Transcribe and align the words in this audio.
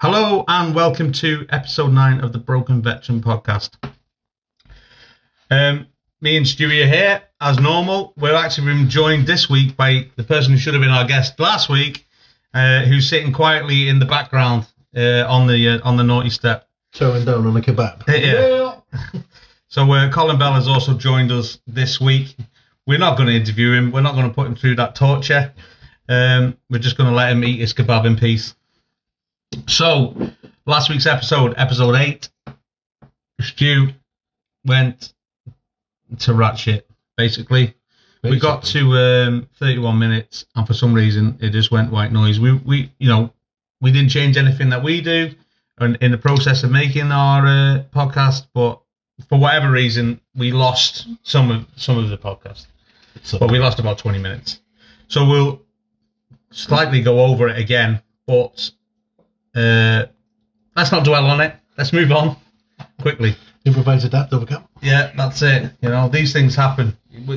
Hello 0.00 0.46
and 0.48 0.74
welcome 0.74 1.12
to 1.12 1.44
episode 1.50 1.92
nine 1.92 2.20
of 2.20 2.32
the 2.32 2.38
Broken 2.38 2.80
Veteran 2.80 3.20
podcast. 3.20 3.72
Um, 5.50 5.88
me 6.22 6.38
and 6.38 6.46
Stewie 6.46 6.82
are 6.82 6.88
here 6.88 7.22
as 7.38 7.58
normal. 7.58 8.14
We're 8.16 8.34
actually 8.34 8.68
been 8.68 8.88
joined 8.88 9.26
this 9.26 9.50
week 9.50 9.76
by 9.76 10.08
the 10.16 10.24
person 10.24 10.52
who 10.52 10.58
should 10.58 10.72
have 10.72 10.80
been 10.80 10.88
our 10.88 11.04
guest 11.04 11.38
last 11.38 11.68
week, 11.68 12.06
uh, 12.54 12.80
who's 12.84 13.10
sitting 13.10 13.30
quietly 13.30 13.90
in 13.90 13.98
the 13.98 14.06
background 14.06 14.66
uh, 14.96 15.26
on 15.28 15.46
the 15.46 15.68
uh, 15.68 15.80
on 15.86 15.98
the 15.98 16.02
naughty 16.02 16.30
step. 16.30 16.66
Throwing 16.94 17.26
down 17.26 17.46
on 17.46 17.54
a 17.54 17.60
kebab. 17.60 18.04
Yeah. 18.08 18.76
So 19.68 19.92
uh, 19.92 20.10
Colin 20.10 20.38
Bell 20.38 20.54
has 20.54 20.66
also 20.66 20.94
joined 20.94 21.30
us 21.30 21.60
this 21.66 22.00
week. 22.00 22.34
We're 22.86 22.98
not 22.98 23.18
going 23.18 23.28
to 23.28 23.36
interview 23.36 23.74
him. 23.74 23.92
We're 23.92 24.00
not 24.00 24.14
going 24.14 24.30
to 24.30 24.34
put 24.34 24.46
him 24.46 24.56
through 24.56 24.76
that 24.76 24.94
torture. 24.94 25.52
Um, 26.08 26.56
we're 26.70 26.78
just 26.78 26.96
going 26.96 27.10
to 27.10 27.14
let 27.14 27.30
him 27.32 27.44
eat 27.44 27.60
his 27.60 27.74
kebab 27.74 28.06
in 28.06 28.16
peace. 28.16 28.54
So, 29.66 30.14
last 30.66 30.88
week's 30.90 31.06
episode, 31.06 31.54
episode 31.56 31.94
eight, 31.96 32.28
Stu 33.40 33.88
went 34.64 35.12
to 36.20 36.34
Ratchet. 36.34 36.88
Basically, 37.16 37.74
we 38.22 38.38
got 38.38 38.62
to 38.64 38.92
um, 38.96 39.48
31 39.58 39.98
minutes, 39.98 40.46
and 40.54 40.66
for 40.66 40.74
some 40.74 40.92
reason, 40.92 41.36
it 41.40 41.50
just 41.50 41.70
went 41.70 41.90
white 41.90 42.12
noise. 42.12 42.38
We, 42.38 42.52
we, 42.52 42.92
you 42.98 43.08
know, 43.08 43.32
we 43.80 43.90
didn't 43.90 44.10
change 44.10 44.36
anything 44.36 44.68
that 44.70 44.82
we 44.82 45.00
do 45.00 45.32
in, 45.80 45.96
in 45.96 46.10
the 46.10 46.18
process 46.18 46.62
of 46.62 46.70
making 46.70 47.10
our 47.10 47.46
uh, 47.46 47.82
podcast, 47.94 48.46
but 48.54 48.80
for 49.28 49.38
whatever 49.38 49.70
reason, 49.70 50.20
we 50.34 50.52
lost 50.52 51.08
some 51.22 51.50
of 51.50 51.66
some 51.76 51.98
of 51.98 52.08
the 52.08 52.18
podcast. 52.18 52.66
So, 53.22 53.38
But 53.38 53.50
we 53.50 53.58
lost 53.58 53.78
about 53.78 53.98
20 53.98 54.18
minutes. 54.18 54.60
So 55.08 55.26
we'll 55.26 55.62
slightly 56.50 57.02
go 57.02 57.20
over 57.20 57.48
it 57.48 57.58
again, 57.58 58.00
but 58.26 58.70
uh, 59.54 60.06
let's 60.76 60.92
not 60.92 61.04
dwell 61.04 61.26
on 61.26 61.40
it. 61.40 61.54
Let's 61.76 61.92
move 61.92 62.12
on 62.12 62.36
quickly. 63.00 63.36
improvise, 63.64 64.04
adapt, 64.04 64.32
overcome. 64.32 64.64
Yeah, 64.82 65.12
that's 65.16 65.42
it. 65.42 65.72
You 65.82 65.90
know, 65.90 66.08
these 66.08 66.32
things 66.32 66.54
happen, 66.54 66.96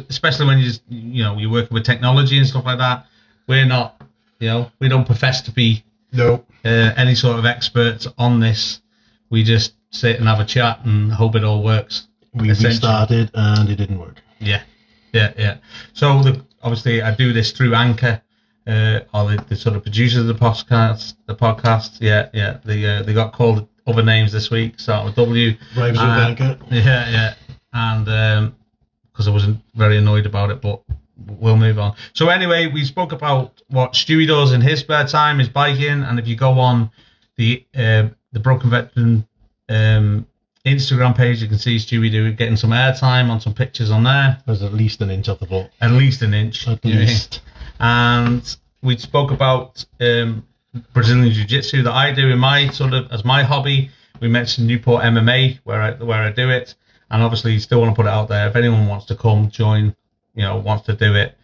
especially 0.10 0.46
when 0.48 0.60
you 0.60 0.66
just, 0.66 0.82
you 0.90 1.24
know, 1.24 1.38
you're 1.38 1.52
working 1.52 1.74
with 1.74 1.86
technology 1.86 2.38
and 2.38 2.48
stuff 2.48 2.66
like 2.66 2.78
that. 2.80 3.06
We're 3.48 3.66
not, 3.66 4.02
you 4.40 4.48
know, 4.48 4.72
we 4.80 4.88
don't 4.88 5.06
profess 5.06 5.42
to 5.42 5.52
be 5.52 5.84
No. 6.14 6.46
uh, 6.64 6.94
any 6.96 7.16
sort 7.16 7.40
of 7.40 7.46
experts 7.46 8.08
on 8.18 8.40
this. 8.40 8.82
We 9.30 9.44
just 9.44 9.74
sit 9.92 10.18
and 10.20 10.28
have 10.28 10.40
a 10.40 10.46
chat 10.46 10.80
and 10.86 11.12
hope 11.12 11.36
it 11.36 11.44
all 11.44 11.62
works. 11.64 12.08
We 12.34 12.50
restarted 12.50 13.30
and 13.34 13.70
it 13.70 13.76
didn't 13.76 14.00
work. 14.00 14.22
Yeah, 14.40 14.64
yeah, 15.12 15.34
yeah. 15.38 15.58
So 15.94 16.22
the, 16.24 16.44
obviously, 16.64 17.02
I 17.02 17.14
do 17.14 17.34
this 17.34 17.52
through 17.52 17.76
Anchor, 17.76 18.22
uh, 18.68 19.02
or 19.14 19.32
the, 19.32 19.46
the 19.50 19.56
sort 19.56 19.76
of 19.76 19.84
producers 19.84 20.20
of 20.20 20.28
the 20.28 20.34
podcast. 20.34 21.16
The 21.26 21.36
podcast, 21.36 21.98
yeah, 22.02 22.30
yeah. 22.34 22.60
They 22.64 22.86
uh, 22.86 23.04
they 23.04 23.14
got 23.14 23.34
called 23.34 23.68
other 23.86 24.04
names 24.04 24.32
this 24.32 24.50
week, 24.50 24.80
start 24.80 25.06
with 25.06 25.16
W. 25.16 25.56
With 25.76 25.98
Uh. 25.98 26.36
Yeah, 26.72 27.10
yeah. 27.10 27.34
And 27.74 28.54
because 29.12 29.28
I 29.28 29.32
wasn't 29.32 29.60
very 29.76 29.98
annoyed 29.98 30.26
about 30.26 30.50
it, 30.52 30.62
but 30.62 30.82
we'll 31.28 31.58
move 31.58 31.80
on. 31.80 31.96
So 32.14 32.30
anyway, 32.30 32.68
we 32.68 32.86
spoke 32.86 33.12
about 33.12 33.62
what 33.68 33.94
Stewie 33.94 34.28
does 34.28 34.54
in 34.54 34.62
his 34.62 34.80
spare 34.80 35.06
time, 35.08 35.40
his 35.40 35.50
biking, 35.50 36.04
and 36.04 36.20
if 36.20 36.28
you 36.28 36.36
go 36.36 36.60
on 36.60 36.92
the 37.36 37.66
uh, 37.76 38.08
the 38.32 38.40
Broken 38.40 38.70
Veteran 38.70 39.28
um, 39.70 40.26
Instagram 40.66 41.16
page, 41.16 41.42
you 41.42 41.48
can 41.48 41.58
see 41.58 41.76
Stewie 41.78 42.12
doing 42.12 42.36
getting 42.36 42.56
some 42.58 42.72
airtime 42.72 43.30
on 43.30 43.42
some 43.42 43.54
pictures 43.54 43.92
on 43.92 44.04
there, 44.04 44.38
There's 44.46 44.64
at 44.64 44.74
least 44.74 45.02
an 45.02 45.10
inch 45.10 45.28
off 45.30 45.40
the 45.40 45.46
ball. 45.46 45.70
at 45.82 45.92
least 45.92 46.22
an 46.22 46.34
inch. 46.34 46.68
At 46.68 46.84
least. 46.86 47.42
And 47.84 48.56
we 48.82 48.98
spoke 48.98 49.32
about 49.32 49.84
um, 50.00 50.48
Brazilian 50.94 51.34
Jiu 51.34 51.44
Jitsu 51.44 51.84
that 51.84 51.92
I 51.92 52.14
do 52.14 52.30
in 52.30 52.40
my 52.40 52.70
sort 52.70 52.94
of 52.94 53.12
as 53.12 53.26
my 53.26 53.44
hobby. 53.44 53.92
We 54.22 54.30
mentioned 54.30 54.68
Newport 54.68 55.04
MMA 55.04 55.60
where 55.66 55.82
I 55.82 55.92
where 55.92 56.22
I 56.22 56.32
do 56.32 56.50
it, 56.50 56.76
and 57.12 57.22
obviously 57.22 57.60
still 57.60 57.82
want 57.82 57.92
to 57.92 57.96
put 57.96 58.06
it 58.06 58.14
out 58.14 58.30
there. 58.30 58.48
If 58.48 58.56
anyone 58.56 58.88
wants 58.88 59.06
to 59.08 59.18
come 59.18 59.50
join, 59.50 59.94
you 60.34 60.44
know, 60.44 60.60
wants 60.60 60.86
to 60.86 60.94
do 60.94 61.14
it, 61.14 61.38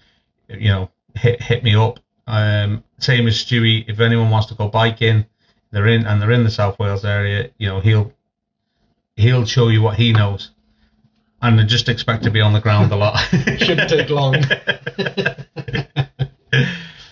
you 0.47 0.69
know, 0.69 0.89
hit 1.13 1.43
hit 1.43 1.61
me 1.61 1.75
up. 1.75 1.99
Um, 2.25 2.85
same 2.99 3.27
as 3.27 3.35
Stewie. 3.35 3.83
If 3.89 3.99
anyone 3.99 4.29
wants 4.29 4.47
to 4.47 4.55
go 4.55 4.69
biking, 4.69 5.25
they're 5.71 5.87
in 5.87 6.05
and 6.05 6.21
they're 6.21 6.31
in 6.31 6.45
the 6.45 6.51
South 6.51 6.79
Wales 6.79 7.03
area. 7.03 7.49
You 7.57 7.67
know, 7.67 7.81
he'll 7.81 8.13
he'll 9.17 9.45
show 9.45 9.67
you 9.67 9.81
what 9.81 9.97
he 9.97 10.13
knows, 10.13 10.51
and 11.41 11.67
just 11.67 11.89
expect 11.89 12.23
to 12.23 12.31
be 12.31 12.39
on 12.39 12.53
the 12.53 12.61
ground 12.61 12.93
a 12.93 12.95
lot. 12.95 13.17
Shouldn't 13.57 13.89
take 13.89 14.09
long. 14.09 14.35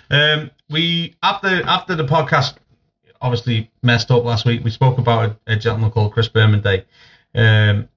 um, 0.10 0.52
we 0.70 1.16
after 1.24 1.64
after 1.66 1.96
the 1.96 2.06
podcast 2.06 2.56
obviously 3.22 3.72
messed 3.82 4.12
up 4.12 4.24
last 4.24 4.46
week. 4.46 4.64
We 4.64 4.70
spoke 4.70 4.98
about 4.98 5.38
a, 5.48 5.54
a 5.54 5.56
gentleman 5.56 5.92
called 5.92 6.14
Chris 6.14 6.28
Burman 6.28 6.62
Day. 6.62 6.86
Um, 7.34 7.90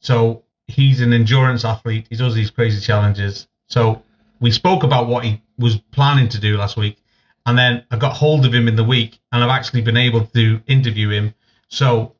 so 0.00 0.44
he's 0.66 1.00
an 1.00 1.12
endurance 1.12 1.64
athlete. 1.64 2.06
He 2.10 2.16
does 2.16 2.34
these 2.34 2.50
crazy 2.50 2.80
challenges. 2.80 3.48
So 3.68 4.02
we 4.40 4.50
spoke 4.50 4.82
about 4.82 5.06
what 5.06 5.24
he 5.24 5.42
was 5.58 5.76
planning 5.92 6.28
to 6.30 6.40
do 6.40 6.56
last 6.56 6.76
week, 6.76 6.98
and 7.46 7.56
then 7.56 7.84
I 7.90 7.96
got 7.96 8.14
hold 8.14 8.44
of 8.44 8.52
him 8.52 8.68
in 8.68 8.76
the 8.76 8.84
week, 8.84 9.20
and 9.32 9.42
I've 9.42 9.50
actually 9.50 9.82
been 9.82 9.96
able 9.96 10.26
to 10.26 10.60
interview 10.66 11.10
him. 11.10 11.34
So 11.68 12.14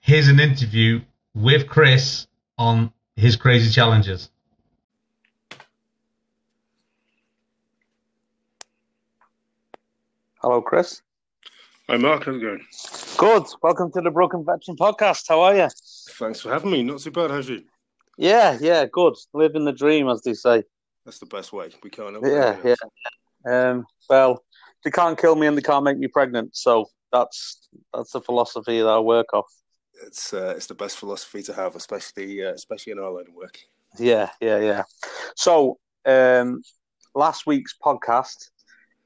here's 0.00 0.28
an 0.28 0.40
interview 0.40 1.02
with 1.34 1.66
Chris 1.66 2.26
on 2.58 2.92
his 3.16 3.36
crazy 3.36 3.70
challenges. 3.70 4.30
Hello, 10.46 10.62
Chris. 10.62 11.02
Hi, 11.88 11.96
Mark. 11.96 12.26
How's 12.26 12.36
it 12.36 12.40
going? 12.40 12.64
Good. 13.18 13.46
Welcome 13.64 13.90
to 13.90 14.00
the 14.00 14.12
Broken 14.12 14.44
Veteran 14.44 14.76
Podcast. 14.76 15.24
How 15.28 15.40
are 15.40 15.56
you? 15.56 15.68
Thanks 16.10 16.40
for 16.40 16.52
having 16.52 16.70
me. 16.70 16.84
Not 16.84 17.00
too 17.00 17.10
bad, 17.10 17.32
how's 17.32 17.48
you? 17.48 17.64
Yeah, 18.16 18.56
yeah, 18.60 18.84
good. 18.86 19.14
Living 19.34 19.64
the 19.64 19.72
dream, 19.72 20.08
as 20.08 20.22
they 20.22 20.34
say. 20.34 20.62
That's 21.04 21.18
the 21.18 21.26
best 21.26 21.52
way. 21.52 21.70
We 21.82 21.90
can't. 21.90 22.16
Yeah, 22.22 22.58
yeah. 22.64 22.76
Um, 23.44 23.86
well, 24.08 24.44
they 24.84 24.92
can't 24.92 25.18
kill 25.18 25.34
me 25.34 25.48
and 25.48 25.58
they 25.58 25.62
can't 25.62 25.82
make 25.82 25.98
me 25.98 26.06
pregnant. 26.06 26.54
So 26.54 26.90
that's 27.10 27.68
that's 27.92 28.12
the 28.12 28.20
philosophy 28.20 28.78
that 28.78 28.86
I 28.86 29.00
work 29.00 29.34
off. 29.34 29.52
It's 30.06 30.32
uh, 30.32 30.54
it's 30.56 30.66
the 30.66 30.76
best 30.76 30.96
philosophy 30.96 31.42
to 31.42 31.54
have, 31.54 31.74
especially 31.74 32.44
uh, 32.44 32.52
especially 32.52 32.92
in 32.92 33.00
our 33.00 33.10
line 33.10 33.26
of 33.26 33.34
work. 33.34 33.58
Yeah, 33.98 34.30
yeah, 34.40 34.60
yeah. 34.60 34.84
So 35.34 35.78
um, 36.04 36.62
last 37.16 37.48
week's 37.48 37.74
podcast, 37.84 38.50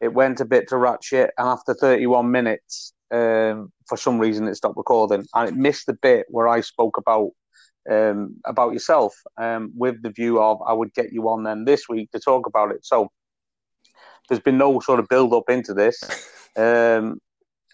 it 0.01 0.13
went 0.13 0.41
a 0.41 0.45
bit 0.45 0.69
to 0.69 0.77
ratchet, 0.77 1.31
and 1.37 1.49
after 1.49 1.75
31 1.75 2.31
minutes, 2.31 2.95
um, 3.11 3.73
for 3.89 3.97
some 3.97 4.19
reason, 4.19 4.49
it 4.49 4.55
stopped 4.55 4.77
recording, 4.77 5.27
and 5.35 5.49
it 5.49 5.57
missed 5.57 5.87
the 5.87 5.95
bit 5.95 6.27
where 6.29 6.49
I 6.49 6.61
spoke 6.61 6.97
about 6.97 7.31
um, 7.91 8.37
about 8.45 8.73
yourself, 8.73 9.15
um, 9.39 9.73
with 9.75 10.03
the 10.03 10.11
view 10.11 10.41
of 10.41 10.61
I 10.67 10.73
would 10.73 10.93
get 10.95 11.13
you 11.13 11.29
on 11.29 11.45
then 11.45 11.65
this 11.65 11.89
week 11.89 12.11
to 12.13 12.21
talk 12.21 12.47
about 12.47 12.71
it. 12.71 12.85
So 12.85 13.11
there's 14.29 14.41
been 14.41 14.59
no 14.59 14.81
sort 14.81 15.01
of 15.01 15.09
build 15.09 15.33
up 15.33 15.49
into 15.49 15.75
this, 15.75 16.01
um, 16.57 17.21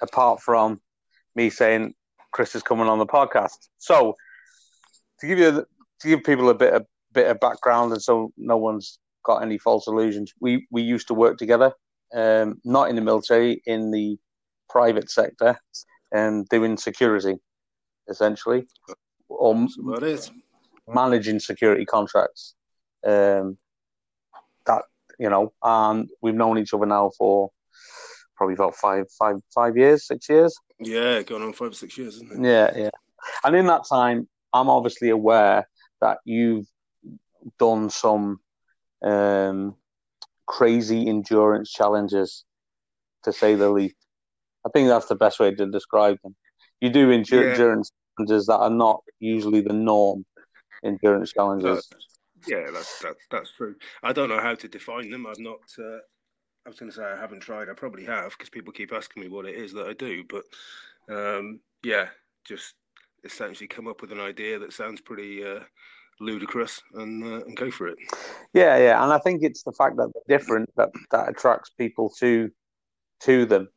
apart 0.00 0.40
from 0.40 0.80
me 1.34 1.50
saying 1.50 1.94
Chris 2.32 2.54
is 2.54 2.62
coming 2.62 2.88
on 2.88 2.98
the 2.98 3.06
podcast. 3.06 3.68
So 3.78 4.14
to 5.20 5.26
give 5.26 5.38
you 5.38 5.66
to 6.00 6.08
give 6.08 6.24
people 6.24 6.50
a 6.50 6.54
bit 6.54 6.72
of 6.72 6.86
bit 7.12 7.28
of 7.28 7.40
background, 7.40 7.92
and 7.92 8.02
so 8.02 8.32
no 8.36 8.56
one's 8.56 8.98
got 9.24 9.42
any 9.42 9.58
false 9.58 9.86
illusions. 9.86 10.32
We 10.40 10.66
we 10.70 10.82
used 10.82 11.08
to 11.08 11.14
work 11.14 11.36
together, 11.38 11.72
um, 12.14 12.60
not 12.64 12.88
in 12.88 12.96
the 12.96 13.02
military, 13.02 13.62
in 13.66 13.90
the 13.90 14.18
private 14.68 15.10
sector, 15.10 15.58
and 16.12 16.48
doing 16.48 16.76
security, 16.76 17.36
essentially, 18.08 18.66
or 19.28 19.66
managing 20.88 21.40
security 21.40 21.84
contracts. 21.84 22.54
Um, 23.06 23.58
that 24.66 24.82
you 25.18 25.30
know, 25.30 25.52
and 25.62 26.08
we've 26.20 26.34
known 26.34 26.58
each 26.58 26.74
other 26.74 26.86
now 26.86 27.10
for 27.16 27.50
probably 28.36 28.54
about 28.54 28.76
five, 28.76 29.06
five, 29.18 29.36
five 29.54 29.76
years, 29.76 30.06
six 30.06 30.28
years. 30.28 30.54
Yeah, 30.78 31.22
going 31.22 31.42
on 31.42 31.52
five 31.52 31.70
or 31.70 31.74
six 31.74 31.96
years, 31.96 32.16
isn't 32.16 32.44
it? 32.44 32.48
Yeah, 32.48 32.70
yeah. 32.76 32.90
And 33.44 33.56
in 33.56 33.66
that 33.66 33.86
time, 33.88 34.28
I'm 34.52 34.68
obviously 34.68 35.10
aware 35.10 35.66
that 36.00 36.18
you've 36.24 36.66
done 37.58 37.90
some 37.90 38.40
um, 39.02 39.74
crazy 40.46 41.08
endurance 41.08 41.70
challenges, 41.70 42.44
to 43.24 43.32
say 43.32 43.54
the 43.54 43.70
least. 43.70 43.96
I 44.66 44.70
think 44.72 44.88
that's 44.88 45.06
the 45.06 45.14
best 45.14 45.38
way 45.38 45.54
to 45.54 45.66
describe 45.66 46.18
them. 46.22 46.34
You 46.80 46.90
do 46.90 47.08
endu- 47.08 47.32
Yeah. 47.32 47.50
endurance 47.50 47.92
challenges 48.16 48.46
that 48.46 48.58
are 48.58 48.70
not 48.70 49.02
usually 49.20 49.60
the 49.60 49.72
norm 49.72 50.24
endurance 50.84 51.32
challenges. 51.32 51.88
Yeah, 52.46 52.70
that's 52.72 53.00
that, 53.00 53.16
that's 53.30 53.50
true. 53.52 53.74
I 54.02 54.12
don't 54.12 54.28
know 54.28 54.40
how 54.40 54.54
to 54.54 54.68
define 54.68 55.10
them. 55.10 55.26
I've 55.26 55.38
not. 55.38 55.60
Uh, 55.78 55.98
I 56.64 56.68
was 56.68 56.78
going 56.78 56.90
to 56.90 56.96
say 56.96 57.04
I 57.04 57.16
haven't 57.16 57.40
tried. 57.40 57.68
I 57.68 57.74
probably 57.74 58.04
have 58.04 58.30
because 58.30 58.50
people 58.50 58.72
keep 58.72 58.92
asking 58.92 59.22
me 59.22 59.28
what 59.28 59.46
it 59.46 59.54
is 59.54 59.72
that 59.72 59.86
I 59.86 59.92
do. 59.92 60.24
But 60.28 60.44
um, 61.08 61.60
yeah, 61.82 62.08
just 62.44 62.74
essentially 63.24 63.68
come 63.68 63.86
up 63.86 64.00
with 64.00 64.12
an 64.12 64.20
idea 64.20 64.58
that 64.58 64.72
sounds 64.72 65.00
pretty 65.00 65.44
uh, 65.44 65.60
ludicrous 66.20 66.80
and 66.94 67.22
uh, 67.22 67.44
and 67.44 67.56
go 67.56 67.70
for 67.70 67.88
it. 67.88 67.98
Yeah, 68.52 68.76
yeah, 68.78 69.02
and 69.02 69.12
I 69.12 69.18
think 69.18 69.42
it's 69.42 69.62
the 69.62 69.72
fact 69.72 69.96
that 69.96 70.10
they're 70.12 70.38
different 70.38 70.70
that 70.76 70.90
that 71.10 71.28
attracts 71.28 71.70
people 71.70 72.10
to 72.18 72.50
to 73.20 73.46
them. 73.46 73.68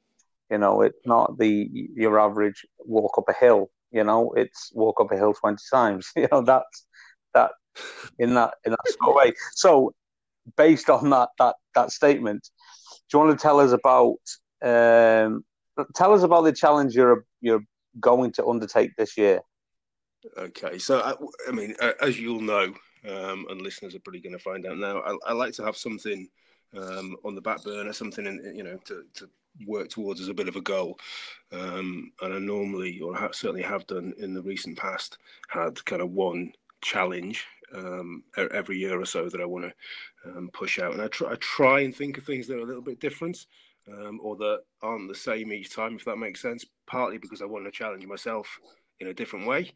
You 0.49 0.57
know, 0.57 0.81
it's 0.81 1.05
not 1.05 1.37
the 1.37 1.69
your 1.95 2.19
average 2.19 2.65
walk 2.79 3.17
up 3.17 3.29
a 3.29 3.33
hill. 3.33 3.69
You 3.91 4.03
know, 4.03 4.31
it's 4.35 4.71
walk 4.73 4.99
up 4.99 5.11
a 5.11 5.17
hill 5.17 5.33
twenty 5.33 5.63
times. 5.71 6.11
You 6.15 6.27
know, 6.31 6.41
that's 6.41 6.85
that 7.33 7.51
in 8.17 8.33
that 8.35 8.55
in 8.65 8.71
that 8.71 8.87
sort 8.87 9.09
of 9.09 9.15
way. 9.15 9.33
So, 9.53 9.93
based 10.57 10.89
on 10.89 11.09
that 11.11 11.29
that 11.37 11.55
that 11.75 11.91
statement, 11.91 12.49
do 13.09 13.17
you 13.17 13.23
want 13.23 13.37
to 13.37 13.41
tell 13.41 13.59
us 13.59 13.71
about 13.71 14.17
um, 14.61 15.43
tell 15.95 16.13
us 16.13 16.23
about 16.23 16.41
the 16.43 16.53
challenge 16.53 16.95
you're 16.95 17.25
you're 17.41 17.63
going 17.99 18.31
to 18.33 18.45
undertake 18.45 18.91
this 18.97 19.17
year? 19.17 19.41
Okay, 20.37 20.77
so 20.77 20.99
I, 20.99 21.13
I 21.47 21.51
mean, 21.51 21.75
uh, 21.81 21.93
as 22.01 22.19
you'll 22.19 22.41
know, 22.41 22.73
um, 23.07 23.45
and 23.49 23.61
listeners 23.61 23.95
are 23.95 23.99
probably 23.99 24.21
going 24.21 24.33
to 24.33 24.39
find 24.39 24.65
out 24.65 24.77
now, 24.77 24.99
I, 24.99 25.15
I 25.27 25.33
like 25.33 25.53
to 25.53 25.65
have 25.65 25.77
something 25.77 26.27
um, 26.77 27.15
on 27.23 27.35
the 27.35 27.41
back 27.41 27.63
burner, 27.63 27.93
something 27.93 28.25
in, 28.25 28.53
you 28.55 28.63
know 28.63 28.77
to, 28.85 29.03
to 29.15 29.29
work 29.65 29.89
towards 29.89 30.21
as 30.21 30.27
a 30.27 30.33
bit 30.33 30.47
of 30.47 30.55
a 30.55 30.61
goal. 30.61 30.99
Um, 31.51 32.11
and 32.21 32.33
I 32.33 32.39
normally, 32.39 32.99
or 32.99 33.15
certainly 33.33 33.63
have 33.63 33.87
done 33.87 34.13
in 34.17 34.33
the 34.33 34.41
recent 34.41 34.77
past, 34.77 35.17
had 35.49 35.83
kind 35.85 36.01
of 36.01 36.11
one 36.11 36.53
challenge 36.81 37.45
um, 37.73 38.23
every 38.37 38.77
year 38.77 38.99
or 38.99 39.05
so 39.05 39.29
that 39.29 39.41
I 39.41 39.45
want 39.45 39.65
to 39.65 40.29
um, 40.29 40.49
push 40.53 40.79
out. 40.79 40.93
And 40.93 41.01
I 41.01 41.07
try, 41.07 41.31
I 41.31 41.35
try 41.35 41.81
and 41.81 41.95
think 41.95 42.17
of 42.17 42.23
things 42.23 42.47
that 42.47 42.55
are 42.55 42.61
a 42.61 42.65
little 42.65 42.81
bit 42.81 42.99
different 42.99 43.45
um, 43.91 44.19
or 44.21 44.35
that 44.37 44.61
aren't 44.81 45.09
the 45.09 45.15
same 45.15 45.51
each 45.51 45.73
time, 45.73 45.95
if 45.95 46.05
that 46.05 46.17
makes 46.17 46.41
sense. 46.41 46.65
Partly 46.85 47.17
because 47.17 47.41
I 47.41 47.45
want 47.45 47.65
to 47.65 47.71
challenge 47.71 48.05
myself 48.05 48.59
in 48.99 49.07
a 49.07 49.13
different 49.13 49.47
way. 49.47 49.71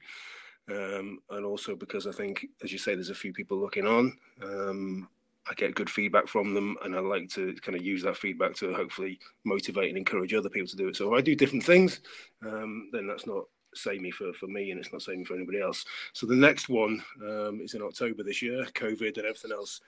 Um, 0.70 1.20
and 1.30 1.46
also 1.46 1.76
because 1.76 2.08
I 2.08 2.12
think, 2.12 2.46
as 2.64 2.72
you 2.72 2.78
say, 2.78 2.96
there's 2.96 3.10
a 3.10 3.16
few 3.16 3.34
people 3.34 3.60
looking 3.60 3.86
on. 3.86 4.18
Um, 4.42 5.10
I 5.50 5.54
get 5.56 5.76
good 5.76 5.90
feedback 5.90 6.28
from 6.28 6.54
them, 6.54 6.78
and 6.84 6.96
I 6.96 7.00
like 7.00 7.30
to 7.32 7.54
kind 7.62 7.76
of 7.76 7.84
use 7.84 8.02
that 8.04 8.16
feedback 8.16 8.56
to 8.56 8.74
hopefully 8.74 9.20
motivate 9.44 9.90
and 9.90 9.98
encourage 9.98 10.34
other 10.34 10.50
people 10.50 10.70
to 10.70 10.78
do 10.78 10.88
it. 10.88 10.96
So 10.96 11.14
if 11.14 11.20
I 11.20 11.22
do 11.22 11.36
different 11.36 11.66
things, 11.66 12.00
um, 12.46 12.90
then 12.94 13.08
that's 13.08 13.28
not 13.28 13.44
samey 13.76 14.12
for, 14.12 14.32
for 14.34 14.48
me, 14.48 14.72
and 14.72 14.80
it's 14.80 14.94
not 14.94 15.02
samey 15.02 15.26
for 15.26 15.36
anybody 15.36 15.60
else. 15.60 15.84
So 16.14 16.26
the 16.26 16.36
next 16.36 16.70
one 16.70 17.04
um, 17.22 17.60
is 17.62 17.74
in 17.74 17.82
October 17.82 18.24
this 18.24 18.42
year, 18.42 18.64
COVID 18.74 19.18
and 19.18 19.26
everything 19.26 19.52
else 19.52 19.82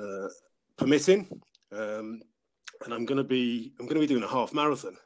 uh, 0.00 0.28
permitting, 0.76 1.40
um, 1.70 2.20
and 2.84 2.92
I'm 2.92 3.06
going 3.06 3.18
to 3.18 3.24
be 3.24 3.72
I'm 3.78 3.86
going 3.86 3.94
to 3.94 4.00
be 4.00 4.12
doing 4.12 4.24
a 4.24 4.28
half 4.28 4.52
marathon, 4.52 4.96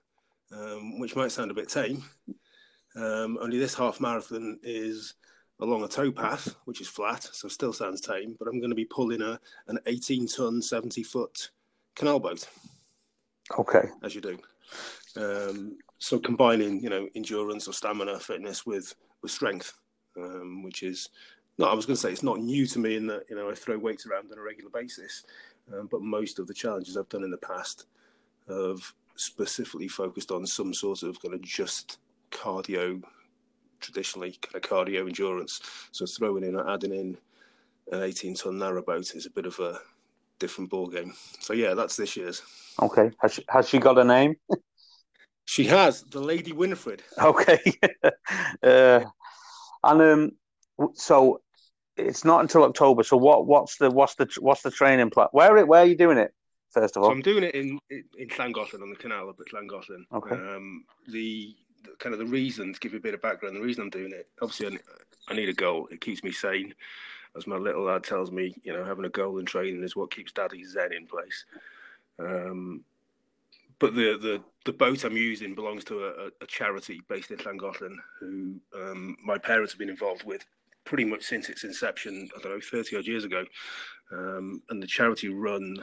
um, 0.52 0.98
which 0.98 1.14
might 1.14 1.32
sound 1.32 1.50
a 1.50 1.54
bit 1.54 1.68
tame. 1.68 2.02
Um, 2.96 3.38
only 3.40 3.58
this 3.58 3.74
half 3.74 4.00
marathon 4.00 4.58
is 4.62 5.14
along 5.60 5.84
a 5.84 5.88
towpath, 5.88 6.54
which 6.64 6.80
is 6.80 6.88
flat, 6.88 7.28
so 7.32 7.48
still 7.48 7.72
sounds 7.72 8.00
tame. 8.00 8.36
But 8.38 8.48
I'm 8.48 8.58
going 8.58 8.70
to 8.70 8.76
be 8.76 8.84
pulling 8.84 9.22
a 9.22 9.38
an 9.68 9.78
18 9.86 10.26
ton, 10.26 10.62
70 10.62 11.02
foot 11.02 11.50
canal 11.94 12.18
boat. 12.18 12.48
Okay. 13.58 13.88
As 14.02 14.14
you 14.14 14.20
do. 14.20 14.38
Um, 15.16 15.78
so 15.98 16.18
combining, 16.18 16.82
you 16.82 16.88
know, 16.88 17.08
endurance 17.14 17.68
or 17.68 17.72
stamina, 17.72 18.18
fitness 18.18 18.64
with 18.64 18.94
with 19.22 19.30
strength, 19.30 19.74
um, 20.16 20.62
which 20.62 20.82
is 20.82 21.10
no, 21.58 21.66
I 21.66 21.74
was 21.74 21.84
going 21.84 21.96
to 21.96 22.00
say 22.00 22.10
it's 22.10 22.22
not 22.22 22.40
new 22.40 22.66
to 22.66 22.78
me 22.78 22.96
in 22.96 23.06
that 23.08 23.24
you 23.28 23.36
know 23.36 23.50
I 23.50 23.54
throw 23.54 23.78
weights 23.78 24.06
around 24.06 24.32
on 24.32 24.38
a 24.38 24.42
regular 24.42 24.70
basis, 24.70 25.24
um, 25.72 25.88
but 25.90 26.00
most 26.00 26.38
of 26.38 26.46
the 26.46 26.54
challenges 26.54 26.96
I've 26.96 27.08
done 27.08 27.24
in 27.24 27.30
the 27.30 27.36
past 27.36 27.86
have 28.48 28.94
specifically 29.16 29.88
focused 29.88 30.30
on 30.30 30.46
some 30.46 30.72
sort 30.72 31.02
of 31.02 31.20
kind 31.20 31.34
of 31.34 31.42
just 31.42 31.98
cardio, 32.30 33.02
traditionally 33.80 34.38
kind 34.42 34.56
of 34.56 34.62
cardio 34.62 35.06
endurance. 35.06 35.60
So 35.92 36.06
throwing 36.06 36.44
in 36.44 36.56
or 36.56 36.68
adding 36.68 36.94
in 36.94 37.18
an 37.92 38.02
18 38.02 38.34
ton 38.34 38.54
narrowboat 38.54 39.14
is 39.14 39.26
a 39.26 39.30
bit 39.30 39.46
of 39.46 39.58
a 39.58 39.80
different 40.38 40.70
ball 40.70 40.86
game. 40.86 41.12
So 41.40 41.52
yeah, 41.52 41.74
that's 41.74 41.96
this 41.96 42.16
year's. 42.16 42.42
Okay. 42.80 43.10
Has 43.20 43.34
she, 43.34 43.44
has 43.48 43.68
she 43.68 43.78
got 43.78 43.98
a 43.98 44.04
name? 44.04 44.36
she 45.44 45.64
has 45.64 46.02
the 46.02 46.20
Lady 46.20 46.52
Winifred. 46.52 47.02
Okay. 47.18 47.60
uh, 48.62 49.00
and 49.84 50.02
um, 50.02 50.30
so 50.94 51.40
it's 51.96 52.24
not 52.24 52.40
until 52.40 52.64
October. 52.64 53.02
So 53.02 53.16
what? 53.16 53.46
What's 53.46 53.76
the 53.76 53.90
what's 53.90 54.14
the 54.14 54.28
what's 54.40 54.62
the 54.62 54.70
training 54.70 55.10
plan? 55.10 55.28
Where 55.32 55.64
where 55.66 55.82
are 55.82 55.86
you 55.86 55.96
doing 55.96 56.18
it? 56.18 56.32
First 56.70 56.96
of 56.96 57.02
all, 57.02 57.08
so 57.08 57.12
I'm 57.12 57.22
doing 57.22 57.44
it 57.44 57.54
in 57.54 57.78
in 57.90 58.28
Llangollen 58.28 58.82
on 58.82 58.90
the 58.90 58.96
canal 58.96 59.28
up 59.28 59.40
at 59.40 59.52
Llangollen. 59.52 60.04
Okay. 60.12 60.36
Um, 60.36 60.84
the, 61.08 61.54
kind 61.98 62.12
of 62.12 62.18
the 62.18 62.26
reason 62.26 62.72
to 62.72 62.80
give 62.80 62.92
you 62.92 62.98
a 62.98 63.02
bit 63.02 63.14
of 63.14 63.22
background. 63.22 63.56
The 63.56 63.60
reason 63.60 63.82
I'm 63.82 63.90
doing 63.90 64.12
it, 64.12 64.28
obviously, 64.40 64.78
I, 65.28 65.34
need 65.34 65.48
a 65.48 65.54
goal. 65.54 65.88
It 65.90 66.00
keeps 66.00 66.24
me 66.24 66.32
sane. 66.32 66.74
As 67.36 67.46
my 67.46 67.56
little 67.56 67.84
lad 67.84 68.02
tells 68.02 68.32
me, 68.32 68.54
you 68.62 68.72
know, 68.72 68.84
having 68.84 69.04
a 69.04 69.10
goal 69.10 69.38
in 69.38 69.46
training 69.46 69.84
is 69.84 69.94
what 69.94 70.14
keeps 70.14 70.32
Daddy 70.32 70.64
Zen 70.64 70.92
in 70.92 71.06
place. 71.06 71.44
Um, 72.18 72.84
but 73.78 73.94
the, 73.94 74.18
the, 74.18 74.42
the 74.64 74.72
boat 74.72 75.04
I'm 75.04 75.16
using 75.16 75.54
belongs 75.54 75.84
to 75.84 76.04
a, 76.04 76.26
a 76.42 76.46
charity 76.46 77.00
based 77.08 77.30
in 77.30 77.38
Llangollen, 77.38 77.96
who 78.18 78.56
um, 78.74 79.16
my 79.24 79.38
parents 79.38 79.72
have 79.72 79.78
been 79.78 79.88
involved 79.88 80.24
with 80.24 80.44
pretty 80.84 81.04
much 81.04 81.22
since 81.22 81.48
its 81.48 81.64
inception, 81.64 82.28
I 82.36 82.42
don't 82.42 82.52
know, 82.52 82.60
30 82.60 82.96
odd 82.96 83.06
years 83.06 83.24
ago. 83.24 83.44
Um, 84.12 84.62
and 84.70 84.82
the 84.82 84.86
charity 84.86 85.28
run 85.28 85.76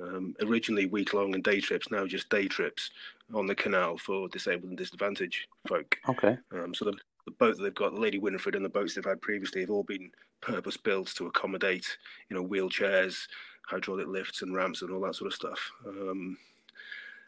um, 0.00 0.34
originally 0.40 0.86
week 0.86 1.14
long 1.14 1.34
and 1.34 1.44
day 1.44 1.60
trips, 1.60 1.90
now 1.90 2.06
just 2.06 2.30
day 2.30 2.48
trips 2.48 2.90
on 3.34 3.46
the 3.46 3.54
canal 3.54 3.98
for 3.98 4.28
disabled 4.28 4.70
and 4.70 4.78
disadvantaged 4.78 5.46
folk. 5.66 5.96
Okay. 6.08 6.38
Um, 6.52 6.74
so 6.74 6.84
the, 6.84 6.94
the 7.24 7.32
boat 7.32 7.56
that 7.56 7.62
they've 7.62 7.74
got, 7.74 7.98
Lady 7.98 8.18
Winifred, 8.18 8.54
and 8.54 8.64
the 8.64 8.70
boats 8.70 8.94
they've 8.94 9.04
had 9.04 9.20
previously 9.20 9.62
have 9.62 9.70
all 9.70 9.82
been 9.82 10.10
purpose 10.40 10.76
built 10.76 11.08
to 11.16 11.26
accommodate, 11.26 11.98
you 12.28 12.36
know, 12.36 12.46
wheelchairs, 12.46 13.26
hydraulic 13.66 14.06
lifts, 14.06 14.42
and 14.42 14.54
ramps, 14.54 14.82
and 14.82 14.90
all 14.90 15.00
that 15.00 15.16
sort 15.16 15.32
of 15.32 15.34
stuff. 15.34 15.72
Um, 15.86 16.36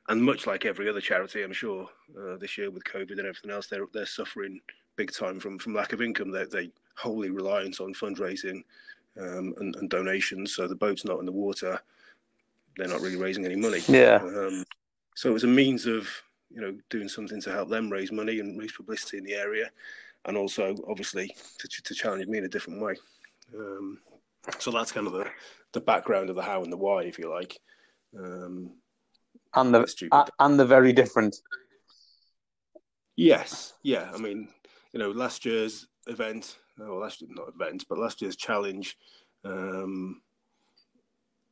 and 0.09 0.23
much 0.23 0.47
like 0.47 0.65
every 0.65 0.89
other 0.89 1.01
charity, 1.01 1.43
I'm 1.43 1.53
sure 1.53 1.89
uh, 2.19 2.37
this 2.37 2.57
year 2.57 2.71
with 2.71 2.85
COVID 2.85 3.13
and 3.13 3.21
everything 3.21 3.51
else, 3.51 3.67
they're 3.67 3.87
they're 3.93 4.07
suffering 4.07 4.61
big 4.97 5.13
time 5.13 5.39
from 5.41 5.59
from 5.59 5.75
lack 5.75 5.93
of 5.93 6.01
income. 6.01 6.31
They 6.31 6.45
they 6.45 6.71
wholly 6.97 7.31
reliant 7.31 7.81
on 7.81 7.95
fundraising 7.95 8.65
um, 9.21 9.55
and, 9.59 9.75
and, 9.77 9.89
donations. 9.89 10.55
So 10.55 10.67
the 10.67 10.75
boat's 10.75 11.05
not 11.05 11.21
in 11.21 11.27
the 11.27 11.33
water; 11.33 11.79
they're 12.77 12.89
not 12.89 13.01
really 13.01 13.17
raising 13.17 13.45
any 13.45 13.57
money. 13.57 13.81
Yeah. 13.87 14.21
Um, 14.23 14.65
so 15.19 15.29
it 15.29 15.33
was 15.33 15.43
a 15.43 15.49
means 15.49 15.85
of 15.85 16.09
you 16.49 16.61
know 16.61 16.73
doing 16.91 17.09
something 17.09 17.41
to 17.41 17.51
help 17.51 17.69
them 17.69 17.91
raise 17.91 18.13
money 18.13 18.39
and 18.39 18.57
raise 18.57 18.71
publicity 18.71 19.19
in 19.19 19.25
the 19.25 19.35
area, 19.35 19.69
and 20.27 20.37
also 20.37 20.77
obviously 20.89 21.35
to, 21.59 21.67
to 21.83 21.93
challenge 21.93 22.25
me 22.29 22.39
in 22.39 22.45
a 22.45 22.49
different 22.49 22.81
way. 22.81 22.95
Um, 23.53 23.99
so 24.61 24.71
that's 24.71 24.93
kind 24.93 25.09
of 25.09 25.13
the 25.15 25.29
the 25.73 25.81
background 25.81 26.31
of 26.31 26.37
the 26.37 26.43
how 26.43 26.63
and 26.63 26.73
the 26.73 26.77
why, 26.77 27.03
if 27.03 27.19
you 27.19 27.29
like. 27.29 27.59
Um, 28.17 28.77
and 29.55 29.75
the 29.75 30.31
and 30.39 30.61
the 30.61 30.65
very 30.65 30.93
different. 30.93 31.35
Yes, 33.17 33.75
yeah. 33.83 34.13
I 34.15 34.19
mean, 34.19 34.49
you 34.93 35.01
know, 35.01 35.11
last 35.11 35.45
year's 35.45 35.89
event, 36.07 36.59
well, 36.79 37.01
last 37.01 37.23
year, 37.23 37.31
not 37.35 37.53
event, 37.53 37.87
but 37.89 37.99
last 37.99 38.23
year's 38.23 38.37
challenge 38.37 38.97
um, 39.45 40.23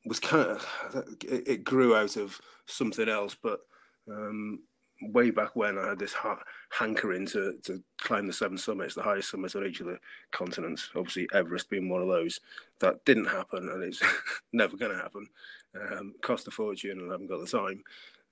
was 0.06 0.20
kind 0.20 0.50
of 0.50 1.04
it, 1.24 1.64
grew 1.64 1.94
out 1.94 2.16
of 2.16 2.40
something 2.66 3.08
else, 3.08 3.36
but 3.40 3.60
um, 4.08 4.60
way 5.02 5.30
back 5.30 5.56
when 5.56 5.78
I 5.78 5.88
had 5.88 5.98
this 5.98 6.12
ha- 6.12 6.42
hankering 6.70 7.26
to, 7.28 7.58
to 7.64 7.82
climb 7.98 8.26
the 8.26 8.32
seven 8.32 8.56
summits, 8.56 8.94
the 8.94 9.02
highest 9.02 9.30
summits 9.30 9.54
on 9.54 9.66
each 9.66 9.80
of 9.80 9.86
the 9.86 9.98
continents. 10.30 10.90
Obviously, 10.94 11.28
Everest 11.34 11.68
being 11.68 11.88
one 11.88 12.02
of 12.02 12.08
those. 12.08 12.40
That 12.80 13.04
didn't 13.04 13.26
happen, 13.26 13.68
and 13.68 13.82
it's 13.82 14.02
never 14.52 14.76
going 14.76 14.92
to 14.92 14.98
happen. 15.02 15.26
Um, 15.74 16.14
cost 16.22 16.48
a 16.48 16.50
fortune, 16.50 16.98
and 16.98 17.08
I 17.10 17.14
haven't 17.14 17.28
got 17.28 17.40
the 17.40 17.58
time. 17.58 17.82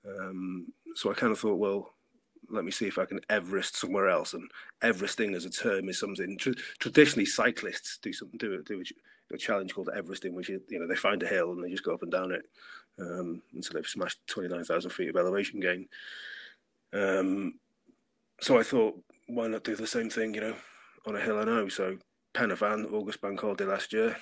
Um, 0.07 0.67
so 0.95 1.11
I 1.11 1.13
kind 1.13 1.31
of 1.31 1.39
thought, 1.39 1.59
well, 1.59 1.93
let 2.49 2.63
me 2.63 2.71
see 2.71 2.87
if 2.87 2.97
I 2.97 3.05
can 3.05 3.19
Everest 3.29 3.75
somewhere 3.75 4.09
else. 4.09 4.33
And 4.33 4.49
Everesting 4.81 5.35
as 5.35 5.45
a 5.45 5.49
term 5.49 5.89
is 5.89 5.99
something 5.99 6.37
tra- 6.37 6.53
traditionally 6.79 7.25
cyclists 7.25 7.97
do 8.01 8.13
something 8.13 8.37
do 8.37 8.53
it 8.53 8.65
do 8.65 8.83
a, 9.33 9.37
challenge 9.37 9.73
called 9.73 9.89
Everesting, 9.95 10.33
which 10.33 10.49
is 10.49 10.61
you 10.69 10.79
know 10.79 10.87
they 10.87 10.95
find 10.95 11.21
a 11.23 11.27
hill 11.27 11.51
and 11.51 11.63
they 11.63 11.69
just 11.69 11.83
go 11.83 11.93
up 11.93 12.03
and 12.03 12.11
down 12.11 12.31
it 12.31 12.45
um, 12.99 13.41
until 13.53 13.73
they've 13.73 13.87
smashed 13.87 14.19
twenty 14.27 14.49
nine 14.49 14.63
thousand 14.63 14.91
feet 14.91 15.09
of 15.09 15.15
elevation 15.15 15.59
gain. 15.59 15.87
Um, 16.93 17.55
so 18.41 18.59
I 18.59 18.63
thought, 18.63 18.99
why 19.27 19.47
not 19.47 19.63
do 19.63 19.75
the 19.75 19.87
same 19.87 20.09
thing, 20.09 20.33
you 20.33 20.41
know, 20.41 20.55
on 21.05 21.15
a 21.15 21.21
hill 21.21 21.39
I 21.39 21.45
know? 21.45 21.67
So 21.69 21.97
Pen 22.33 22.49
y 22.49 22.55
Fan, 22.55 22.85
August 22.91 23.21
Bank 23.21 23.39
Holiday 23.39 23.65
last 23.65 23.93
year, 23.93 24.15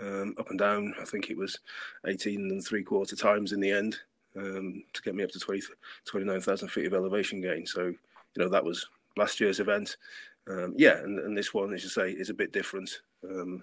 um, 0.00 0.34
up 0.38 0.50
and 0.50 0.58
down. 0.58 0.94
I 1.00 1.04
think 1.04 1.30
it 1.30 1.36
was 1.36 1.58
18 2.06 2.40
and 2.50 2.64
three 2.64 2.82
quarter 2.82 3.16
times 3.16 3.52
in 3.52 3.60
the 3.60 3.70
end 3.70 3.98
um, 4.36 4.82
to 4.92 5.02
get 5.02 5.14
me 5.14 5.24
up 5.24 5.30
to 5.30 5.38
20, 5.38 5.62
29,000 6.06 6.68
feet 6.68 6.86
of 6.86 6.94
elevation 6.94 7.40
gain. 7.40 7.66
So, 7.66 7.86
you 7.86 7.96
know, 8.36 8.48
that 8.48 8.64
was 8.64 8.86
last 9.16 9.40
year's 9.40 9.60
event. 9.60 9.96
Um, 10.48 10.74
yeah, 10.76 10.98
and, 10.98 11.18
and, 11.18 11.36
this 11.36 11.52
one, 11.52 11.72
as 11.72 11.82
you 11.82 11.90
say, 11.90 12.10
is 12.10 12.30
a 12.30 12.34
bit 12.34 12.52
different. 12.52 13.02
Um, 13.24 13.62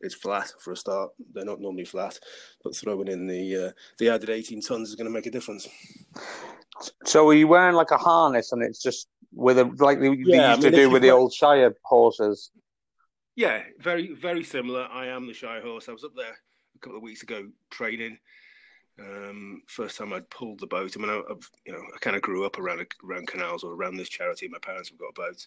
it's 0.00 0.14
flat 0.14 0.52
for 0.60 0.72
a 0.72 0.76
start. 0.76 1.10
They're 1.32 1.44
not 1.44 1.60
normally 1.60 1.84
flat, 1.84 2.18
but 2.62 2.76
throwing 2.76 3.08
in 3.08 3.26
the 3.26 3.66
uh, 3.66 3.70
the 3.98 4.10
added 4.10 4.30
18 4.30 4.60
tons 4.60 4.88
is 4.88 4.94
going 4.94 5.06
to 5.06 5.12
make 5.12 5.26
a 5.26 5.30
difference. 5.30 5.68
So 7.04 7.28
are 7.28 7.34
you 7.34 7.48
wearing 7.48 7.76
like 7.76 7.90
a 7.90 7.96
harness, 7.96 8.52
and 8.52 8.62
it's 8.62 8.82
just 8.82 9.08
with 9.32 9.58
a 9.58 9.64
like 9.78 10.00
they, 10.00 10.06
yeah, 10.06 10.10
used 10.10 10.34
I 10.34 10.54
mean, 10.54 10.60
to 10.62 10.70
do 10.70 10.90
with 10.90 11.02
the 11.02 11.10
old 11.10 11.32
Shire 11.32 11.74
horses? 11.82 12.50
Yeah, 13.36 13.62
very 13.80 14.14
very 14.14 14.44
similar. 14.44 14.84
I 14.84 15.06
am 15.06 15.26
the 15.26 15.34
Shire 15.34 15.62
horse. 15.62 15.88
I 15.88 15.92
was 15.92 16.04
up 16.04 16.14
there 16.16 16.36
a 16.76 16.78
couple 16.80 16.96
of 16.96 17.02
weeks 17.02 17.22
ago 17.22 17.48
training. 17.70 18.18
Um, 18.98 19.62
first 19.66 19.98
time 19.98 20.12
I'd 20.12 20.30
pulled 20.30 20.60
the 20.60 20.68
boat. 20.68 20.96
I 20.96 21.00
mean, 21.00 21.10
I, 21.10 21.20
have 21.28 21.48
you 21.66 21.72
know, 21.72 21.82
I 21.94 21.98
kind 21.98 22.14
of 22.14 22.22
grew 22.22 22.46
up 22.46 22.58
around 22.58 22.86
around 23.04 23.26
canals 23.26 23.64
or 23.64 23.72
around 23.72 23.96
this 23.96 24.08
charity. 24.08 24.48
My 24.48 24.58
parents 24.58 24.90
have 24.90 24.98
got 24.98 25.10
a 25.10 25.12
boat, 25.12 25.46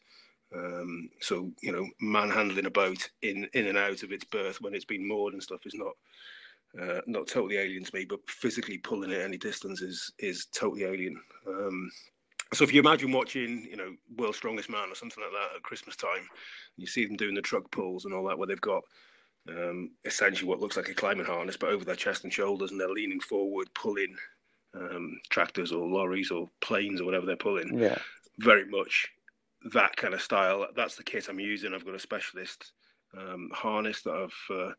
um, 0.55 1.09
so 1.19 1.51
you 1.61 1.71
know, 1.71 1.87
manhandling 1.99 2.65
a 2.65 2.71
boat 2.71 3.09
in 3.21 3.49
in 3.53 3.67
and 3.67 3.77
out 3.77 4.03
of 4.03 4.11
its 4.11 4.23
berth 4.25 4.61
when 4.61 4.73
it's 4.73 4.85
been 4.85 5.07
moored 5.07 5.33
and 5.33 5.43
stuff 5.43 5.65
is 5.65 5.75
not 5.75 5.93
uh, 6.81 7.01
not 7.05 7.27
totally 7.27 7.57
alien 7.57 7.83
to 7.83 7.95
me. 7.95 8.05
But 8.05 8.19
physically 8.29 8.77
pulling 8.77 9.11
it 9.11 9.21
any 9.21 9.37
distance 9.37 9.81
is 9.81 10.11
is 10.19 10.45
totally 10.45 10.85
alien. 10.85 11.19
Um, 11.47 11.91
so 12.53 12.63
if 12.63 12.73
you 12.73 12.79
imagine 12.79 13.11
watching, 13.11 13.67
you 13.69 13.75
know, 13.75 13.93
World's 14.17 14.37
Strongest 14.37 14.69
Man 14.69 14.89
or 14.89 14.95
something 14.95 15.21
like 15.21 15.33
that 15.33 15.57
at 15.57 15.63
Christmas 15.63 15.97
time, 15.97 16.29
you 16.77 16.87
see 16.87 17.05
them 17.05 17.17
doing 17.17 17.35
the 17.35 17.41
truck 17.41 17.69
pulls 17.71 18.05
and 18.05 18.13
all 18.13 18.25
that, 18.27 18.37
where 18.37 18.47
they've 18.47 18.61
got 18.61 18.83
um, 19.49 19.91
essentially 20.05 20.47
what 20.47 20.61
looks 20.61 20.77
like 20.77 20.87
a 20.87 20.93
climbing 20.93 21.25
harness, 21.25 21.57
but 21.57 21.69
over 21.69 21.83
their 21.83 21.95
chest 21.95 22.23
and 22.23 22.31
shoulders, 22.31 22.71
and 22.71 22.79
they're 22.79 22.87
leaning 22.87 23.19
forward, 23.19 23.67
pulling 23.73 24.15
um, 24.73 25.19
tractors 25.29 25.73
or 25.73 25.85
lorries 25.85 26.31
or 26.31 26.49
planes 26.61 27.01
or 27.01 27.05
whatever 27.05 27.25
they're 27.25 27.35
pulling. 27.35 27.77
Yeah. 27.77 27.97
Very 28.39 28.65
much 28.65 29.09
that 29.73 29.95
kind 29.95 30.13
of 30.13 30.21
style. 30.21 30.67
That's 30.75 30.95
the 30.95 31.03
kit 31.03 31.27
I'm 31.29 31.39
using. 31.39 31.73
I've 31.73 31.85
got 31.85 31.95
a 31.95 31.99
specialist 31.99 32.71
um, 33.17 33.49
harness 33.53 34.01
that 34.03 34.13
I've 34.13 34.55
uh, 34.55 34.71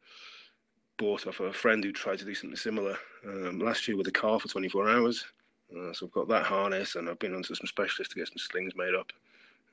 bought 0.99 1.27
off 1.27 1.41
a 1.41 1.53
friend 1.53 1.83
who 1.83 1.93
tried 1.93 2.19
to 2.21 2.25
do 2.25 2.35
something 2.35 2.57
similar 2.57 2.97
um, 3.27 3.59
last 3.59 3.89
year 3.89 3.97
with 3.97 4.09
a 4.09 4.13
car 4.13 4.39
for 4.39 4.49
24 4.49 4.89
hours. 4.89 5.25
Uh, 5.73 5.93
so 5.93 6.07
I've 6.07 6.13
got 6.13 6.29
that 6.29 6.45
harness, 6.45 6.95
and 6.95 7.09
I've 7.09 7.19
been 7.19 7.35
onto 7.35 7.55
some 7.55 7.67
specialists 7.67 8.15
to 8.15 8.21
get 8.21 8.29
some 8.29 8.39
slings 8.39 8.75
made 8.75 8.95
up. 8.95 9.13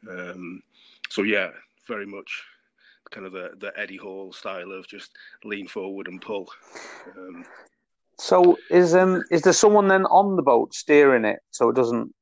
Um, 0.10 0.62
so 1.10 1.24
yeah, 1.24 1.52
very 1.88 2.06
much 2.06 2.44
kind 3.12 3.26
of 3.26 3.34
the, 3.34 3.52
the 3.60 3.72
Eddie 3.80 3.98
Hall 3.98 4.34
style 4.34 4.72
of 4.72 4.88
just 4.88 5.12
lean 5.44 5.68
forward 5.68 6.08
and 6.08 6.22
pull. 6.22 6.50
Um, 7.18 7.46
so 8.18 8.58
is 8.70 8.96
um 8.96 9.24
is 9.30 9.42
there 9.42 9.54
someone 9.54 9.88
then 9.88 10.06
on 10.06 10.36
the 10.36 10.42
boat 10.42 10.74
steering 10.74 11.26
it 11.26 11.40
so 11.52 11.70
it 11.70 11.76
doesn't 11.76 12.14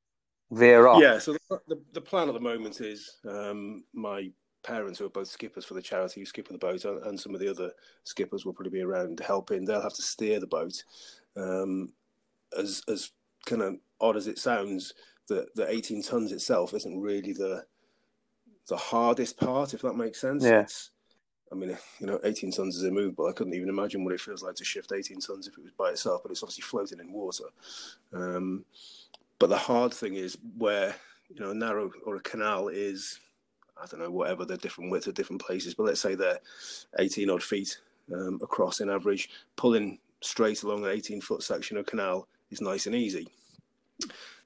veer 0.54 0.88
off? 0.88 1.02
Yeah. 1.02 1.20
So 1.20 1.34
the, 1.50 1.60
the, 1.68 1.82
the 1.94 2.02
plan 2.02 2.28
at 2.28 2.34
the 2.34 2.40
moment 2.40 2.82
is 2.82 3.18
um, 3.28 3.84
my 3.94 4.32
parents 4.64 5.00
who 5.00 5.06
are 5.06 5.10
both 5.10 5.28
skippers 5.28 5.66
for 5.66 5.74
the 5.74 5.82
charity 5.82 6.22
who 6.22 6.26
skipper 6.26 6.54
the 6.54 6.58
boat 6.58 6.86
and, 6.86 7.04
and, 7.04 7.20
some 7.20 7.36
of 7.36 7.42
the 7.42 7.50
other 7.50 7.72
skippers 8.06 8.46
will 8.46 8.54
probably 8.54 8.72
be 8.72 8.82
around 8.82 9.20
helping. 9.20 9.66
They'll 9.66 9.82
have 9.82 9.94
to 9.94 10.02
steer 10.02 10.40
the 10.40 10.48
boat. 10.48 10.84
Um, 11.36 11.92
as 12.58 12.82
as 12.88 13.12
kind 13.46 13.62
of 13.62 13.76
odd 14.00 14.16
as 14.16 14.28
it 14.28 14.40
sounds, 14.40 14.94
the 15.28 15.48
the 15.56 15.70
18 15.70 16.04
tons 16.04 16.32
itself 16.32 16.74
isn't 16.74 17.00
really 17.00 17.34
the 17.34 17.66
the 18.70 18.78
hardest 18.78 19.38
part, 19.38 19.74
if 19.74 19.82
that 19.82 19.96
makes 19.96 20.22
sense. 20.22 20.44
Yeah. 20.44 20.62
It's, 20.62 20.92
I 21.52 21.56
mean, 21.56 21.78
you 22.00 22.08
know, 22.08 22.20
18 22.24 22.52
tons 22.52 22.78
is 22.78 22.84
immovable. 22.84 23.28
I 23.28 23.34
couldn't 23.34 23.54
even 23.54 23.70
imagine 23.70 24.04
what 24.04 24.14
it 24.14 24.22
feels 24.22 24.44
like 24.44 24.56
to 24.56 24.66
shift 24.66 24.92
18 24.94 25.20
tons 25.20 25.48
if 25.48 25.58
it 25.58 25.64
was 25.64 25.74
by 25.74 25.90
itself, 25.90 26.22
but 26.24 26.32
it's 26.32 26.44
obviously 26.44 26.64
floating 26.64 27.00
in 27.00 27.12
water. 27.12 27.46
Um, 28.14 28.66
but 29.44 29.50
the 29.50 29.58
hard 29.58 29.94
thing 29.94 30.16
is 30.16 30.38
where, 30.58 30.96
you 31.28 31.42
know, 31.42 31.52
a 31.52 31.54
narrow 31.54 31.92
or 32.06 32.16
a 32.16 32.22
canal 32.22 32.70
is, 32.70 33.20
I 33.76 33.86
don't 33.86 34.00
know, 34.00 34.10
whatever 34.10 34.46
the 34.46 34.56
different 34.56 34.90
width 34.90 35.06
of 35.08 35.16
different 35.16 35.42
places, 35.42 35.74
but 35.74 35.84
let's 35.84 36.00
say 36.00 36.16
they're 36.16 36.40
18 36.98 37.30
odd 37.30 37.44
feet 37.44 37.78
um, 38.14 38.40
across 38.42 38.80
in 38.80 38.90
average, 38.90 39.30
pulling 39.58 40.00
straight 40.22 40.64
along 40.64 40.86
an 40.86 40.92
18 40.92 41.20
foot 41.20 41.44
section 41.44 41.76
of 41.76 41.86
canal 41.86 42.26
is 42.52 42.62
nice 42.62 42.86
and 42.86 42.96
easy. 42.96 43.28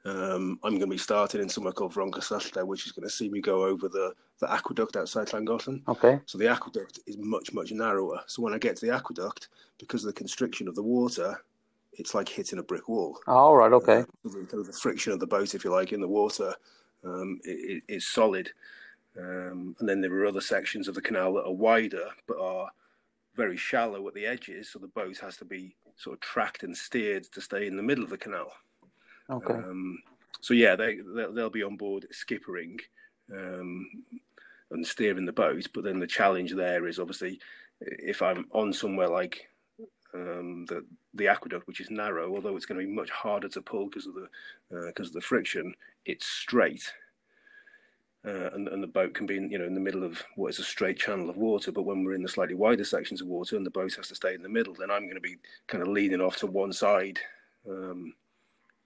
Um, 0.03 0.57
I'm 0.63 0.79
going 0.79 0.79
to 0.79 0.87
be 0.87 0.97
starting 0.97 1.41
in 1.41 1.49
somewhere 1.49 1.73
called 1.73 1.93
Froncysyllte, 1.93 2.65
which 2.65 2.87
is 2.87 2.91
going 2.91 3.07
to 3.07 3.13
see 3.13 3.29
me 3.29 3.39
go 3.39 3.65
over 3.65 3.87
the, 3.87 4.15
the 4.39 4.51
aqueduct 4.51 4.95
outside 4.95 5.27
Llangollen. 5.27 5.87
Okay. 5.87 6.19
So 6.25 6.39
the 6.39 6.47
aqueduct 6.47 7.01
is 7.05 7.17
much, 7.19 7.53
much 7.53 7.71
narrower. 7.71 8.21
So 8.25 8.41
when 8.41 8.55
I 8.55 8.57
get 8.57 8.77
to 8.77 8.85
the 8.87 8.95
aqueduct, 8.95 9.49
because 9.77 10.03
of 10.03 10.07
the 10.07 10.19
constriction 10.19 10.67
of 10.67 10.73
the 10.73 10.81
water, 10.81 11.39
it's 11.97 12.15
like 12.15 12.29
hitting 12.29 12.59
a 12.59 12.63
brick 12.63 12.87
wall. 12.87 13.19
Oh, 13.27 13.35
all 13.35 13.55
right. 13.57 13.73
Okay. 13.73 13.99
Uh, 13.99 14.05
the, 14.23 14.63
the, 14.67 14.77
friction 14.81 15.11
of 15.11 15.19
the 15.19 15.27
boat, 15.27 15.55
if 15.55 15.63
you 15.63 15.71
like, 15.71 15.91
in 15.91 16.01
the 16.01 16.07
water 16.07 16.53
um, 17.03 17.39
it, 17.43 17.83
it 17.87 17.93
is 17.93 18.07
solid. 18.07 18.51
Um, 19.19 19.75
and 19.79 19.89
then 19.89 20.01
there 20.01 20.13
are 20.13 20.25
other 20.25 20.41
sections 20.41 20.87
of 20.87 20.95
the 20.95 21.01
canal 21.01 21.33
that 21.33 21.45
are 21.45 21.53
wider 21.53 22.09
but 22.27 22.39
are 22.39 22.69
very 23.35 23.57
shallow 23.57 24.07
at 24.07 24.13
the 24.13 24.25
edges. 24.25 24.69
So 24.71 24.79
the 24.79 24.87
boat 24.87 25.17
has 25.19 25.37
to 25.37 25.45
be 25.45 25.75
sort 25.95 26.15
of 26.15 26.19
tracked 26.19 26.63
and 26.63 26.75
steered 26.75 27.23
to 27.31 27.41
stay 27.41 27.67
in 27.67 27.77
the 27.77 27.83
middle 27.83 28.03
of 28.03 28.09
the 28.09 28.17
canal. 28.17 28.51
Okay. 29.29 29.53
Um, 29.53 29.99
so 30.41 30.53
yeah, 30.53 30.75
they 30.75 30.99
they'll, 31.15 31.33
they'll, 31.33 31.49
be 31.49 31.63
on 31.63 31.77
board 31.77 32.05
skippering 32.13 32.79
um, 33.33 33.89
and 34.71 34.85
steering 34.85 35.25
the 35.25 35.33
boat. 35.33 35.67
But 35.73 35.83
then 35.83 35.99
the 35.99 36.07
challenge 36.07 36.53
there 36.53 36.87
is 36.87 36.99
obviously 36.99 37.39
if 37.81 38.21
I'm 38.21 38.47
on 38.51 38.71
somewhere 38.71 39.09
like 39.09 39.49
um, 40.13 40.65
the 40.67 40.85
the 41.13 41.27
aqueduct, 41.27 41.67
which 41.67 41.79
is 41.81 41.89
narrow, 41.89 42.33
although 42.33 42.55
it's 42.55 42.65
going 42.65 42.79
to 42.79 42.85
be 42.85 42.91
much 42.91 43.09
harder 43.09 43.49
to 43.49 43.61
pull 43.61 43.85
because 43.85 44.07
of 44.07 44.13
the 44.15 44.27
because 44.87 45.07
uh, 45.07 45.09
of 45.09 45.13
the 45.13 45.21
friction, 45.21 45.73
it's 46.05 46.25
straight. 46.25 46.91
Uh, 48.25 48.49
and, 48.53 48.67
and 48.67 48.83
the 48.83 48.87
boat 48.87 49.13
can 49.13 49.25
be 49.25 49.37
in, 49.37 49.49
you 49.49 49.57
know 49.57 49.65
in 49.65 49.75
the 49.75 49.79
middle 49.79 50.03
of 50.03 50.21
what 50.35 50.49
is 50.49 50.59
a 50.59 50.63
straight 50.63 50.99
channel 50.99 51.29
of 51.29 51.37
water 51.37 51.71
but 51.71 51.83
when 51.83 52.03
we're 52.03 52.15
in 52.15 52.23
the 52.23 52.27
slightly 52.27 52.55
wider 52.55 52.83
sections 52.83 53.21
of 53.21 53.27
water 53.27 53.55
and 53.55 53.65
the 53.65 53.69
boat 53.69 53.93
has 53.93 54.07
to 54.07 54.15
stay 54.15 54.33
in 54.33 54.41
the 54.41 54.49
middle 54.49 54.73
then 54.73 54.91
i'm 54.91 55.03
going 55.03 55.15
to 55.15 55.21
be 55.21 55.37
kind 55.67 55.81
of 55.81 55.87
leaning 55.87 56.19
off 56.19 56.35
to 56.35 56.47
one 56.47 56.73
side 56.73 57.19
um, 57.69 58.13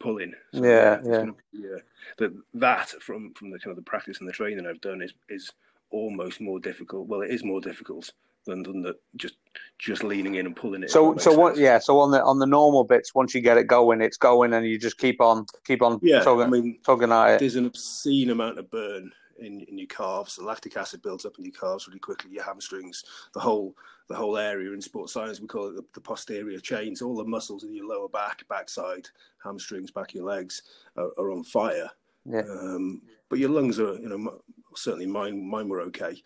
pulling. 0.02 0.34
So 0.54 0.64
yeah, 0.64 1.00
yeah. 1.06 1.26
Be, 1.54 1.66
uh, 1.74 1.80
that 2.18 2.34
that 2.56 2.90
from 3.02 3.34
from 3.34 3.52
the 3.52 3.60
kind 3.60 3.72
of 3.72 3.78
the 3.78 3.90
practice 3.90 4.20
and 4.20 4.28
the 4.28 4.34
training 4.34 4.66
I've 4.66 4.82
done 4.82 5.02
is 5.02 5.14
is 5.30 5.52
almost 5.92 6.42
more 6.42 6.60
difficult. 6.60 7.08
Well, 7.08 7.22
it 7.22 7.32
is 7.32 7.44
more 7.44 7.62
difficult 7.62 8.12
than 8.46 8.64
than 8.64 8.82
the 8.82 8.96
just 9.16 9.36
just 9.78 10.04
leaning 10.04 10.36
in 10.36 10.46
and 10.46 10.56
pulling 10.56 10.84
it. 10.84 10.92
So 10.92 11.18
so 11.18 11.34
what? 11.34 11.58
Yeah. 11.58 11.80
So 11.80 12.00
on 12.00 12.12
the 12.12 12.24
on 12.24 12.40
the 12.40 12.46
normal 12.46 12.84
bits, 12.84 13.14
once 13.16 13.34
you 13.34 13.42
get 13.42 13.58
it 13.58 13.68
going, 13.68 14.02
it's 14.02 14.18
going, 14.18 14.54
and 14.54 14.66
you 14.66 14.78
just 14.78 14.98
keep 14.98 15.22
on 15.22 15.46
keep 15.66 15.82
on. 15.82 16.00
Yeah, 16.02 16.22
tugging, 16.22 16.46
I 16.46 16.50
mean, 16.50 16.80
tugging 16.86 17.12
at 17.12 17.36
it. 17.36 17.40
There's 17.40 17.56
an 17.56 17.66
obscene 17.66 18.30
amount 18.30 18.60
of 18.60 18.70
burn 18.70 19.12
in, 19.40 19.62
in 19.62 19.78
your 19.78 19.88
calves. 19.88 20.36
The 20.36 20.44
lactic 20.44 20.78
acid 20.78 21.02
builds 21.02 21.26
up 21.26 21.38
in 21.38 21.46
your 21.46 21.54
calves 21.54 21.88
really 21.88 22.00
quickly. 22.00 22.32
Your 22.32 22.44
hamstrings, 22.44 23.04
the 23.34 23.40
whole 23.40 23.76
the 24.08 24.16
whole 24.16 24.38
area 24.38 24.74
in 24.74 24.82
sports 24.82 25.14
science 25.14 25.40
we 25.40 25.48
call 25.48 25.70
it 25.70 25.76
the, 25.76 25.86
the 25.94 26.02
posterior 26.02 26.60
chains. 26.60 27.02
All 27.02 27.16
the 27.16 27.24
muscles 27.24 27.64
in 27.64 27.74
your 27.74 27.88
lower 27.88 28.10
back, 28.10 28.48
backside, 28.50 29.08
hamstrings, 29.44 29.92
back 29.92 30.10
of 30.10 30.16
your 30.16 30.26
legs 30.26 30.64
are, 30.98 31.12
are 31.18 31.32
on 31.32 31.44
fire. 31.44 31.90
Yeah. 32.26 32.42
Um, 32.42 33.02
but 33.30 33.40
your 33.40 33.50
lungs 33.50 33.80
are, 33.80 33.96
you 33.96 34.10
know, 34.10 34.42
certainly 34.76 35.08
mine 35.08 35.48
mine 35.48 35.70
were 35.70 35.82
okay. 35.82 36.22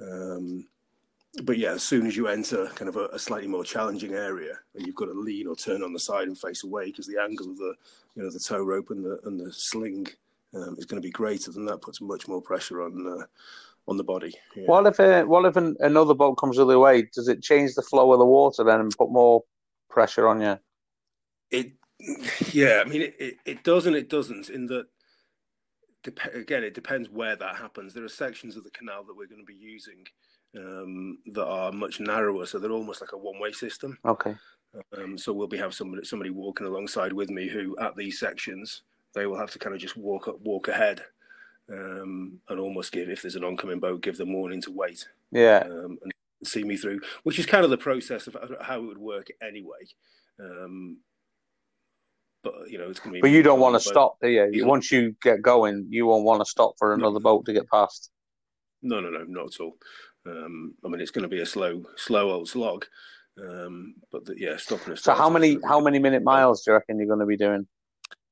Um, 0.00 0.66
but 1.44 1.58
yeah, 1.58 1.72
as 1.72 1.82
soon 1.82 2.06
as 2.06 2.16
you 2.16 2.28
enter 2.28 2.66
kind 2.74 2.88
of 2.88 2.96
a, 2.96 3.06
a, 3.06 3.18
slightly 3.18 3.48
more 3.48 3.64
challenging 3.64 4.14
area, 4.14 4.58
and 4.74 4.86
you've 4.86 4.94
got 4.96 5.06
to 5.06 5.12
lean 5.12 5.46
or 5.46 5.56
turn 5.56 5.82
on 5.82 5.92
the 5.92 5.98
side 5.98 6.28
and 6.28 6.38
face 6.38 6.64
away 6.64 6.86
because 6.86 7.06
the 7.06 7.20
angle 7.20 7.50
of 7.50 7.56
the 7.58 7.74
you 8.14 8.22
know 8.22 8.30
the 8.30 8.38
tow 8.38 8.62
rope 8.62 8.90
and 8.90 9.04
the 9.04 9.18
and 9.24 9.38
the 9.38 9.52
sling 9.52 10.06
um, 10.54 10.76
is 10.78 10.86
going 10.86 11.00
to 11.00 11.06
be 11.06 11.12
greater, 11.12 11.52
then 11.52 11.64
that 11.66 11.82
puts 11.82 12.00
much 12.00 12.28
more 12.28 12.40
pressure 12.40 12.82
on 12.82 13.06
uh, 13.06 13.24
on 13.86 13.96
the 13.96 14.04
body. 14.04 14.34
Yeah. 14.54 14.64
What 14.66 14.86
if 14.86 14.98
a, 14.98 15.22
uh, 15.22 15.24
what 15.24 15.44
if 15.44 15.56
an, 15.56 15.76
another 15.80 16.14
boat 16.14 16.34
comes 16.34 16.56
the 16.56 16.62
other 16.62 16.78
way? 16.78 17.08
Does 17.14 17.28
it 17.28 17.42
change 17.42 17.74
the 17.74 17.82
flow 17.82 18.12
of 18.12 18.18
the 18.18 18.26
water 18.26 18.64
then 18.64 18.80
and 18.80 18.96
put 18.96 19.10
more 19.10 19.44
pressure 19.88 20.28
on 20.28 20.40
you? 20.40 20.58
It, 21.50 21.72
yeah, 22.52 22.82
I 22.84 22.88
mean 22.88 23.02
it, 23.02 23.16
it, 23.18 23.36
it 23.44 23.64
does 23.64 23.86
and 23.86 23.96
it 23.96 24.08
doesn't. 24.08 24.50
In 24.50 24.66
that, 24.66 24.86
dep- 26.02 26.34
again, 26.34 26.64
it 26.64 26.74
depends 26.74 27.08
where 27.08 27.36
that 27.36 27.56
happens. 27.56 27.94
There 27.94 28.04
are 28.04 28.08
sections 28.08 28.56
of 28.56 28.64
the 28.64 28.70
canal 28.70 29.04
that 29.04 29.16
we're 29.16 29.26
going 29.26 29.40
to 29.40 29.46
be 29.46 29.58
using 29.58 30.06
um, 30.56 31.18
that 31.26 31.46
are 31.46 31.72
much 31.72 32.00
narrower, 32.00 32.46
so 32.46 32.58
they're 32.58 32.70
almost 32.70 33.00
like 33.00 33.12
a 33.12 33.18
one-way 33.18 33.52
system. 33.52 33.98
Okay. 34.04 34.34
Um, 34.96 35.16
so 35.16 35.32
we'll 35.32 35.46
be 35.46 35.56
have 35.58 35.74
somebody 35.74 36.04
somebody 36.04 36.30
walking 36.30 36.66
alongside 36.66 37.12
with 37.12 37.30
me 37.30 37.48
who 37.48 37.76
at 37.78 37.96
these 37.96 38.20
sections 38.20 38.82
they 39.14 39.26
will 39.26 39.38
have 39.38 39.50
to 39.50 39.58
kind 39.58 39.74
of 39.74 39.80
just 39.80 39.96
walk 39.96 40.28
up, 40.28 40.40
walk 40.42 40.68
ahead, 40.68 41.00
um, 41.72 42.38
and 42.48 42.60
almost 42.60 42.92
give 42.92 43.08
if 43.08 43.22
there's 43.22 43.36
an 43.36 43.44
oncoming 43.44 43.80
boat, 43.80 44.02
give 44.02 44.16
them 44.16 44.32
warning 44.32 44.60
to 44.62 44.70
wait. 44.70 45.08
Yeah, 45.32 45.64
um, 45.64 45.98
and 46.02 46.12
see 46.44 46.64
me 46.64 46.76
through, 46.76 47.00
which 47.22 47.38
is 47.38 47.46
kind 47.46 47.64
of 47.64 47.70
the 47.70 47.78
process 47.78 48.26
of 48.26 48.36
how 48.60 48.78
it 48.78 48.86
would 48.86 48.98
work 48.98 49.28
anyway. 49.42 49.80
Um, 50.38 50.98
but 52.42 52.52
you 52.68 52.78
know, 52.78 52.88
it's 52.88 53.00
going 53.00 53.14
to 53.14 53.16
be. 53.16 53.20
But 53.20 53.30
you 53.30 53.42
don't 53.42 53.60
want 53.60 53.74
to 53.74 53.80
stop, 53.80 54.16
do 54.20 54.28
you? 54.28 54.66
Once 54.66 54.92
you 54.92 55.16
get 55.22 55.42
going, 55.42 55.86
you 55.90 56.06
won't 56.06 56.24
want 56.24 56.40
to 56.40 56.46
stop 56.46 56.74
for 56.78 56.94
another 56.94 57.14
no. 57.14 57.20
boat 57.20 57.46
to 57.46 57.52
get 57.52 57.68
past. 57.68 58.10
No, 58.82 59.00
no, 59.00 59.10
no, 59.10 59.24
not 59.24 59.54
at 59.54 59.60
all. 59.60 59.76
Um, 60.28 60.74
I 60.84 60.88
mean, 60.88 61.00
it's 61.00 61.10
going 61.10 61.22
to 61.22 61.28
be 61.28 61.40
a 61.40 61.46
slow, 61.46 61.82
slow 61.96 62.30
old 62.30 62.48
slog. 62.48 62.84
Um, 63.40 63.94
but 64.10 64.24
the, 64.24 64.34
yeah, 64.38 64.56
stopping. 64.56 64.92
Us. 64.92 65.02
So 65.02 65.14
how 65.14 65.30
many 65.30 65.58
how 65.64 65.80
many 65.80 65.98
minute 65.98 66.24
miles 66.24 66.62
do 66.62 66.70
you 66.70 66.74
reckon 66.74 66.98
you're 66.98 67.06
going 67.06 67.20
to 67.20 67.26
be 67.26 67.36
doing? 67.36 67.66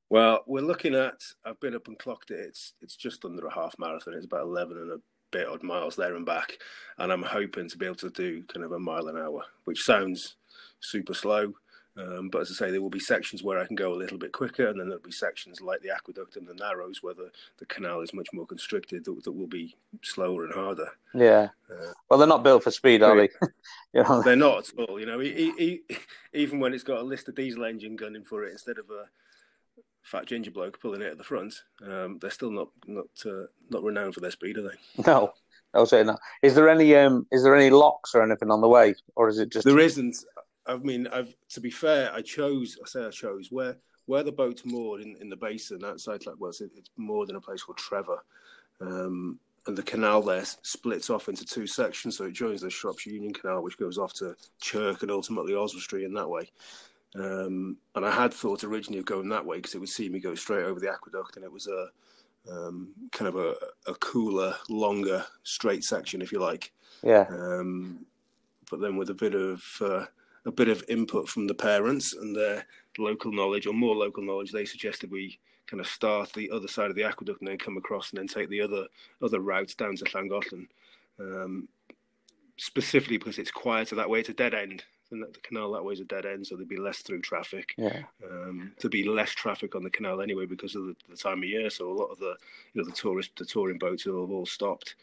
Well, 0.09 0.43
we're 0.47 0.61
looking 0.61 0.95
at. 0.95 1.21
I've 1.45 1.59
been 1.59 1.75
up 1.75 1.87
and 1.87 1.97
clocked 1.97 2.31
it. 2.31 2.39
It's 2.39 2.73
it's 2.81 2.95
just 2.95 3.25
under 3.25 3.45
a 3.45 3.53
half 3.53 3.75
marathon. 3.79 4.13
It's 4.13 4.25
about 4.25 4.45
eleven 4.45 4.77
and 4.77 4.91
a 4.91 4.97
bit 5.31 5.47
odd 5.47 5.63
miles 5.63 5.95
there 5.95 6.15
and 6.15 6.25
back, 6.25 6.57
and 6.97 7.11
I'm 7.11 7.23
hoping 7.23 7.69
to 7.69 7.77
be 7.77 7.85
able 7.85 7.95
to 7.95 8.09
do 8.09 8.43
kind 8.43 8.65
of 8.65 8.71
a 8.73 8.79
mile 8.79 9.07
an 9.07 9.17
hour, 9.17 9.43
which 9.65 9.83
sounds 9.83 10.35
super 10.79 11.13
slow. 11.13 11.53
Um, 11.97 12.29
but 12.29 12.41
as 12.41 12.51
I 12.51 12.53
say, 12.53 12.71
there 12.71 12.81
will 12.81 12.89
be 12.89 12.99
sections 12.99 13.41
where 13.41 13.59
I 13.59 13.65
can 13.65 13.75
go 13.75 13.91
a 13.93 13.95
little 13.95 14.17
bit 14.17 14.31
quicker, 14.31 14.67
and 14.67 14.79
then 14.79 14.87
there'll 14.87 15.01
be 15.03 15.11
sections 15.11 15.61
like 15.61 15.81
the 15.81 15.89
aqueduct 15.89 16.35
and 16.35 16.47
the 16.47 16.53
narrows 16.53 17.01
where 17.01 17.13
the, 17.15 17.31
the 17.57 17.65
canal 17.65 18.01
is 18.01 18.13
much 18.13 18.27
more 18.33 18.45
constricted 18.45 19.03
that, 19.05 19.23
that 19.23 19.31
will 19.31 19.47
be 19.47 19.75
slower 20.03 20.45
and 20.45 20.53
harder. 20.53 20.89
Yeah. 21.13 21.49
Uh, 21.71 21.93
Well, 22.09 22.19
they're 22.19 22.27
not 22.27 22.43
built 22.43 22.63
for 22.63 22.71
speed, 22.71 23.01
are 23.01 23.15
they? 23.15 23.29
you 23.93 24.03
know, 24.03 24.21
They're 24.21 24.35
not 24.35 24.69
at 24.69 24.87
all. 24.87 24.99
You 24.99 25.07
know, 25.07 25.21
e- 25.21 25.53
e- 25.59 25.81
e- 25.89 25.95
even 26.33 26.59
when 26.59 26.73
it's 26.73 26.83
got 26.83 26.99
a 26.99 27.03
Lister 27.03 27.31
diesel 27.31 27.65
engine 27.65 27.95
gunning 27.95 28.23
for 28.23 28.43
it 28.43 28.51
instead 28.51 28.77
of 28.77 28.89
a 28.91 29.05
fat 30.03 30.25
ginger 30.25 30.51
bloke 30.51 30.79
pulling 30.79 31.01
it 31.01 31.11
at 31.11 31.17
the 31.17 31.23
front, 31.23 31.53
um, 31.83 32.19
they're 32.19 32.29
still 32.29 32.51
not 32.51 32.69
not 32.85 33.07
uh, 33.25 33.47
not 33.69 33.83
renowned 33.83 34.13
for 34.13 34.21
their 34.21 34.31
speed, 34.31 34.57
are 34.57 34.69
they? 34.69 35.03
no. 35.07 35.33
I 35.73 35.79
was 35.81 35.89
saying 35.89 36.07
that. 36.07 36.19
Is 36.41 36.55
there 36.55 36.69
any 36.69 36.95
um? 36.95 37.27
Is 37.31 37.43
there 37.43 37.55
any 37.55 37.69
locks 37.69 38.15
or 38.15 38.23
anything 38.23 38.49
on 38.51 38.61
the 38.61 38.69
way, 38.69 38.95
or 39.15 39.27
is 39.27 39.37
it 39.37 39.49
just? 39.49 39.65
There 39.65 39.79
isn't. 39.79 40.15
I 40.67 40.77
mean, 40.77 41.07
I've 41.07 41.35
to 41.49 41.61
be 41.61 41.69
fair, 41.69 42.11
I 42.13 42.21
chose. 42.21 42.77
I 42.83 42.87
say 42.87 43.05
I 43.05 43.09
chose 43.09 43.51
where 43.51 43.77
where 44.05 44.23
the 44.23 44.31
boat's 44.31 44.65
moored 44.65 45.01
in, 45.01 45.15
in 45.19 45.29
the 45.29 45.35
basin 45.35 45.83
outside. 45.83 46.25
Like, 46.25 46.35
well, 46.39 46.49
it's, 46.49 46.61
it's 46.61 46.89
moored 46.97 47.29
in 47.29 47.35
a 47.35 47.41
place 47.41 47.63
called 47.63 47.77
Trevor, 47.77 48.23
um, 48.81 49.39
and 49.65 49.77
the 49.77 49.83
canal 49.83 50.21
there 50.21 50.45
splits 50.45 51.09
off 51.09 51.29
into 51.29 51.45
two 51.45 51.67
sections. 51.67 52.17
So 52.17 52.25
it 52.25 52.33
joins 52.33 52.61
the 52.61 52.69
Shropshire 52.69 53.13
Union 53.13 53.33
Canal, 53.33 53.63
which 53.63 53.77
goes 53.77 53.97
off 53.97 54.13
to 54.15 54.35
Chirk 54.61 55.01
and 55.01 55.11
ultimately 55.11 55.53
Oswestry 55.53 56.05
in 56.05 56.13
that 56.13 56.29
way. 56.29 56.49
Um, 57.15 57.77
and 57.95 58.05
I 58.05 58.11
had 58.11 58.33
thought 58.33 58.63
originally 58.63 58.99
of 58.99 59.05
going 59.05 59.29
that 59.29 59.45
way 59.45 59.57
because 59.57 59.75
it 59.75 59.79
would 59.79 59.89
see 59.89 60.09
me 60.09 60.19
go 60.19 60.35
straight 60.35 60.65
over 60.65 60.79
the 60.79 60.91
aqueduct, 60.91 61.35
and 61.35 61.45
it 61.45 61.51
was 61.51 61.67
a 61.67 61.89
um, 62.51 62.93
kind 63.11 63.27
of 63.27 63.35
a, 63.35 63.55
a 63.87 63.95
cooler, 63.95 64.55
longer, 64.69 65.25
straight 65.43 65.83
section, 65.83 66.21
if 66.21 66.31
you 66.31 66.39
like. 66.39 66.71
Yeah. 67.03 67.25
Um, 67.29 68.05
but 68.69 68.81
then 68.81 68.97
with 68.97 69.09
a 69.09 69.13
bit 69.13 69.33
of 69.33 69.63
uh, 69.81 70.05
a 70.47 70.51
bit 70.51 70.69
of 70.69 70.83
input 70.87 71.27
from 71.27 71.45
the 71.45 71.53
parents 71.53 72.13
and 72.13 72.35
their 72.35 72.65
local 72.97 73.31
knowledge, 73.31 73.67
or 73.67 73.73
more 73.73 73.95
local 73.95 74.23
knowledge, 74.23 74.51
they 74.51 74.65
suggested 74.65 75.11
we 75.11 75.37
kind 75.67 75.81
of 75.81 75.87
start 75.87 76.31
the 76.33 76.49
other 76.49 76.69
side 76.69 76.89
of 76.89 76.95
the 76.95 77.03
aqueduct 77.03 77.41
and 77.41 77.47
then 77.49 77.57
come 77.57 77.75
across 77.77 78.11
and 78.11 78.17
then 78.19 78.27
take 78.27 78.49
the 78.49 78.61
other 78.61 78.85
other 79.21 79.41
routes 79.41 79.75
down 79.75 79.95
to 79.97 80.05
Llangollen. 80.05 80.67
Um, 81.19 81.67
specifically 82.55 83.17
because 83.17 83.37
it's 83.37 83.51
quieter 83.51 83.95
that 83.95 84.09
way. 84.09 84.19
It's 84.21 84.29
a 84.29 84.33
dead 84.33 84.53
end. 84.53 84.83
The 85.11 85.17
the 85.31 85.39
canal 85.41 85.71
that 85.73 85.83
way 85.83 85.93
is 85.93 85.99
a 85.99 86.05
dead 86.05 86.25
end, 86.25 86.47
so 86.47 86.55
there'd 86.55 86.67
be 86.67 86.77
less 86.77 86.99
through 86.99 87.21
traffic 87.21 87.73
Yeah. 87.77 88.03
um, 88.29 88.73
to 88.79 88.89
be 88.89 89.03
less 89.03 89.31
traffic 89.31 89.75
on 89.75 89.83
the 89.83 89.89
canal 89.89 90.21
anyway 90.21 90.45
because 90.45 90.75
of 90.75 90.85
the, 90.85 90.95
the 91.09 91.15
time 91.17 91.39
of 91.43 91.49
year. 91.49 91.69
So 91.69 91.91
a 91.91 91.93
lot 92.01 92.07
of 92.11 92.19
the 92.19 92.35
you 92.73 92.81
know 92.81 92.85
the 92.85 92.95
tourist 92.95 93.31
the 93.37 93.45
touring 93.45 93.77
boats 93.77 94.05
will 94.05 94.21
have 94.21 94.31
all 94.31 94.45
stopped. 94.45 94.95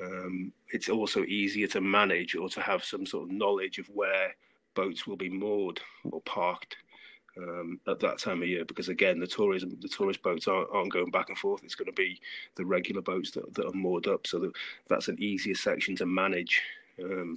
Um, 0.00 0.52
it's 0.72 0.88
also 0.88 1.24
easier 1.24 1.68
to 1.68 1.80
manage 1.80 2.34
or 2.34 2.48
to 2.50 2.60
have 2.60 2.84
some 2.84 3.06
sort 3.06 3.24
of 3.24 3.30
knowledge 3.34 3.78
of 3.78 3.86
where 3.90 4.34
boats 4.74 5.06
will 5.06 5.16
be 5.16 5.30
moored 5.30 5.80
or 6.10 6.20
parked 6.22 6.76
um, 7.36 7.80
at 7.88 8.00
that 8.00 8.18
time 8.18 8.42
of 8.42 8.48
year 8.48 8.64
because 8.64 8.88
again 8.88 9.18
the 9.18 9.26
tourism 9.26 9.76
the 9.80 9.88
tourist 9.88 10.22
boats 10.22 10.46
aren't, 10.46 10.68
aren't 10.72 10.92
going 10.92 11.10
back 11.10 11.28
and 11.30 11.38
forth. 11.38 11.64
It's 11.64 11.74
going 11.74 11.86
to 11.86 11.92
be 11.92 12.20
the 12.54 12.64
regular 12.64 13.02
boats 13.02 13.30
that, 13.32 13.52
that 13.54 13.66
are 13.66 13.72
moored 13.72 14.06
up. 14.06 14.26
So 14.26 14.38
that, 14.38 14.52
that's 14.88 15.08
an 15.08 15.16
easier 15.20 15.54
section 15.54 15.96
to 15.96 16.06
manage. 16.06 16.62
Um, 17.02 17.36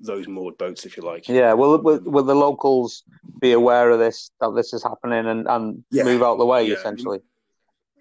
those 0.00 0.28
moored 0.28 0.56
boats, 0.58 0.86
if 0.86 0.96
you 0.96 1.02
like. 1.02 1.28
Yeah. 1.28 1.52
Will, 1.54 1.76
will 1.78 2.00
will 2.02 2.22
the 2.22 2.34
locals 2.36 3.02
be 3.40 3.52
aware 3.52 3.90
of 3.90 3.98
this 3.98 4.30
that 4.40 4.54
this 4.54 4.72
is 4.72 4.82
happening 4.82 5.26
and 5.26 5.46
and 5.48 5.82
Yeah. 5.90 6.04
move 6.04 6.22
out 6.22 6.38
the 6.38 6.46
way 6.46 6.64
Yeah. 6.64 6.76
essentially? 6.76 7.18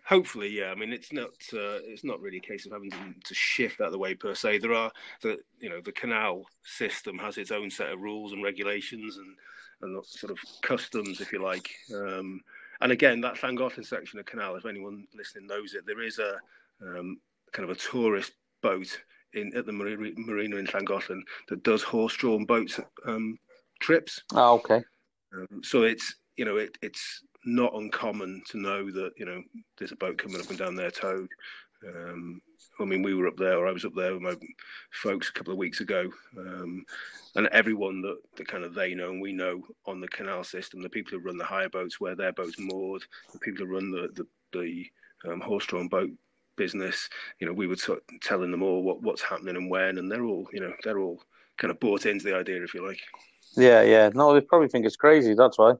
Hopefully, 0.05 0.49
yeah. 0.49 0.71
I 0.71 0.75
mean, 0.75 0.91
it's 0.91 1.13
not 1.13 1.29
uh, 1.53 1.79
it's 1.83 2.03
not 2.03 2.19
really 2.21 2.37
a 2.37 2.41
case 2.41 2.65
of 2.65 2.71
having 2.71 2.91
to, 2.91 2.97
to 3.23 3.33
shift 3.33 3.79
out 3.79 3.87
of 3.87 3.91
the 3.93 3.99
way 3.99 4.15
per 4.15 4.33
se. 4.33 4.57
There 4.57 4.73
are 4.73 4.91
the 5.21 5.37
you 5.59 5.69
know 5.69 5.79
the 5.81 5.91
canal 5.91 6.45
system 6.63 7.17
has 7.19 7.37
its 7.37 7.51
own 7.51 7.69
set 7.69 7.91
of 7.91 8.01
rules 8.01 8.33
and 8.33 8.43
regulations 8.43 9.17
and 9.17 9.35
and 9.81 10.05
sort 10.05 10.31
of 10.31 10.39
customs, 10.61 11.21
if 11.21 11.31
you 11.31 11.41
like. 11.41 11.69
Um, 11.93 12.41
and 12.81 12.91
again, 12.91 13.21
that 13.21 13.35
Llangollen 13.35 13.85
section 13.85 14.19
of 14.19 14.25
canal, 14.25 14.55
if 14.55 14.65
anyone 14.65 15.05
listening 15.15 15.47
knows 15.47 15.73
it, 15.73 15.85
there 15.85 16.01
is 16.01 16.19
a 16.19 16.37
um, 16.81 17.19
kind 17.51 17.69
of 17.69 17.75
a 17.75 17.79
tourist 17.79 18.33
boat 18.61 18.99
in 19.33 19.55
at 19.55 19.65
the 19.65 19.71
marina, 19.71 20.09
in 20.57 20.67
Llangollen 20.67 21.21
that 21.47 21.63
does 21.63 21.83
horse-drawn 21.83 22.45
boats 22.45 22.79
um, 23.05 23.37
trips. 23.79 24.21
Oh, 24.33 24.55
okay. 24.55 24.83
Um, 25.33 25.63
so 25.63 25.83
it's 25.83 26.15
you 26.37 26.45
know 26.45 26.57
it, 26.57 26.77
it's 26.81 27.23
not 27.45 27.73
uncommon 27.75 28.43
to 28.49 28.57
know 28.57 28.91
that 28.91 29.11
you 29.17 29.25
know 29.25 29.41
there's 29.77 29.91
a 29.91 29.97
boat 29.97 30.17
coming 30.17 30.39
up 30.39 30.49
and 30.49 30.59
down 30.59 30.75
there 30.75 30.91
towed. 30.91 31.29
Um, 31.87 32.41
I 32.79 32.85
mean, 32.85 33.01
we 33.01 33.15
were 33.15 33.27
up 33.27 33.37
there, 33.37 33.57
or 33.57 33.67
I 33.67 33.71
was 33.71 33.85
up 33.85 33.95
there 33.95 34.13
with 34.13 34.21
my 34.21 34.35
folks 34.91 35.29
a 35.29 35.33
couple 35.33 35.51
of 35.51 35.57
weeks 35.57 35.81
ago, 35.81 36.11
um, 36.37 36.85
and 37.35 37.47
everyone 37.47 38.01
that, 38.01 38.17
that 38.37 38.47
kind 38.47 38.63
of 38.63 38.75
they 38.75 38.93
know 38.93 39.09
and 39.09 39.21
we 39.21 39.33
know 39.33 39.63
on 39.87 39.99
the 39.99 40.07
canal 40.07 40.43
system, 40.43 40.81
the 40.81 40.89
people 40.89 41.17
who 41.17 41.25
run 41.25 41.37
the 41.37 41.43
hire 41.43 41.69
boats, 41.69 41.99
where 41.99 42.15
their 42.15 42.33
boats 42.33 42.59
moored, 42.59 43.03
the 43.33 43.39
people 43.39 43.65
who 43.65 43.73
run 43.73 43.91
the 43.91 44.09
the, 44.13 44.27
the 44.59 44.85
um, 45.31 45.41
horse-drawn 45.41 45.87
boat 45.87 46.11
business, 46.55 47.09
you 47.39 47.47
know, 47.47 47.53
we 47.53 47.67
were 47.67 47.75
t- 47.75 47.95
telling 48.21 48.51
them 48.51 48.61
all 48.61 48.83
what, 48.83 49.01
what's 49.01 49.21
happening 49.21 49.55
and 49.55 49.69
when, 49.69 49.97
and 49.97 50.11
they're 50.11 50.25
all, 50.25 50.47
you 50.53 50.59
know, 50.59 50.73
they're 50.83 50.99
all 50.99 51.19
kind 51.57 51.71
of 51.71 51.79
bought 51.79 52.05
into 52.05 52.25
the 52.25 52.35
idea, 52.35 52.63
if 52.63 52.73
you 52.73 52.85
like. 52.85 52.99
Yeah. 53.55 53.81
Yeah. 53.81 54.09
No, 54.13 54.33
they 54.33 54.41
probably 54.41 54.67
think 54.67 54.85
it's 54.85 54.95
crazy. 54.95 55.33
That's 55.33 55.57
why. 55.57 55.73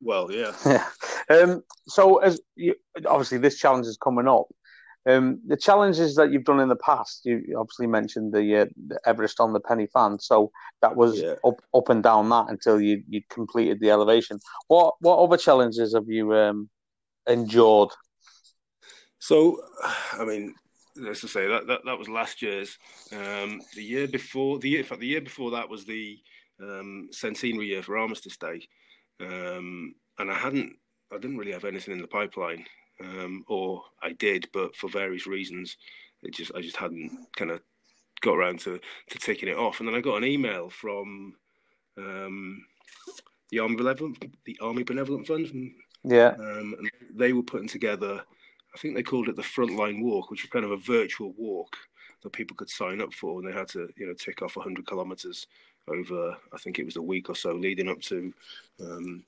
Well, 0.00 0.30
yeah. 0.30 0.52
Yeah. 0.64 0.86
Um, 1.30 1.62
so, 1.86 2.18
as 2.18 2.40
you, 2.56 2.74
obviously, 3.06 3.38
this 3.38 3.56
challenge 3.56 3.86
is 3.86 3.96
coming 3.96 4.26
up. 4.26 4.46
Um, 5.08 5.40
the 5.46 5.56
challenges 5.56 6.16
that 6.16 6.32
you've 6.32 6.42
done 6.42 6.58
in 6.58 6.68
the 6.68 6.74
past, 6.74 7.24
you 7.24 7.56
obviously 7.56 7.86
mentioned 7.86 8.34
the, 8.34 8.62
uh, 8.62 8.66
the 8.88 8.98
Everest 9.06 9.38
on 9.38 9.52
the 9.52 9.60
Pen 9.60 9.78
y 9.78 9.86
Fan. 9.94 10.18
So 10.18 10.50
that 10.82 10.96
was 10.96 11.20
Yeah. 11.20 11.34
up, 11.44 11.62
up 11.72 11.88
and 11.88 12.02
down 12.02 12.28
that 12.30 12.46
until 12.48 12.80
you 12.80 13.04
you 13.08 13.22
completed 13.30 13.78
the 13.78 13.90
elevation. 13.90 14.40
What 14.66 14.96
what 15.00 15.18
other 15.18 15.36
challenges 15.36 15.94
have 15.94 16.08
you 16.08 16.34
um, 16.34 16.68
endured? 17.28 17.90
So, 19.20 19.62
I 20.12 20.24
mean, 20.24 20.54
let's 20.96 21.20
just 21.20 21.32
say 21.32 21.46
that 21.46 21.66
that, 21.68 21.84
that 21.84 21.98
was 21.98 22.08
last 22.08 22.42
year's. 22.42 22.76
Um, 23.12 23.60
the 23.76 23.84
year 23.84 24.08
before, 24.08 24.58
the 24.58 24.70
year, 24.70 24.80
in 24.80 24.86
fact, 24.86 25.00
the 25.00 25.06
year 25.06 25.20
before 25.20 25.52
that 25.52 25.68
was 25.68 25.84
the 25.84 26.18
um, 26.60 27.08
centenary 27.12 27.68
year 27.68 27.82
for 27.82 27.96
Armistice 27.98 28.36
Day, 28.36 28.66
um, 29.20 29.94
and 30.18 30.30
I 30.30 30.34
hadn't, 30.34 30.74
I 31.12 31.18
didn't 31.18 31.38
really 31.38 31.52
have 31.52 31.64
anything 31.64 31.92
in 31.94 32.00
the 32.00 32.06
pipeline, 32.06 32.64
um, 33.00 33.44
or 33.48 33.82
I 34.02 34.12
did, 34.12 34.48
but 34.52 34.76
for 34.76 34.88
various 34.88 35.26
reasons, 35.26 35.76
it 36.22 36.34
just, 36.34 36.52
I 36.54 36.60
just 36.60 36.76
hadn't 36.76 37.10
kind 37.36 37.50
of 37.50 37.60
got 38.20 38.36
around 38.36 38.60
to 38.60 38.78
to 39.08 39.18
taking 39.18 39.48
it 39.48 39.56
off. 39.56 39.80
And 39.80 39.88
then 39.88 39.94
I 39.96 40.00
got 40.00 40.16
an 40.16 40.24
email 40.24 40.68
from 40.68 41.34
um, 41.96 42.64
the 43.50 43.58
Army 43.58 43.76
Benevolent, 43.76 44.24
the 44.44 44.58
Army 44.60 44.82
Benevolent 44.82 45.26
Fund, 45.26 45.72
Yeah. 46.04 46.34
um, 46.38 46.74
and 46.78 46.90
they 47.14 47.32
were 47.32 47.42
putting 47.42 47.68
together, 47.68 48.22
I 48.74 48.78
think 48.78 48.94
they 48.94 49.02
called 49.02 49.28
it 49.28 49.36
the 49.36 49.42
Frontline 49.42 50.02
Walk, 50.02 50.30
which 50.30 50.42
was 50.42 50.50
kind 50.50 50.64
of 50.64 50.70
a 50.72 50.76
virtual 50.76 51.32
walk 51.36 51.76
that 52.22 52.32
people 52.32 52.56
could 52.56 52.68
sign 52.70 53.00
up 53.00 53.12
for, 53.14 53.40
and 53.40 53.48
they 53.48 53.56
had 53.56 53.68
to, 53.68 53.88
you 53.96 54.06
know, 54.06 54.14
tick 54.14 54.42
off 54.42 54.56
100 54.56 54.86
kilometres 54.86 55.46
over, 55.88 56.36
I 56.52 56.58
think 56.58 56.78
it 56.78 56.84
was 56.84 56.96
a 56.96 57.02
week 57.02 57.28
or 57.28 57.34
so 57.34 57.52
leading 57.52 57.88
up 57.88 58.00
to 58.02 58.32
um, 58.80 59.24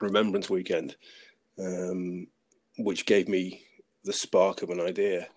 Remembrance 0.00 0.50
Weekend, 0.50 0.96
um, 1.58 2.26
which 2.78 3.06
gave 3.06 3.28
me 3.28 3.62
the 4.04 4.12
spark 4.12 4.62
of 4.62 4.70
an 4.70 4.80
idea. 4.80 5.28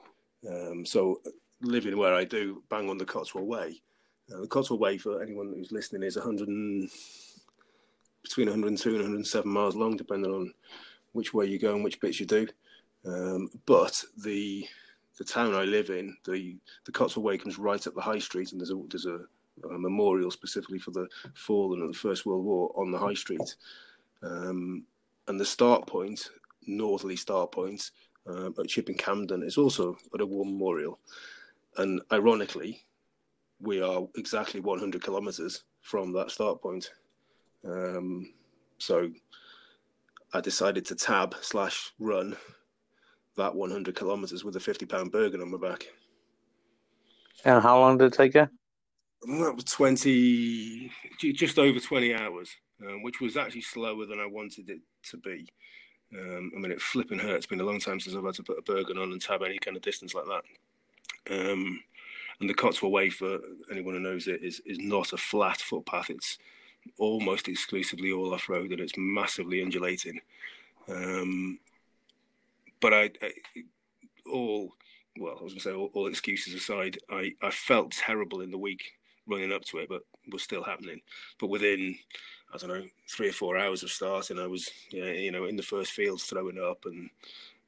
Um, 0.48 0.86
so, 0.86 1.22
living 1.62 1.98
where 1.98 2.14
I 2.14 2.24
do, 2.24 2.64
bang 2.70 2.90
on 2.90 2.98
the 2.98 3.06
Cotswold 3.06 3.48
Way. 3.48 3.82
Uh, 4.32 4.42
the 4.42 4.48
Cotswold 4.48 4.80
Way, 4.80 4.98
for 4.98 5.22
anyone 5.22 5.54
who's 5.56 5.72
listening, 5.72 6.04
is 6.04 6.18
100 6.18 6.48
and, 6.48 6.90
between 8.24 8.48
102 8.48 8.90
and 8.90 9.00
107 9.00 9.50
miles 9.50 9.76
long, 9.76 9.96
depending 9.96 10.32
on 10.32 10.54
which 11.14 11.34
way 11.34 11.46
you 11.46 11.58
go 11.58 11.74
and 11.74 11.84
which 11.84 12.00
bits 12.00 12.20
you 12.20 12.26
do. 12.26 12.48
Um, 13.06 13.50
but 13.66 14.04
the 14.18 14.68
the 15.18 15.24
town 15.24 15.56
I 15.56 15.64
live 15.64 15.90
in, 15.90 16.16
the 16.26 16.58
the 16.86 16.92
Cotswold 16.92 17.26
Way 17.26 17.38
comes 17.38 17.58
right 17.58 17.86
up 17.88 17.96
the 17.96 18.02
high 18.02 18.20
street, 18.20 18.52
and 18.52 18.62
there's 18.62 18.72
a 18.72 18.82
there's 18.90 19.06
a, 19.06 19.22
a 19.64 19.78
memorial 19.78 20.32
specifically 20.32 20.80
for 20.80 20.92
the 20.92 21.08
fallen 21.34 21.82
of 21.82 21.90
the 21.90 21.98
First 21.98 22.26
World 22.26 22.46
War 22.46 22.72
on 22.76 22.92
the 22.92 22.98
high 22.98 23.14
street. 23.14 23.56
Um, 24.22 24.84
and 25.28 25.40
the 25.40 25.46
start 25.46 25.88
point, 25.88 26.30
northerly 26.66 27.16
start 27.16 27.52
point 27.52 27.92
um, 28.28 28.54
at 28.60 28.68
Chipping 28.68 28.98
Campden, 28.98 29.44
is 29.44 29.58
also 29.58 29.98
at 30.14 30.22
a 30.22 30.26
war 30.26 30.46
memorial. 30.46 31.00
And 31.78 32.02
ironically, 32.12 32.84
we 33.60 33.82
are 33.82 34.08
exactly 34.16 34.60
100 34.60 35.04
kilometres 35.04 35.64
from 35.82 36.14
that 36.14 36.32
start 36.32 36.62
point. 36.62 36.92
Um, 37.66 38.34
so 38.78 39.10
I 40.34 40.42
decided 40.42 40.86
to 40.86 40.96
tab 40.96 41.36
slash 41.42 41.92
run 42.00 42.36
that 43.36 43.56
100 43.56 43.96
kilometers 43.96 44.44
with 44.44 44.56
a 44.56 44.60
50 44.60 44.86
pound 44.86 45.12
Bergen 45.12 45.42
on 45.42 45.52
my 45.52 45.58
back. 45.58 45.88
And 47.46 47.62
how 47.62 47.80
long 47.80 47.98
did 47.98 48.14
it 48.14 48.14
take 48.14 48.34
you? 48.34 48.50
That 49.24 49.56
was 49.56 49.66
20, 49.66 50.92
just 51.34 51.58
over 51.58 51.80
20 51.80 52.14
hours, 52.14 52.50
um, 52.86 53.04
which 53.04 53.20
was 53.20 53.36
actually 53.36 53.62
slower 53.62 54.06
than 54.06 54.20
I 54.20 54.26
wanted 54.26 54.70
it 54.70 54.80
to 55.10 55.18
be. 55.18 55.48
Um, 56.14 56.52
I 56.56 56.60
mean, 56.60 56.72
it 56.72 56.82
flipping 56.82 57.20
hurt. 57.20 57.36
It's 57.36 57.46
been 57.46 57.60
a 57.60 57.66
long 57.66 57.80
time 57.80 58.00
since 58.00 58.16
I've 58.16 58.24
had 58.24 58.36
to 58.36 58.44
put 58.44 58.60
a 58.60 58.62
Bergen 58.62 58.98
on 58.98 59.12
and 59.12 59.22
tab 59.22 59.42
any 59.44 59.58
kind 59.58 59.76
of 59.76 59.84
distance 59.84 60.14
like 60.14 60.26
that. 60.26 61.52
Um, 61.52 61.82
and 62.40 62.50
the 62.50 62.54
Cotswold 62.54 62.94
Way, 62.94 63.10
for 63.10 63.40
anyone 63.72 63.96
who 63.96 64.00
knows 64.00 64.28
it, 64.28 64.42
is 64.44 64.62
is 64.66 64.80
not 64.80 65.14
a 65.14 65.18
flat 65.18 65.58
footpath. 65.58 66.10
It's 66.10 66.38
almost 66.98 67.48
exclusively 67.48 68.12
all 68.12 68.34
off 68.34 68.48
road 68.48 68.72
and 68.72 68.80
it's 68.80 68.98
massively 68.98 69.62
undulating. 69.62 70.22
Um, 70.88 71.60
but 72.80 72.94
I, 72.94 73.10
I, 73.22 73.34
all 74.32 74.72
well, 75.20 75.38
I 75.40 75.44
was 75.44 75.54
going 75.54 75.62
to 75.62 75.70
say 75.70 75.74
all, 75.74 75.90
all, 75.94 76.08
excuses 76.08 76.54
aside, 76.54 77.00
I, 77.10 77.34
I 77.42 77.50
felt 77.50 77.92
terrible 77.92 78.42
in 78.42 78.52
the 78.52 78.58
week 78.58 78.94
running 79.28 79.52
up 79.52 79.64
to 79.66 79.78
it, 79.80 79.90
but 79.90 80.02
was 80.32 80.44
still 80.44 80.64
happening. 80.64 81.02
But 81.40 81.48
within 81.48 81.98
I 82.54 82.58
don't 82.58 82.70
know 82.70 82.86
three 83.10 83.30
or 83.30 83.34
four 83.34 83.58
hours 83.58 83.84
of 83.84 83.92
starting, 83.92 84.40
I 84.40 84.48
was 84.48 84.70
yeah, 84.92 85.12
you 85.12 85.32
know 85.32 85.46
in 85.46 85.56
the 85.56 85.64
first 85.64 85.92
fields 85.92 86.24
throwing 86.24 86.60
up 86.60 86.86
and 86.86 87.10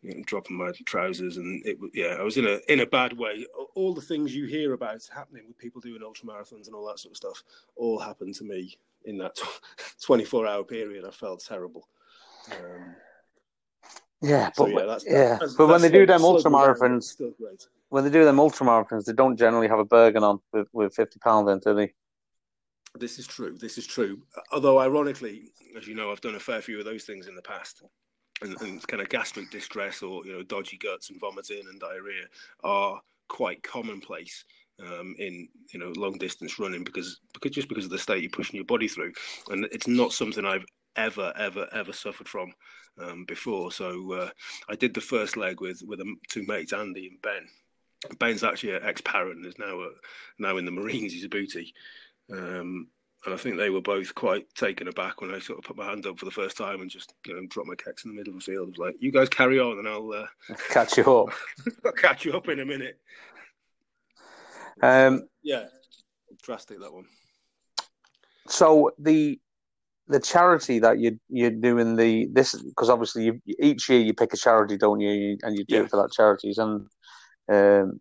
you 0.01 0.15
know, 0.15 0.23
dropping 0.25 0.57
my 0.57 0.71
trousers, 0.85 1.37
and 1.37 1.65
it 1.65 1.79
was, 1.79 1.91
yeah, 1.93 2.15
I 2.19 2.23
was 2.23 2.37
in 2.37 2.45
a 2.45 2.59
in 2.69 2.79
a 2.79 2.85
bad 2.85 3.17
way. 3.17 3.45
All 3.75 3.93
the 3.93 4.01
things 4.01 4.33
you 4.33 4.45
hear 4.45 4.73
about 4.73 5.07
happening 5.13 5.43
with 5.47 5.57
people 5.57 5.81
doing 5.81 6.01
ultra 6.03 6.27
marathons 6.27 6.67
and 6.67 6.75
all 6.75 6.87
that 6.87 6.99
sort 6.99 7.11
of 7.11 7.17
stuff 7.17 7.43
all 7.75 7.99
happened 7.99 8.35
to 8.35 8.43
me 8.43 8.77
in 9.05 9.17
that 9.17 9.37
24 10.01 10.47
hour 10.47 10.63
period. 10.63 11.05
I 11.05 11.11
felt 11.11 11.43
terrible. 11.45 11.87
Um, 12.51 12.95
yeah, 14.21 14.51
but 14.55 14.55
so 14.55 14.67
yeah, 14.67 14.85
that's, 14.85 15.05
yeah. 15.05 15.37
That's, 15.39 15.53
but 15.55 15.67
when 15.67 15.81
they 15.81 15.89
do 15.89 16.05
them 16.05 16.23
ultra 16.23 16.51
marathons, 16.51 17.17
when 17.89 18.03
they 18.03 18.09
do 18.09 18.25
them 18.25 18.39
ultra 18.39 18.65
marathons, 18.65 19.05
they 19.05 19.13
don't 19.13 19.37
generally 19.37 19.67
have 19.67 19.79
a 19.79 19.85
Bergen 19.85 20.23
on 20.23 20.39
with, 20.53 20.67
with 20.73 20.93
50 20.95 21.19
pounds 21.19 21.49
in, 21.49 21.59
do 21.59 21.75
they? 21.75 21.93
This 22.95 23.19
is 23.19 23.27
true. 23.27 23.55
This 23.59 23.77
is 23.77 23.85
true. 23.85 24.21
Although, 24.51 24.79
ironically, 24.79 25.51
as 25.77 25.87
you 25.87 25.95
know, 25.95 26.11
I've 26.11 26.21
done 26.21 26.35
a 26.35 26.39
fair 26.39 26.61
few 26.61 26.79
of 26.79 26.85
those 26.85 27.03
things 27.03 27.27
in 27.27 27.35
the 27.35 27.41
past 27.41 27.83
and, 28.41 28.59
and 28.61 28.87
kind 28.87 29.01
of 29.01 29.09
gastric 29.09 29.51
distress 29.51 30.01
or 30.01 30.25
you 30.25 30.33
know 30.33 30.43
dodgy 30.43 30.77
guts 30.77 31.09
and 31.09 31.19
vomiting 31.19 31.63
and 31.69 31.79
diarrhea 31.79 32.25
are 32.63 32.99
quite 33.27 33.61
commonplace 33.63 34.45
um, 34.79 35.15
in 35.19 35.47
you 35.73 35.79
know 35.79 35.91
long 35.95 36.17
distance 36.17 36.59
running 36.59 36.83
because 36.83 37.19
because 37.33 37.51
just 37.51 37.69
because 37.69 37.85
of 37.85 37.91
the 37.91 37.97
state 37.97 38.21
you're 38.21 38.29
pushing 38.31 38.55
your 38.55 38.65
body 38.65 38.87
through, 38.87 39.11
and 39.49 39.65
it's 39.71 39.87
not 39.87 40.13
something 40.13 40.45
I've 40.45 40.65
ever 40.95 41.33
ever 41.37 41.67
ever 41.73 41.93
suffered 41.93 42.27
from 42.27 42.51
um, 42.99 43.25
before. 43.25 43.71
So 43.71 44.13
uh, 44.13 44.29
I 44.69 44.75
did 44.75 44.93
the 44.93 45.01
first 45.01 45.37
leg 45.37 45.61
with 45.61 45.81
with 45.85 46.01
two 46.29 46.45
mates, 46.47 46.73
Andy 46.73 47.07
and 47.07 47.21
Ben. 47.21 47.47
Ben's 48.19 48.43
actually 48.43 48.75
an 48.75 48.83
ex-parent, 48.83 49.37
and 49.37 49.45
is 49.45 49.59
now 49.59 49.81
a, 49.81 49.89
now 50.37 50.57
in 50.57 50.65
the 50.65 50.71
Marines. 50.71 51.13
He's 51.13 51.25
a 51.25 51.29
booty. 51.29 51.73
Um, 52.31 52.87
and 53.25 53.33
I 53.33 53.37
think 53.37 53.57
they 53.57 53.69
were 53.69 53.81
both 53.81 54.15
quite 54.15 54.45
taken 54.55 54.87
aback 54.87 55.19
when 55.19 55.33
I 55.33 55.39
sort 55.39 55.59
of 55.59 55.65
put 55.65 55.75
my 55.75 55.85
hand 55.85 56.05
up 56.05 56.17
for 56.17 56.25
the 56.25 56.31
first 56.31 56.55
time 56.55 56.79
and 56.79 56.89
just 56.89 57.13
you 57.25 57.33
know 57.33 57.45
dropped 57.47 57.67
my 57.67 57.75
keks 57.75 58.05
in 58.05 58.11
the 58.11 58.15
middle 58.15 58.33
of 58.33 58.39
the 58.39 58.51
field. 58.51 58.67
I 58.67 58.69
was 58.69 58.77
like, 58.77 58.95
"You 58.99 59.11
guys 59.11 59.27
carry 59.27 59.59
on, 59.59 59.77
and 59.79 59.87
I'll 59.87 60.11
uh, 60.13 60.55
catch 60.69 60.97
you 60.97 61.03
up. 61.03 61.33
I'll 61.85 61.91
catch 61.91 62.23
you 62.23 62.33
up 62.33 62.47
in 62.47 62.59
a 62.59 62.65
minute." 62.65 62.97
Um, 64.81 65.27
yeah, 65.43 65.65
drastic 66.41 66.79
that 66.79 66.93
one. 66.93 67.05
So 68.47 68.91
the 68.97 69.39
the 70.07 70.21
charity 70.21 70.79
that 70.79 70.99
you 70.99 71.19
you're 71.27 71.51
doing 71.51 71.97
the 71.97 72.27
this 72.31 72.55
because 72.55 72.89
obviously 72.89 73.25
you, 73.25 73.41
each 73.59 73.89
year 73.89 73.99
you 73.99 74.13
pick 74.13 74.33
a 74.33 74.37
charity, 74.37 74.77
don't 74.77 75.01
you? 75.01 75.37
And 75.43 75.57
you 75.57 75.65
do 75.65 75.75
yeah. 75.75 75.81
it 75.81 75.89
for 75.89 76.01
that 76.01 76.13
charities 76.13 76.57
and. 76.57 76.87
Um, 77.49 77.99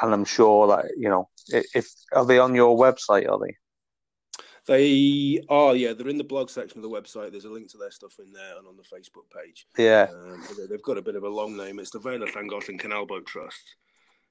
and 0.00 0.12
I'm 0.12 0.24
sure 0.24 0.68
that 0.68 0.86
you 0.96 1.08
know 1.08 1.28
if 1.48 1.88
are 2.12 2.26
they 2.26 2.38
on 2.38 2.54
your 2.54 2.76
website? 2.76 3.30
Are 3.30 3.38
they? 3.38 3.56
They 4.66 5.42
are, 5.48 5.74
yeah. 5.74 5.92
They're 5.92 6.08
in 6.08 6.18
the 6.18 6.24
blog 6.24 6.48
section 6.48 6.78
of 6.78 6.82
the 6.82 6.88
website. 6.88 7.32
There's 7.32 7.46
a 7.46 7.50
link 7.50 7.68
to 7.72 7.78
their 7.78 7.90
stuff 7.90 8.20
in 8.20 8.32
there 8.32 8.58
and 8.58 8.66
on 8.68 8.76
the 8.76 8.82
Facebook 8.84 9.28
page. 9.34 9.66
Yeah. 9.76 10.06
Um, 10.12 10.44
they've 10.70 10.82
got 10.82 10.98
a 10.98 11.02
bit 11.02 11.16
of 11.16 11.24
a 11.24 11.28
long 11.28 11.56
name. 11.56 11.80
It's 11.80 11.90
the 11.90 11.98
Vale 11.98 12.22
of 12.22 12.28
Llangollen 12.28 12.78
Canal 12.78 13.04
Boat 13.04 13.26
Trust. 13.26 13.74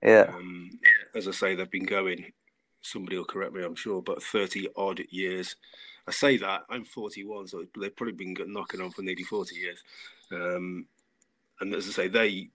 Yeah. 0.02 0.32
Um, 0.34 0.80
as 1.16 1.28
I 1.28 1.32
say, 1.32 1.56
they've 1.56 1.70
been 1.70 1.86
going. 1.86 2.32
Somebody 2.82 3.18
will 3.18 3.26
correct 3.26 3.54
me, 3.54 3.64
I'm 3.64 3.76
sure, 3.76 4.02
but 4.02 4.24
30 4.24 4.70
odd 4.76 5.02
years. 5.10 5.56
I 6.08 6.12
say 6.12 6.38
that 6.38 6.62
I'm 6.70 6.86
41, 6.86 7.48
so 7.48 7.66
they've 7.80 7.96
probably 7.96 8.14
been 8.14 8.36
knocking 8.48 8.82
on 8.82 8.90
for 8.92 9.04
nearly 9.04 9.24
40 9.24 9.56
years. 9.56 9.84
Um, 10.32 10.88
and 11.60 11.76
as 11.76 11.88
I 11.90 11.92
say, 11.92 12.08
they 12.08 12.50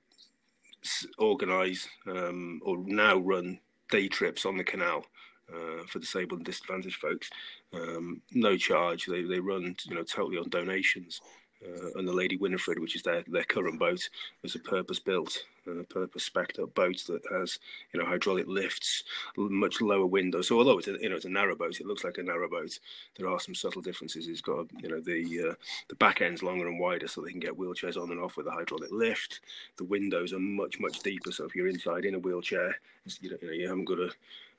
organise 1.18 1.88
um, 2.06 2.60
or 2.64 2.78
now 2.84 3.18
run 3.18 3.58
day 3.90 4.08
trips 4.08 4.44
on 4.44 4.56
the 4.56 4.64
canal 4.64 5.04
uh, 5.52 5.84
for 5.88 5.98
disabled 5.98 6.40
and 6.40 6.46
disadvantaged 6.46 6.96
folks. 6.96 7.30
Um, 7.72 8.20
no 8.32 8.56
charge. 8.56 9.06
They 9.06 9.22
they 9.22 9.40
run 9.40 9.76
you 9.84 9.94
know 9.94 10.02
totally 10.02 10.38
on 10.38 10.48
donations. 10.48 11.20
Uh, 11.66 11.98
and 11.98 12.06
the 12.06 12.12
Lady 12.12 12.36
Winifred, 12.36 12.78
which 12.78 12.94
is 12.94 13.02
their, 13.02 13.24
their 13.26 13.44
current 13.44 13.78
boat, 13.78 14.08
is 14.42 14.54
a 14.54 14.58
purpose 14.58 14.98
built, 14.98 15.44
uh, 15.68 15.82
purpose 15.88 16.24
spec 16.24 16.52
up 16.62 16.74
boat 16.74 17.02
that 17.08 17.22
has 17.30 17.58
you 17.92 18.00
know 18.00 18.06
hydraulic 18.06 18.46
lifts, 18.46 19.02
much 19.36 19.80
lower 19.80 20.06
windows. 20.06 20.48
So 20.48 20.58
although 20.58 20.78
it's 20.78 20.88
a, 20.88 20.96
you 21.00 21.08
know 21.08 21.16
it's 21.16 21.24
a 21.24 21.30
narrow 21.30 21.56
boat, 21.56 21.80
it 21.80 21.86
looks 21.86 22.04
like 22.04 22.18
a 22.18 22.22
narrow 22.22 22.48
boat. 22.48 22.78
There 23.16 23.28
are 23.28 23.40
some 23.40 23.54
subtle 23.54 23.82
differences. 23.82 24.28
It's 24.28 24.40
got 24.40 24.66
you 24.80 24.88
know 24.88 25.00
the 25.00 25.50
uh, 25.50 25.54
the 25.88 25.96
back 25.96 26.20
end's 26.20 26.42
longer 26.42 26.68
and 26.68 26.78
wider, 26.78 27.08
so 27.08 27.20
they 27.20 27.32
can 27.32 27.40
get 27.40 27.56
wheelchairs 27.56 28.00
on 28.00 28.10
and 28.10 28.20
off 28.20 28.36
with 28.36 28.46
a 28.46 28.52
hydraulic 28.52 28.92
lift. 28.92 29.40
The 29.76 29.84
windows 29.84 30.32
are 30.32 30.38
much 30.38 30.78
much 30.78 31.00
deeper, 31.00 31.32
so 31.32 31.44
if 31.44 31.56
you're 31.56 31.68
inside 31.68 32.04
in 32.04 32.14
a 32.14 32.18
wheelchair, 32.18 32.76
you 33.20 33.30
know 33.30 33.52
you 33.52 33.68
haven't 33.68 33.84
got 33.86 33.98
a 33.98 34.10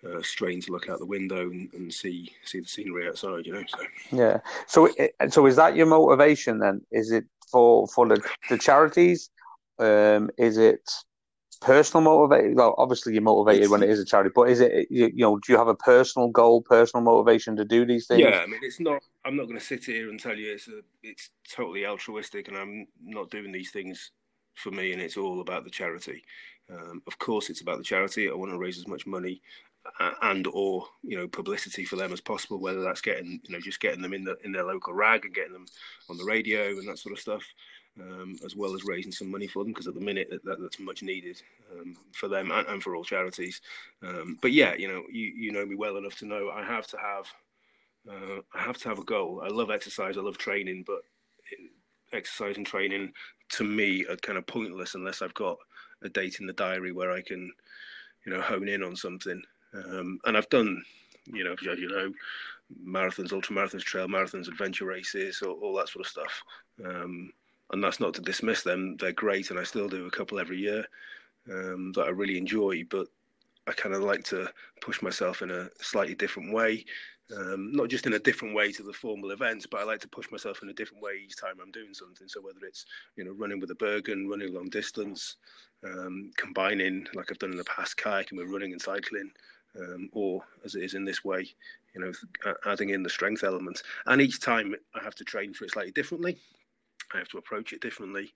uh, 0.05 0.21
strain 0.21 0.61
to 0.61 0.71
look 0.71 0.89
out 0.89 0.99
the 0.99 1.05
window 1.05 1.49
and, 1.49 1.69
and, 1.73 1.93
see 1.93 2.31
see 2.43 2.59
the 2.59 2.67
scenery 2.67 3.07
outside. 3.07 3.45
You 3.45 3.53
know. 3.53 3.63
So 3.67 3.77
yeah. 4.11 4.39
So 4.67 4.89
so 5.29 5.45
is 5.45 5.55
that 5.55 5.75
your 5.75 5.87
motivation 5.87 6.59
then? 6.59 6.81
Is 6.91 7.11
it 7.11 7.25
for 7.51 7.87
for 7.87 8.07
the, 8.07 8.21
the 8.49 8.57
charities? 8.57 9.29
Um, 9.79 10.29
is 10.37 10.57
it 10.57 10.89
personal 11.61 12.03
motivation? 12.03 12.55
Well, 12.55 12.75
obviously 12.77 13.13
you're 13.13 13.21
motivated 13.21 13.63
it's, 13.63 13.71
when 13.71 13.83
it 13.83 13.89
is 13.89 13.99
a 13.99 14.05
charity, 14.05 14.31
but 14.33 14.49
is 14.49 14.59
it 14.59 14.87
you, 14.89 15.07
you, 15.07 15.25
know? 15.25 15.39
Do 15.39 15.51
you 15.51 15.57
have 15.57 15.67
a 15.67 15.75
personal 15.75 16.29
goal, 16.29 16.61
personal 16.61 17.03
motivation 17.03 17.55
to 17.55 17.65
do 17.65 17.85
these 17.85 18.07
things? 18.07 18.21
Yeah, 18.21 18.39
I 18.39 18.45
mean, 18.45 18.59
it's 18.61 18.79
not. 18.79 19.01
I'm 19.25 19.35
not 19.35 19.45
going 19.45 19.59
to 19.59 19.65
sit 19.65 19.85
here 19.85 20.09
and 20.09 20.19
tell 20.19 20.35
you 20.35 20.53
it's 20.53 20.67
a, 20.67 20.81
it's 21.03 21.29
totally 21.49 21.85
altruistic, 21.85 22.47
and 22.47 22.57
I'm 22.57 22.87
not 23.01 23.31
doing 23.31 23.51
these 23.51 23.71
things 23.71 24.11
for 24.55 24.71
me, 24.71 24.93
and 24.93 25.01
it's 25.01 25.17
all 25.17 25.41
about 25.41 25.63
the 25.63 25.69
charity. 25.69 26.23
Um, 26.69 27.01
of 27.07 27.17
course, 27.17 27.49
it's 27.49 27.61
about 27.61 27.77
the 27.77 27.83
charity. 27.83 28.29
I 28.29 28.33
want 28.33 28.51
to 28.51 28.57
raise 28.57 28.77
as 28.77 28.87
much 28.87 29.05
money 29.05 29.41
and 30.21 30.47
or 30.47 30.85
you 31.03 31.17
know 31.17 31.27
publicity 31.27 31.85
for 31.85 31.95
them 31.95 32.13
as 32.13 32.21
possible 32.21 32.59
whether 32.59 32.81
that's 32.81 33.01
getting 33.01 33.39
you 33.43 33.53
know 33.53 33.59
just 33.59 33.79
getting 33.79 34.01
them 34.01 34.13
in 34.13 34.23
the 34.23 34.37
in 34.43 34.51
their 34.51 34.63
local 34.63 34.93
rag 34.93 35.25
and 35.25 35.33
getting 35.33 35.53
them 35.53 35.65
on 36.09 36.17
the 36.17 36.23
radio 36.23 36.69
and 36.69 36.87
that 36.87 36.99
sort 36.99 37.13
of 37.13 37.19
stuff 37.19 37.43
um, 37.99 38.35
as 38.45 38.55
well 38.55 38.75
as 38.75 38.85
raising 38.85 39.11
some 39.11 39.31
money 39.31 39.47
for 39.47 39.63
them 39.63 39.73
because 39.73 39.87
at 39.87 39.95
the 39.95 39.99
minute 39.99 40.27
that, 40.29 40.43
that, 40.45 40.61
that's 40.61 40.79
much 40.79 41.01
needed 41.01 41.41
um, 41.71 41.97
for 42.13 42.27
them 42.27 42.51
and, 42.51 42.67
and, 42.67 42.83
for 42.83 42.95
all 42.95 43.03
charities. 43.03 43.61
Um, 44.03 44.37
but 44.41 44.51
yeah 44.51 44.75
you 44.75 44.87
know 44.87 45.03
you, 45.11 45.25
you 45.35 45.51
know 45.51 45.65
me 45.65 45.75
well 45.75 45.97
enough 45.97 46.17
to 46.19 46.25
know 46.25 46.49
I 46.49 46.63
have 46.63 46.87
to 46.87 46.97
have 46.97 47.25
uh, 48.09 48.41
I 48.53 48.59
have 48.59 48.77
to 48.77 48.89
have 48.89 48.99
a 48.99 49.03
goal. 49.03 49.41
I 49.43 49.49
love 49.49 49.71
exercise 49.71 50.17
I 50.17 50.21
love 50.21 50.37
training 50.37 50.83
but 50.85 51.01
exercise 52.13 52.57
and 52.57 52.65
training 52.65 53.11
to 53.49 53.63
me 53.63 54.05
are 54.05 54.15
kind 54.17 54.37
of 54.37 54.45
pointless 54.45 54.95
unless 54.95 55.21
I've 55.21 55.33
got 55.33 55.57
a 56.03 56.09
date 56.09 56.39
in 56.39 56.47
the 56.47 56.53
diary 56.53 56.91
where 56.91 57.11
I 57.11 57.21
can 57.21 57.51
you 58.25 58.33
know 58.33 58.41
hone 58.41 58.67
in 58.67 58.83
on 58.83 58.95
something 58.95 59.41
um, 59.73 60.19
and 60.25 60.37
I've 60.37 60.49
done, 60.49 60.81
you 61.25 61.43
know, 61.43 61.53
as 61.53 61.79
you 61.79 61.89
know, 61.89 62.11
marathons, 62.85 63.33
ultra 63.33 63.55
marathons, 63.55 63.81
trail 63.81 64.07
marathons, 64.07 64.47
adventure 64.47 64.85
races, 64.85 65.41
all, 65.41 65.59
all 65.61 65.75
that 65.75 65.89
sort 65.89 66.05
of 66.05 66.11
stuff. 66.11 66.43
Um, 66.83 67.31
and 67.71 67.83
that's 67.83 67.99
not 67.99 68.13
to 68.15 68.21
dismiss 68.21 68.63
them; 68.63 68.95
they're 68.97 69.11
great, 69.11 69.49
and 69.49 69.59
I 69.59 69.63
still 69.63 69.89
do 69.89 70.05
a 70.05 70.11
couple 70.11 70.39
every 70.39 70.57
year 70.57 70.85
um, 71.51 71.91
that 71.93 72.05
I 72.05 72.09
really 72.09 72.37
enjoy. 72.37 72.83
But 72.89 73.07
I 73.67 73.73
kind 73.73 73.93
of 73.93 74.01
like 74.01 74.23
to 74.25 74.49
push 74.81 75.01
myself 75.01 75.41
in 75.41 75.51
a 75.51 75.69
slightly 75.81 76.15
different 76.15 76.53
way, 76.53 76.85
um, 77.35 77.73
not 77.73 77.89
just 77.89 78.05
in 78.07 78.13
a 78.13 78.19
different 78.19 78.55
way 78.55 78.71
to 78.71 78.83
the 78.83 78.93
formal 78.93 79.31
events, 79.31 79.67
but 79.69 79.81
I 79.81 79.83
like 79.83 79.99
to 80.01 80.07
push 80.07 80.31
myself 80.31 80.63
in 80.63 80.69
a 80.69 80.73
different 80.73 81.03
way 81.03 81.21
each 81.23 81.35
time 81.35 81.55
I'm 81.61 81.71
doing 81.71 81.93
something. 81.93 82.27
So 82.29 82.41
whether 82.41 82.59
it's 82.63 82.85
you 83.17 83.25
know 83.25 83.33
running 83.33 83.59
with 83.59 83.71
a 83.71 83.75
Bergen, 83.75 84.29
running 84.29 84.53
long 84.53 84.69
distance, 84.69 85.35
um, 85.83 86.31
combining 86.37 87.05
like 87.13 87.31
I've 87.31 87.39
done 87.39 87.51
in 87.51 87.57
the 87.57 87.65
past, 87.65 87.97
kayaking 87.97 88.37
with 88.37 88.49
running 88.49 88.71
and 88.71 88.81
cycling, 88.81 89.31
um, 89.79 90.09
or 90.13 90.41
as 90.65 90.75
it 90.75 90.83
is 90.83 90.93
in 90.93 91.05
this 91.05 91.23
way, 91.23 91.47
you 91.95 92.01
know, 92.01 92.11
adding 92.65 92.89
in 92.89 93.03
the 93.03 93.09
strength 93.09 93.43
element. 93.43 93.81
And 94.05 94.21
each 94.21 94.39
time 94.39 94.75
I 94.95 95.03
have 95.03 95.15
to 95.15 95.23
train 95.23 95.53
for 95.53 95.65
it 95.65 95.71
slightly 95.71 95.91
differently. 95.91 96.37
I 97.13 97.17
have 97.17 97.29
to 97.29 97.37
approach 97.37 97.71
it 97.71 97.81
differently, 97.81 98.33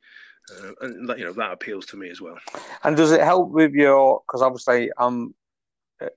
uh, 0.50 0.72
and 0.82 1.10
that, 1.10 1.20
you 1.20 1.26
know 1.26 1.34
that 1.34 1.52
appeals 1.52 1.86
to 1.88 1.98
me 1.98 2.10
as 2.10 2.22
well. 2.22 2.38
And 2.84 2.96
does 2.96 3.12
it 3.12 3.22
help 3.22 3.50
with 3.50 3.74
your? 3.74 4.22
Because 4.26 4.42
obviously, 4.42 4.90
I'm 4.98 5.36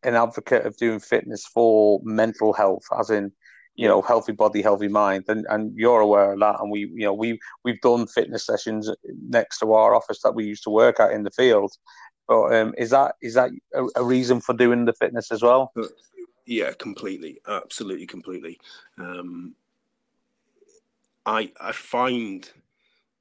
an 0.03 0.15
advocate 0.15 0.65
of 0.65 0.77
doing 0.77 1.01
fitness 1.01 1.47
for 1.47 2.01
mental 2.05 2.53
health, 2.53 2.85
as 2.97 3.11
in 3.11 3.33
you 3.77 3.89
know 3.89 4.01
healthy 4.03 4.33
body 4.33 4.63
healthy 4.63 4.89
mind 4.89 5.25
and 5.29 5.47
and 5.49 5.77
you're 5.77 6.01
aware 6.01 6.33
of 6.33 6.41
that 6.41 6.61
and 6.61 6.71
we 6.71 6.81
you 6.95 7.05
know 7.05 7.13
we 7.13 7.39
we've 7.65 7.81
done 7.81 8.07
fitness 8.07 8.47
sessions 8.47 8.91
next 9.29 9.59
to 9.59 9.73
our 9.73 9.95
office 9.95 10.21
that 10.23 10.35
we 10.35 10.45
used 10.45 10.63
to 10.63 10.71
work 10.71 11.01
at 11.01 11.13
in 11.13 11.25
the 11.25 11.31
field 11.31 11.73
but 12.27 12.55
um, 12.55 12.75
is 12.79 12.91
that 12.91 13.17
is 13.21 13.35
that 13.35 13.51
a, 13.75 13.87
a, 13.97 14.05
reason 14.05 14.41
for 14.41 14.55
doing 14.55 14.85
the 14.85 14.93
fitness 14.93 15.31
as 15.31 15.43
well? 15.43 15.73
Uh, 15.77 15.87
yeah, 16.47 16.73
completely, 16.73 17.39
absolutely, 17.47 18.07
completely. 18.07 18.59
Um, 18.99 19.55
I 21.27 21.51
I 21.61 21.73
find 21.73 22.49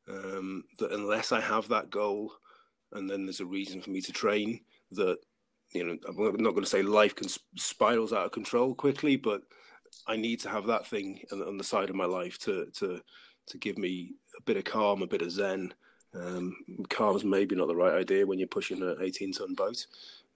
um, 0.07 0.63
that 0.79 0.91
unless 0.91 1.31
I 1.31 1.41
have 1.41 1.67
that 1.69 1.89
goal, 1.89 2.33
and 2.93 3.09
then 3.09 3.25
there's 3.25 3.39
a 3.39 3.45
reason 3.45 3.81
for 3.81 3.89
me 3.89 4.01
to 4.01 4.11
train, 4.11 4.61
that 4.91 5.17
you 5.73 5.83
know 5.83 5.97
I'm 6.07 6.43
not 6.43 6.51
going 6.51 6.63
to 6.63 6.69
say 6.69 6.81
life 6.81 7.15
can 7.15 7.27
spirals 7.57 8.13
out 8.13 8.25
of 8.25 8.31
control 8.31 8.73
quickly, 8.73 9.15
but 9.15 9.41
I 10.07 10.15
need 10.15 10.39
to 10.41 10.49
have 10.49 10.65
that 10.67 10.87
thing 10.87 11.21
on, 11.31 11.41
on 11.41 11.57
the 11.57 11.63
side 11.63 11.89
of 11.89 11.95
my 11.95 12.05
life 12.05 12.37
to 12.39 12.67
to 12.75 13.01
to 13.47 13.57
give 13.57 13.77
me 13.77 14.11
a 14.37 14.41
bit 14.43 14.57
of 14.57 14.63
calm, 14.63 15.01
a 15.01 15.07
bit 15.07 15.21
of 15.21 15.31
zen. 15.31 15.73
Um, 16.15 16.55
calm's 16.89 17.23
maybe 17.23 17.55
not 17.55 17.67
the 17.67 17.75
right 17.75 17.93
idea 17.93 18.25
when 18.25 18.39
you're 18.39 18.47
pushing 18.47 18.81
an 18.81 18.97
18 19.01 19.33
ton 19.33 19.53
boat. 19.55 19.85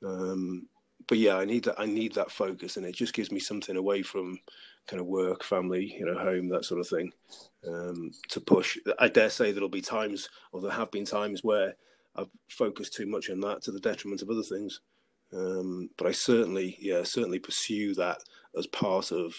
Um, 0.03 0.67
but 1.07 1.17
yeah, 1.17 1.37
I 1.37 1.45
need 1.45 1.63
that. 1.65 1.79
I 1.79 1.85
need 1.85 2.13
that 2.15 2.31
focus, 2.31 2.77
and 2.77 2.85
it 2.85 2.95
just 2.95 3.13
gives 3.13 3.31
me 3.31 3.39
something 3.39 3.77
away 3.77 4.01
from 4.01 4.39
kind 4.87 4.99
of 4.99 5.05
work, 5.05 5.43
family, 5.43 5.95
you 5.97 6.05
know, 6.05 6.17
home, 6.17 6.49
that 6.49 6.65
sort 6.65 6.79
of 6.79 6.87
thing, 6.87 7.11
um, 7.67 8.11
to 8.29 8.39
push. 8.39 8.77
I 8.99 9.07
dare 9.07 9.29
say 9.29 9.51
there'll 9.51 9.69
be 9.69 9.81
times, 9.81 10.29
or 10.51 10.61
there 10.61 10.71
have 10.71 10.91
been 10.91 11.05
times 11.05 11.43
where 11.43 11.75
I've 12.15 12.29
focused 12.49 12.93
too 12.93 13.05
much 13.05 13.29
on 13.29 13.39
that 13.41 13.61
to 13.63 13.71
the 13.71 13.79
detriment 13.79 14.21
of 14.21 14.29
other 14.29 14.43
things. 14.43 14.81
Um, 15.33 15.89
but 15.97 16.07
I 16.07 16.11
certainly, 16.11 16.77
yeah, 16.79 17.03
certainly 17.03 17.39
pursue 17.39 17.93
that 17.95 18.19
as 18.57 18.65
part 18.67 19.11
of 19.11 19.35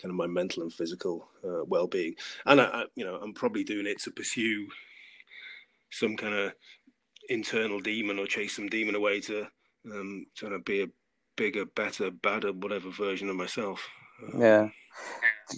kind 0.00 0.10
of 0.10 0.14
my 0.14 0.26
mental 0.26 0.62
and 0.62 0.72
physical 0.72 1.28
uh, 1.44 1.64
well-being. 1.64 2.14
And 2.46 2.60
I, 2.60 2.64
I, 2.64 2.84
you 2.94 3.04
know, 3.04 3.16
I'm 3.16 3.34
probably 3.34 3.62
doing 3.62 3.86
it 3.86 4.00
to 4.02 4.10
pursue 4.10 4.66
some 5.90 6.16
kind 6.16 6.34
of 6.34 6.52
internal 7.28 7.80
demon 7.80 8.18
or 8.18 8.26
chase 8.26 8.56
some 8.56 8.68
demon 8.68 8.94
away 8.94 9.20
to 9.20 9.46
um, 9.90 10.26
trying 10.36 10.52
to 10.52 10.58
be 10.60 10.82
a 10.82 10.86
bigger, 11.36 11.64
better, 11.64 12.10
badder, 12.10 12.52
whatever 12.52 12.90
version 12.90 13.28
of 13.28 13.36
myself. 13.36 13.86
Um, 14.32 14.40
yeah. 14.40 14.68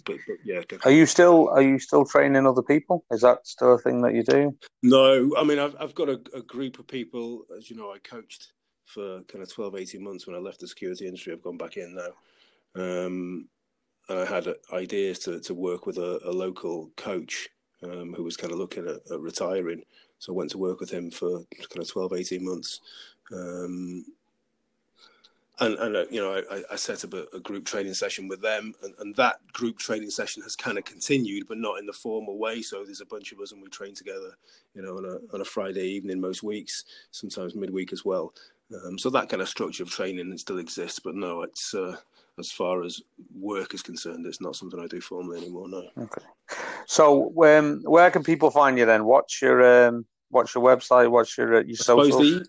But, 0.05 0.17
but 0.27 0.37
yeah. 0.45 0.61
Definitely. 0.61 0.93
Are 0.93 0.97
you 0.97 1.07
still 1.07 1.49
are 1.51 1.63
you 1.63 1.79
still 1.79 2.05
training 2.05 2.47
other 2.47 2.63
people? 2.63 3.05
Is 3.11 3.23
that 3.23 3.47
still 3.47 3.75
a 3.75 3.79
thing 3.79 4.03
that 4.03 4.15
you 4.15 4.23
do? 4.23 4.57
No, 4.83 5.31
I 5.37 5.45
mean 5.45 5.59
I've 5.59 5.77
I've 5.81 5.95
got 5.95 6.09
a, 6.09 6.21
a 6.35 6.43
group 6.43 6.79
of 6.79 6.87
people. 6.87 7.45
As 7.57 7.71
you 7.71 7.77
know, 7.77 7.91
I 7.91 7.99
coached 7.99 8.53
for 8.89 9.21
kind 9.25 9.43
of 9.43 9.53
12, 9.53 9.77
18 9.77 10.03
months 10.03 10.27
when 10.27 10.35
I 10.35 10.41
left 10.41 10.61
the 10.61 10.67
security 10.67 11.07
industry. 11.07 11.33
I've 11.33 11.43
gone 11.43 11.59
back 11.59 11.77
in 11.77 11.95
now. 11.95 12.11
Um, 12.83 13.49
and 14.09 14.19
I 14.21 14.25
had 14.25 14.47
ideas 14.73 15.19
to, 15.21 15.41
to 15.41 15.55
work 15.55 15.87
with 15.87 15.99
a, 15.99 16.19
a 16.25 16.33
local 16.33 16.91
coach 16.97 17.49
um, 17.83 18.15
who 18.15 18.25
was 18.25 18.37
kind 18.37 18.53
of 18.53 18.59
looking 18.59 18.89
at, 18.89 19.13
at, 19.13 19.21
retiring. 19.21 19.83
So 20.19 20.33
I 20.33 20.37
went 20.37 20.51
to 20.51 20.59
work 20.59 20.81
with 20.81 20.91
him 20.91 21.11
for 21.11 21.45
kind 21.57 21.79
of 21.81 21.89
12, 21.91 22.13
18 22.13 22.45
months. 22.45 22.81
Um, 23.33 24.05
and, 25.61 25.75
and 25.79 25.97
uh, 25.97 26.05
you 26.11 26.21
know, 26.21 26.41
I, 26.51 26.63
I 26.73 26.77
set 26.77 27.05
up 27.05 27.15
a, 27.15 27.25
a, 27.35 27.41
group 27.41 27.65
training 27.65 27.95
session 27.95 28.29
with 28.29 28.41
them, 28.41 28.75
and, 28.83 28.95
and 29.01 29.17
that 29.17 29.41
group 29.53 29.79
training 29.79 30.11
session 30.11 30.43
has 30.45 30.55
kind 30.55 30.79
of 30.79 30.85
continued, 30.85 31.49
but 31.49 31.59
not 31.59 31.81
in 31.81 31.87
the 31.87 31.93
formal 31.93 32.39
way. 32.39 32.63
So 32.63 32.85
there's 32.85 33.01
a 33.01 33.07
bunch 33.07 33.33
of 33.33 33.41
us, 33.41 33.51
and 33.51 33.61
we 33.61 33.69
train 33.69 33.95
together, 33.95 34.37
you 34.75 34.83
know, 34.83 34.97
on 34.97 35.05
a 35.05 35.35
on 35.35 35.41
a 35.41 35.45
Friday 35.45 35.83
evening 35.83 36.21
most 36.21 36.45
weeks, 36.45 36.85
sometimes 37.11 37.57
midweek 37.57 37.93
as 37.93 38.05
well. 38.05 38.33
Um, 38.85 38.99
so 38.99 39.11
that 39.11 39.29
kind 39.29 39.43
of 39.43 39.49
structure 39.49 39.83
of 39.83 39.91
training 39.91 40.37
still 40.39 40.59
exists, 40.59 41.01
but 41.01 41.15
no, 41.15 41.43
it's 41.43 41.75
uh, 41.75 41.97
as 42.39 42.51
far 42.51 42.83
as 42.83 43.01
work 43.35 43.75
is 43.75 43.83
concerned, 43.83 44.27
it's 44.27 44.41
not 44.41 44.57
something 44.57 44.81
I 44.81 44.87
do 44.87 45.01
formally 45.01 45.39
anymore. 45.39 45.69
No. 45.69 45.89
Okay. 45.99 46.23
So, 46.87 47.33
um, 47.45 47.83
where 47.85 48.11
can 48.11 48.23
people 48.23 48.51
find 48.51 48.79
you 48.79 48.87
then? 48.87 49.05
What's 49.05 49.41
your 49.43 49.89
um, 49.89 50.07
what's 50.31 50.55
your 50.55 50.65
website? 50.65 51.11
What's 51.11 51.37
your 51.37 51.57
uh, 51.57 51.63
your 51.63 51.77
social? 51.77 52.19
The 52.21 52.47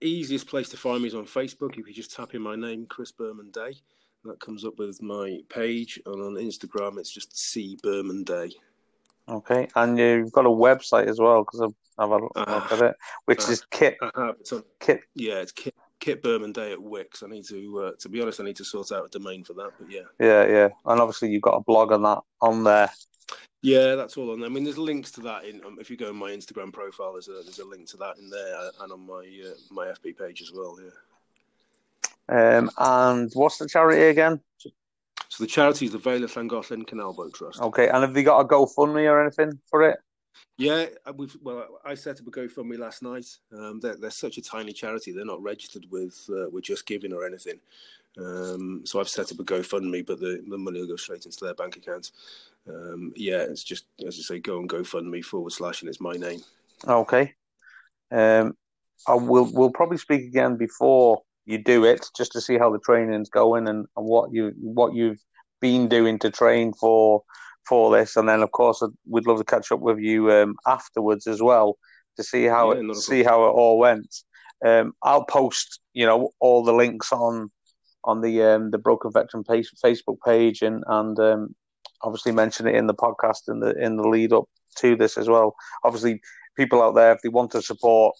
easiest 0.00 0.48
place 0.48 0.68
to 0.70 0.76
find 0.76 1.02
me 1.02 1.08
is 1.08 1.14
on 1.14 1.26
Facebook. 1.26 1.78
If 1.78 1.86
you 1.86 1.94
just 1.94 2.14
tap 2.14 2.34
in 2.34 2.42
my 2.42 2.56
name, 2.56 2.86
Chris 2.86 3.12
Burman 3.12 3.50
Day, 3.50 3.74
that 4.24 4.40
comes 4.40 4.64
up 4.64 4.78
with 4.78 5.00
my 5.02 5.38
page, 5.48 6.00
and 6.06 6.22
on 6.22 6.34
Instagram, 6.34 6.98
it's 6.98 7.12
just 7.12 7.38
C 7.38 7.78
Burman 7.82 8.24
Day. 8.24 8.52
Okay, 9.28 9.68
and 9.76 9.98
you've 9.98 10.32
got 10.32 10.46
a 10.46 10.50
website 10.50 11.06
as 11.06 11.20
well 11.20 11.44
because 11.44 11.60
I've, 11.60 11.74
I've 11.98 12.10
had 12.10 12.20
a 12.20 12.22
look 12.22 12.32
uh, 12.36 12.68
at 12.72 12.82
it, 12.82 12.96
which 13.26 13.48
uh, 13.48 13.52
is 13.52 13.64
Kit. 13.70 13.96
I 14.02 14.10
have. 14.16 14.36
It's 14.40 14.52
on, 14.52 14.64
Kit. 14.80 15.02
Yeah, 15.14 15.36
it's 15.36 15.52
Kit. 15.52 15.74
Kit 16.02 16.20
Burman 16.20 16.50
Day 16.50 16.72
at 16.72 16.82
Wix. 16.82 17.22
I 17.22 17.28
need 17.28 17.44
to, 17.44 17.78
uh, 17.78 17.92
to 18.00 18.08
be 18.08 18.20
honest, 18.20 18.40
I 18.40 18.44
need 18.44 18.56
to 18.56 18.64
sort 18.64 18.90
out 18.90 19.06
a 19.06 19.08
domain 19.08 19.44
for 19.44 19.52
that. 19.52 19.70
But 19.78 19.88
yeah, 19.88 20.00
yeah, 20.18 20.44
yeah, 20.46 20.68
and 20.84 21.00
obviously 21.00 21.30
you've 21.30 21.42
got 21.42 21.54
a 21.54 21.62
blog 21.62 21.92
on 21.92 22.02
that 22.02 22.18
on 22.40 22.64
there. 22.64 22.90
Yeah, 23.62 23.94
that's 23.94 24.16
all 24.16 24.32
on 24.32 24.40
there. 24.40 24.50
I 24.50 24.52
mean, 24.52 24.64
there's 24.64 24.76
links 24.76 25.12
to 25.12 25.20
that 25.20 25.44
in. 25.44 25.64
Um, 25.64 25.78
if 25.80 25.90
you 25.90 25.96
go 25.96 26.08
on 26.08 26.16
my 26.16 26.32
Instagram 26.32 26.72
profile, 26.72 27.12
there's 27.12 27.28
a 27.28 27.44
there's 27.44 27.60
a 27.60 27.64
link 27.64 27.86
to 27.90 27.96
that 27.98 28.18
in 28.18 28.28
there, 28.28 28.56
uh, 28.56 28.70
and 28.80 28.92
on 28.92 29.06
my 29.06 29.22
uh, 29.46 29.54
my 29.70 29.86
FB 29.86 30.18
page 30.18 30.42
as 30.42 30.50
well. 30.52 30.76
Yeah. 32.28 32.58
Um, 32.58 32.70
and 32.78 33.30
what's 33.34 33.58
the 33.58 33.68
charity 33.68 34.02
again? 34.02 34.40
So 34.58 35.44
the 35.44 35.46
charity 35.46 35.86
is 35.86 35.92
the 35.92 35.98
Vale 35.98 36.24
of 36.24 36.32
Llangollen 36.32 36.84
Canal 36.84 37.12
Boat 37.12 37.34
Trust. 37.34 37.60
Okay, 37.60 37.88
and 37.88 38.02
have 38.02 38.12
they 38.12 38.24
got 38.24 38.40
a 38.40 38.44
GoFundMe 38.44 39.08
or 39.08 39.22
anything 39.22 39.60
for 39.70 39.88
it? 39.88 40.00
Yeah, 40.58 40.86
uh, 41.06 41.12
we've 41.16 41.36
well, 41.42 41.80
I 41.84 41.94
set 41.94 42.20
up 42.20 42.26
a 42.26 42.30
GoFundMe 42.30 42.78
last 42.78 43.02
night. 43.02 43.26
Um, 43.52 43.80
they're, 43.80 43.96
they're 43.96 44.10
such 44.10 44.38
a 44.38 44.42
tiny 44.42 44.72
charity; 44.72 45.12
they're 45.12 45.24
not 45.24 45.42
registered 45.42 45.86
with 45.90 46.18
uh, 46.30 46.50
with 46.50 46.64
Just 46.64 46.86
Giving 46.86 47.12
or 47.12 47.26
anything. 47.26 47.58
Um, 48.18 48.82
so 48.84 49.00
I've 49.00 49.08
set 49.08 49.32
up 49.32 49.40
a 49.40 49.44
GoFundMe, 49.44 50.06
but 50.06 50.20
the, 50.20 50.44
the 50.46 50.58
money 50.58 50.80
will 50.80 50.86
go 50.86 50.96
straight 50.96 51.24
into 51.24 51.44
their 51.44 51.54
bank 51.54 51.76
account. 51.76 52.12
Um, 52.68 53.12
yeah, 53.16 53.38
it's 53.38 53.64
just 53.64 53.86
as 54.06 54.18
I 54.18 54.22
say, 54.22 54.38
go 54.40 54.58
and 54.58 54.68
GoFundMe 54.68 55.24
forward 55.24 55.52
slash, 55.52 55.82
and 55.82 55.88
it's 55.88 56.00
my 56.00 56.14
name. 56.14 56.42
Okay. 56.86 57.34
Um, 58.10 58.56
I 59.08 59.14
will. 59.14 59.50
We'll 59.52 59.70
probably 59.70 59.98
speak 59.98 60.22
again 60.22 60.56
before 60.56 61.22
you 61.44 61.58
do 61.58 61.84
it, 61.84 62.06
just 62.16 62.32
to 62.32 62.40
see 62.40 62.58
how 62.58 62.70
the 62.70 62.78
training's 62.78 63.30
going 63.30 63.68
and, 63.68 63.86
and 63.96 64.06
what 64.06 64.32
you 64.32 64.52
what 64.60 64.94
you've 64.94 65.20
been 65.60 65.88
doing 65.88 66.18
to 66.18 66.30
train 66.30 66.72
for 66.72 67.22
for 67.66 67.96
this, 67.96 68.16
and 68.16 68.28
then 68.28 68.42
of 68.42 68.52
course 68.52 68.82
we'd 69.08 69.26
love 69.26 69.38
to 69.38 69.44
catch 69.44 69.72
up 69.72 69.80
with 69.80 69.98
you 69.98 70.30
um, 70.32 70.56
afterwards 70.66 71.26
as 71.26 71.42
well 71.42 71.78
to 72.16 72.22
see 72.22 72.44
how 72.44 72.72
yeah, 72.72 72.90
it 72.90 72.96
see 72.96 73.22
how 73.22 73.44
it 73.44 73.50
all 73.50 73.78
went. 73.78 74.14
Um, 74.64 74.92
I'll 75.02 75.24
post 75.24 75.80
you 75.92 76.06
know 76.06 76.30
all 76.40 76.62
the 76.62 76.72
links 76.72 77.12
on 77.12 77.50
on 78.04 78.20
the 78.20 78.42
um, 78.42 78.70
the 78.70 78.78
Broken 78.78 79.12
Veteran 79.12 79.44
page, 79.44 79.70
Facebook 79.84 80.18
page 80.24 80.62
and 80.62 80.82
and 80.86 81.18
um, 81.18 81.54
obviously 82.02 82.32
mention 82.32 82.66
it 82.66 82.74
in 82.74 82.86
the 82.86 82.94
podcast 82.94 83.48
in 83.48 83.60
the 83.60 83.74
in 83.82 83.96
the 83.96 84.08
lead 84.08 84.32
up 84.32 84.44
to 84.78 84.96
this 84.96 85.16
as 85.16 85.28
well. 85.28 85.54
Obviously, 85.84 86.20
people 86.56 86.82
out 86.82 86.94
there 86.94 87.12
if 87.12 87.20
they 87.22 87.28
want 87.28 87.50
to 87.52 87.62
support, 87.62 88.14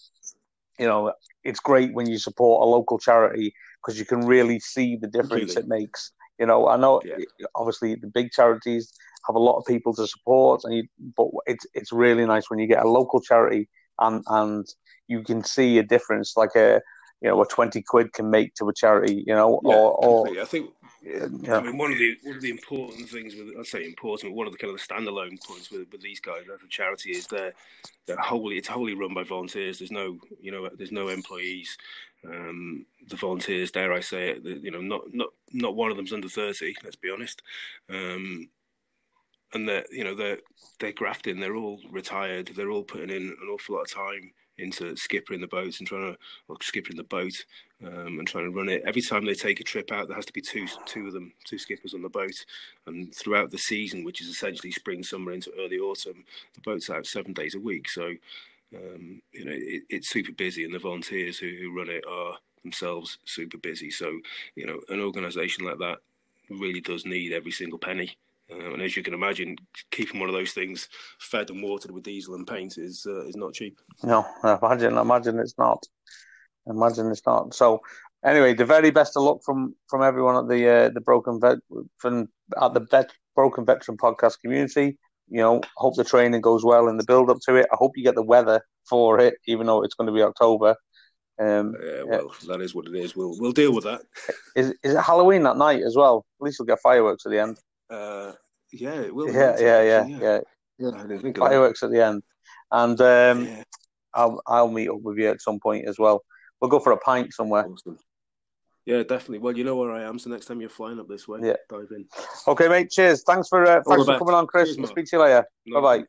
you 0.79 0.87
know, 0.87 1.13
it's 1.43 1.59
great 1.59 1.93
when 1.93 2.09
you 2.09 2.17
support 2.17 2.63
a 2.63 2.69
local 2.69 2.97
charity 2.97 3.53
because 3.81 3.99
you 3.99 4.05
can 4.05 4.25
really 4.25 4.59
see 4.59 4.95
the 4.95 5.07
difference 5.07 5.55
it 5.55 5.67
makes. 5.67 6.11
You 6.39 6.45
know, 6.45 6.67
I 6.67 6.77
know 6.77 7.01
yeah. 7.05 7.17
obviously 7.55 7.95
the 7.95 8.07
big 8.07 8.31
charities 8.31 8.91
have 9.27 9.35
a 9.35 9.39
lot 9.39 9.57
of 9.57 9.65
people 9.65 9.93
to 9.95 10.07
support, 10.07 10.61
and 10.63 10.73
you, 10.73 10.83
but 11.15 11.27
it's 11.45 11.65
it's 11.73 11.91
really 11.91 12.25
nice 12.25 12.49
when 12.49 12.59
you 12.59 12.67
get 12.67 12.83
a 12.83 12.89
local 12.89 13.21
charity 13.21 13.69
and 13.99 14.23
and 14.27 14.65
you 15.07 15.23
can 15.23 15.43
see 15.43 15.77
a 15.77 15.83
difference, 15.83 16.35
like 16.35 16.55
a 16.55 16.81
you 17.21 17.29
know, 17.29 17.41
a 17.41 17.47
twenty 17.47 17.81
quid 17.81 18.11
can 18.11 18.29
make 18.29 18.53
to 18.55 18.67
a 18.67 18.73
charity, 18.73 19.23
you 19.25 19.33
know, 19.33 19.61
yeah, 19.63 19.73
or, 19.73 19.91
or 20.05 20.41
I 20.41 20.45
think 20.45 20.71
yeah. 21.01 21.57
I 21.57 21.61
mean, 21.61 21.77
one 21.77 21.91
of 21.91 21.97
the 21.97 22.17
one 22.23 22.35
of 22.35 22.41
the 22.41 22.49
important 22.49 23.09
things 23.09 23.33
with 23.35 23.57
I 23.57 23.63
say 23.63 23.85
important, 23.85 24.31
but 24.31 24.37
one 24.37 24.47
of 24.47 24.53
the 24.53 24.59
kind 24.59 24.73
of 24.73 24.79
the 24.79 24.85
standalone 24.93 25.41
points 25.45 25.71
with, 25.71 25.89
with 25.91 26.01
these 26.01 26.19
guys 26.19 26.43
as 26.53 26.61
a 26.61 26.67
charity 26.67 27.11
is 27.11 27.27
they're 27.27 27.53
they're 28.05 28.17
wholly 28.17 28.57
it's 28.57 28.67
wholly 28.67 28.93
run 28.93 29.13
by 29.13 29.23
volunteers. 29.23 29.79
There's 29.79 29.91
no 29.91 30.17
you 30.41 30.51
know 30.51 30.69
there's 30.77 30.91
no 30.91 31.07
employees. 31.07 31.77
Um, 32.25 32.85
the 33.09 33.17
volunteers, 33.17 33.71
dare 33.71 33.91
I 33.91 33.99
say 33.99 34.29
it, 34.29 34.43
you 34.43 34.71
know, 34.71 34.79
not 34.79 35.01
not 35.13 35.29
not 35.51 35.75
one 35.75 35.91
of 35.91 35.97
them's 35.97 36.13
under 36.13 36.29
thirty. 36.29 36.75
Let's 36.83 36.95
be 36.95 37.09
honest. 37.09 37.41
Um, 37.89 38.49
and 39.53 39.67
they're 39.67 39.85
you 39.91 40.03
know 40.03 40.15
they're 40.15 40.39
they're 40.79 40.91
grafting. 40.91 41.39
They're 41.39 41.55
all 41.55 41.79
retired. 41.89 42.51
They're 42.55 42.71
all 42.71 42.83
putting 42.83 43.09
in 43.09 43.35
an 43.41 43.49
awful 43.51 43.75
lot 43.75 43.83
of 43.83 43.91
time 43.91 44.31
into 44.57 44.93
skippering 44.93 45.41
the 45.41 45.47
boats 45.47 45.79
and 45.79 45.87
trying 45.87 46.13
to 46.13 46.17
or 46.47 46.57
the 46.95 47.03
boat 47.03 47.33
um, 47.85 48.19
and 48.19 48.27
trying 48.27 48.45
to 48.45 48.55
run 48.55 48.69
it. 48.69 48.83
Every 48.85 49.01
time 49.01 49.25
they 49.25 49.33
take 49.33 49.59
a 49.59 49.63
trip 49.63 49.91
out, 49.91 50.07
there 50.07 50.15
has 50.15 50.25
to 50.25 50.33
be 50.33 50.41
two 50.41 50.67
two 50.85 51.07
of 51.07 51.13
them, 51.13 51.33
two 51.45 51.57
skippers 51.57 51.93
on 51.93 52.01
the 52.01 52.09
boat. 52.09 52.45
And 52.85 53.13
throughout 53.15 53.51
the 53.51 53.57
season, 53.57 54.03
which 54.03 54.21
is 54.21 54.27
essentially 54.27 54.71
spring, 54.71 55.03
summer 55.03 55.31
into 55.31 55.51
early 55.59 55.77
autumn, 55.77 56.23
the 56.53 56.61
boat's 56.61 56.89
out 56.89 57.05
seven 57.05 57.33
days 57.33 57.55
a 57.55 57.59
week. 57.59 57.89
So 57.89 58.13
um, 58.75 59.21
you 59.31 59.45
know 59.45 59.53
it, 59.53 59.83
it's 59.89 60.09
super 60.09 60.31
busy, 60.31 60.63
and 60.65 60.73
the 60.73 60.79
volunteers 60.79 61.37
who, 61.37 61.49
who 61.49 61.75
run 61.75 61.89
it 61.89 62.03
are 62.07 62.37
themselves 62.63 63.17
super 63.25 63.57
busy. 63.57 63.89
So 63.89 64.19
you 64.55 64.65
know 64.65 64.79
an 64.89 65.01
organisation 65.01 65.65
like 65.65 65.79
that 65.79 65.99
really 66.49 66.81
does 66.81 67.05
need 67.05 67.33
every 67.33 67.51
single 67.51 67.79
penny. 67.79 68.17
Uh, 68.53 68.73
and 68.73 68.81
as 68.81 68.95
you 68.95 69.03
can 69.03 69.13
imagine, 69.13 69.55
keeping 69.91 70.19
one 70.19 70.29
of 70.29 70.35
those 70.35 70.51
things 70.51 70.89
fed 71.19 71.49
and 71.49 71.63
watered 71.63 71.91
with 71.91 72.03
diesel 72.03 72.35
and 72.35 72.47
paint 72.47 72.77
is 72.77 73.05
uh, 73.07 73.25
is 73.25 73.35
not 73.35 73.53
cheap. 73.53 73.79
No, 74.03 74.25
imagine. 74.43 74.97
Imagine 74.97 75.39
it's 75.39 75.57
not. 75.57 75.83
Imagine 76.67 77.11
it's 77.11 77.25
not. 77.25 77.53
So, 77.53 77.81
anyway, 78.25 78.53
the 78.53 78.65
very 78.65 78.91
best 78.91 79.17
of 79.17 79.23
luck 79.23 79.39
from 79.43 79.75
from 79.87 80.03
everyone 80.03 80.37
at 80.37 80.47
the 80.47 80.67
uh, 80.67 80.89
the 80.89 81.01
broken 81.01 81.39
vet 81.39 81.57
from 81.97 82.27
at 82.61 82.73
the 82.73 82.81
vet, 82.91 83.11
broken 83.35 83.65
veteran 83.65 83.97
podcast 83.97 84.39
community. 84.41 84.97
You 85.29 85.39
know, 85.39 85.61
hope 85.77 85.95
the 85.95 86.03
training 86.03 86.41
goes 86.41 86.63
well 86.63 86.87
in 86.89 86.97
the 86.97 87.05
build 87.05 87.29
up 87.29 87.39
to 87.45 87.55
it. 87.55 87.67
I 87.71 87.75
hope 87.77 87.93
you 87.95 88.03
get 88.03 88.15
the 88.15 88.23
weather 88.23 88.61
for 88.87 89.19
it, 89.19 89.35
even 89.47 89.67
though 89.67 89.83
it's 89.83 89.95
going 89.95 90.07
to 90.07 90.13
be 90.13 90.21
October. 90.21 90.75
Um, 91.39 91.75
yeah, 91.83 92.03
well, 92.03 92.31
yeah. 92.41 92.47
that 92.49 92.61
is 92.61 92.75
what 92.75 92.87
it 92.87 92.95
is. 92.95 93.15
We'll 93.15 93.35
we'll 93.39 93.51
deal 93.51 93.73
with 93.73 93.85
that. 93.85 94.01
Is 94.55 94.73
is 94.83 94.93
it 94.93 95.01
Halloween 95.01 95.43
that 95.43 95.57
night 95.57 95.81
as 95.81 95.95
well? 95.95 96.25
At 96.39 96.45
least 96.45 96.59
we'll 96.59 96.67
get 96.67 96.81
fireworks 96.81 97.25
at 97.25 97.31
the 97.31 97.39
end. 97.41 97.57
Uh, 97.89 98.33
yeah, 98.73 99.01
it 99.01 99.13
will. 99.13 99.31
Yeah, 99.33 99.55
yeah, 99.59 99.81
yeah, 99.81 100.05
yeah, 100.07 100.39
yeah. 100.79 100.89
I 100.95 101.01
didn't 101.03 101.21
think 101.21 101.37
Fireworks 101.37 101.83
at 101.83 101.91
the 101.91 102.03
end, 102.03 102.23
and 102.71 102.99
um, 102.99 103.45
yeah. 103.45 103.63
I'll 104.13 104.41
I'll 104.47 104.71
meet 104.71 104.89
up 104.89 105.01
with 105.01 105.17
you 105.17 105.29
at 105.29 105.41
some 105.41 105.59
point 105.59 105.87
as 105.87 105.97
well. 105.99 106.23
We'll 106.59 106.69
go 106.71 106.79
for 106.79 106.91
a 106.91 106.97
pint 106.97 107.33
somewhere. 107.33 107.65
Awesome. 107.67 107.97
Yeah, 108.85 109.03
definitely. 109.03 109.39
Well, 109.39 109.55
you 109.57 109.63
know 109.63 109.77
where 109.77 109.91
I 109.91 110.03
am, 110.03 110.19
so 110.19 110.29
next 110.29 110.45
time 110.47 110.59
you're 110.59 110.69
flying 110.69 110.99
up 110.99 111.07
this 111.07 111.25
way, 111.27 111.39
Yeah. 111.41 111.55
dive 111.69 111.87
in. 111.91 112.05
Okay, 112.47 112.67
mate. 112.67 112.89
Cheers. 112.91 113.23
Thanks 113.25 113.47
for 113.47 113.65
uh, 113.65 113.81
thanks 113.87 114.05
for 114.05 114.17
coming 114.17 114.33
on, 114.33 114.45
Chris. 114.45 114.69
Cheers, 114.69 114.77
We'll 114.77 114.87
speak 114.87 115.05
to 115.05 115.15
you 115.15 115.21
later. 115.21 115.45
No, 115.65 115.81
Bye-bye. 115.81 116.03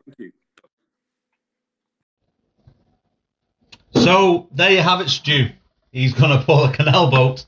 So 3.94 4.48
there 4.53 4.72
you 4.72 4.81
have 4.81 5.00
it, 5.00 5.09
Stu. 5.09 5.50
He's 5.92 6.12
gonna 6.12 6.42
pull 6.46 6.64
a 6.64 6.72
canal 6.72 7.11
boat. 7.11 7.46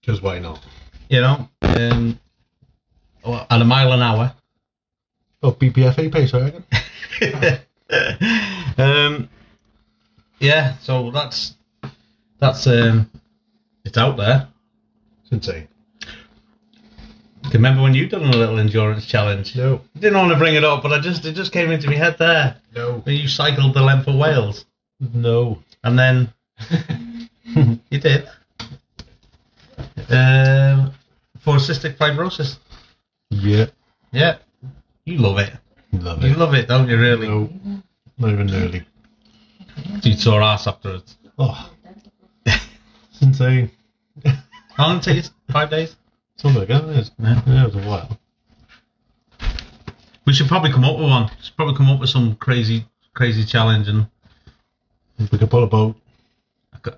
Because 0.00 0.20
why 0.20 0.38
not? 0.38 0.60
You 1.08 1.20
know, 1.20 1.48
um, 1.62 2.18
well, 2.18 2.23
at 3.26 3.60
a 3.60 3.64
mile 3.64 3.92
an 3.92 4.02
hour. 4.02 4.32
Oh, 5.42 5.52
BPFA 5.52 6.12
pace, 6.12 6.32
I 6.34 6.40
reckon. 6.40 6.64
um, 8.78 9.28
yeah, 10.40 10.76
so 10.78 11.10
that's 11.10 11.54
that's 12.38 12.66
um, 12.66 13.10
it's 13.84 13.98
out 13.98 14.16
there. 14.16 14.48
It's 15.22 15.32
insane. 15.32 15.68
Remember 17.52 17.82
when 17.82 17.94
you 17.94 18.08
done 18.08 18.22
a 18.24 18.30
little 18.36 18.58
endurance 18.58 19.04
challenge? 19.06 19.54
No. 19.54 19.80
Didn't 19.98 20.18
want 20.18 20.32
to 20.32 20.38
bring 20.38 20.54
it 20.54 20.64
up, 20.64 20.82
but 20.82 20.92
I 20.92 20.98
just 21.00 21.24
it 21.26 21.34
just 21.34 21.52
came 21.52 21.70
into 21.70 21.88
my 21.88 21.94
head 21.96 22.16
there. 22.18 22.56
No. 22.74 23.00
When 23.04 23.16
you 23.16 23.28
cycled 23.28 23.74
the 23.74 23.82
length 23.82 24.08
of 24.08 24.16
Wales, 24.16 24.64
No. 25.12 25.62
and 25.84 25.98
then 25.98 26.32
you 27.90 28.00
did 28.00 28.26
um, 30.08 30.92
for 31.40 31.56
cystic 31.56 31.96
fibrosis. 31.98 32.56
Yeah. 33.30 33.66
Yeah, 34.12 34.38
you 35.04 35.18
love 35.18 35.38
it. 35.38 35.52
Love 35.92 36.22
it. 36.22 36.28
You 36.28 36.34
love 36.36 36.54
it, 36.54 36.68
don't 36.68 36.88
you? 36.88 36.96
Really? 36.98 37.26
No. 37.28 37.50
Not 38.18 38.30
even 38.30 38.46
nearly. 38.46 38.86
You 40.02 40.12
sore 40.14 40.42
ass 40.42 40.66
afterwards. 40.66 41.16
Oh. 41.38 41.70
It's 42.46 43.20
insane. 43.22 43.70
How 44.76 44.88
long 44.88 45.00
did 45.00 45.16
it 45.16 45.22
take 45.22 45.24
you? 45.24 45.52
Five 45.52 45.70
days. 45.70 45.96
Something 46.36 46.60
like 46.60 46.68
that. 46.68 46.84
It's, 46.98 47.10
Yeah. 47.18 47.64
it 47.64 47.74
was 47.74 47.84
a 47.84 47.88
while. 47.88 48.18
We 50.26 50.32
should 50.32 50.48
probably 50.48 50.72
come 50.72 50.84
up 50.84 50.96
with 50.98 51.08
one. 51.08 51.24
We 51.24 51.42
Should 51.44 51.56
probably 51.56 51.76
come 51.76 51.90
up 51.90 52.00
with 52.00 52.10
some 52.10 52.36
crazy, 52.36 52.86
crazy 53.14 53.44
challenge, 53.44 53.88
and 53.88 54.06
If 55.18 55.30
we 55.30 55.38
could 55.38 55.50
pull 55.50 55.62
a 55.64 55.66
boat. 55.68 55.96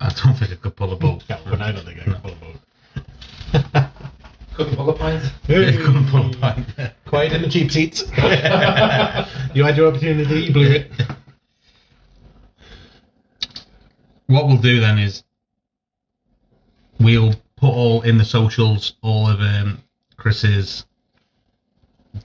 I 0.01 0.09
don't 0.23 0.35
think 0.35 0.51
I 0.51 0.55
could 0.55 0.75
pull 0.75 0.91
a 0.93 0.95
boat. 0.95 1.23
Yeah, 1.29 1.39
I 1.59 1.71
don't 1.71 1.85
think 1.85 1.99
I 1.99 2.03
can 2.03 2.15
pull 2.21 2.31
a 2.31 3.63
boat. 3.83 3.91
Couldn't 4.57 4.75
pull 4.75 4.89
a 4.89 4.93
pint. 4.93 5.23
Yeah, 5.47 5.71
couldn't 5.85 6.07
pull 6.07 6.31
a 6.31 6.35
pint. 6.35 6.65
Quiet 7.05 7.31
in 7.31 7.43
the 7.43 7.47
cheap 7.47 7.71
seats. 7.71 8.01
you 9.53 9.63
had 9.63 9.77
your 9.77 9.89
opportunity, 9.89 10.45
you 10.45 10.51
blew 10.51 10.71
it. 10.71 10.91
What 14.25 14.47
we'll 14.47 14.57
do 14.57 14.79
then 14.79 14.97
is 14.97 15.23
we'll 16.99 17.35
put 17.57 17.69
all 17.69 18.01
in 18.01 18.17
the 18.17 18.25
socials 18.25 18.93
all 19.03 19.29
of 19.29 19.41
um, 19.41 19.83
Chris's 20.15 20.85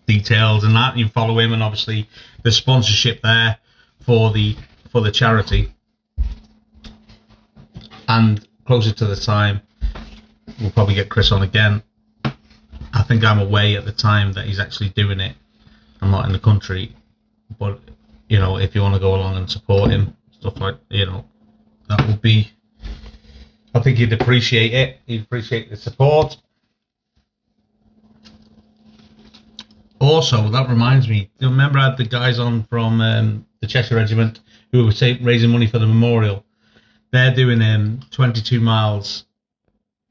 details 0.06 0.64
and 0.64 0.74
that. 0.74 0.96
You 0.96 1.08
follow 1.08 1.38
him, 1.38 1.52
and 1.52 1.62
obviously 1.62 2.08
the 2.44 2.50
sponsorship 2.50 3.20
there 3.20 3.58
for 4.00 4.32
the 4.32 4.56
for 4.90 5.02
the 5.02 5.12
charity. 5.12 5.74
And 8.08 8.48
closer 8.64 8.94
to 8.94 9.04
the 9.04 9.16
time, 9.16 9.60
we'll 10.62 10.70
probably 10.70 10.94
get 10.94 11.10
Chris 11.10 11.30
on 11.30 11.42
again. 11.42 11.82
Think 13.12 13.24
I'm 13.24 13.40
away 13.40 13.76
at 13.76 13.84
the 13.84 13.92
time 13.92 14.32
that 14.32 14.46
he's 14.46 14.58
actually 14.58 14.88
doing 14.88 15.20
it. 15.20 15.36
I'm 16.00 16.10
not 16.10 16.24
in 16.24 16.32
the 16.32 16.38
country, 16.38 16.96
but 17.58 17.78
you 18.30 18.38
know, 18.38 18.56
if 18.56 18.74
you 18.74 18.80
want 18.80 18.94
to 18.94 19.00
go 19.00 19.14
along 19.14 19.36
and 19.36 19.50
support 19.50 19.90
him, 19.90 20.16
stuff 20.30 20.58
like 20.58 20.76
you 20.88 21.04
know, 21.04 21.26
that 21.90 22.06
would 22.06 22.22
be. 22.22 22.50
I 23.74 23.80
think 23.80 23.98
he'd 23.98 24.14
appreciate 24.14 24.72
it. 24.72 25.00
He'd 25.04 25.20
appreciate 25.24 25.68
the 25.68 25.76
support. 25.76 26.38
Also, 30.00 30.48
that 30.48 30.70
reminds 30.70 31.06
me. 31.06 31.30
Remember 31.38 31.80
I 31.80 31.90
had 31.90 31.98
the 31.98 32.06
guys 32.06 32.38
on 32.38 32.64
from 32.64 33.02
um, 33.02 33.46
the 33.60 33.66
Cheshire 33.66 33.96
Regiment 33.96 34.40
who 34.70 34.86
were 34.86 34.92
say, 34.92 35.18
raising 35.18 35.50
money 35.50 35.66
for 35.66 35.78
the 35.78 35.86
memorial? 35.86 36.46
They're 37.10 37.34
doing 37.34 37.60
um, 37.60 38.00
22 38.10 38.58
miles 38.58 39.26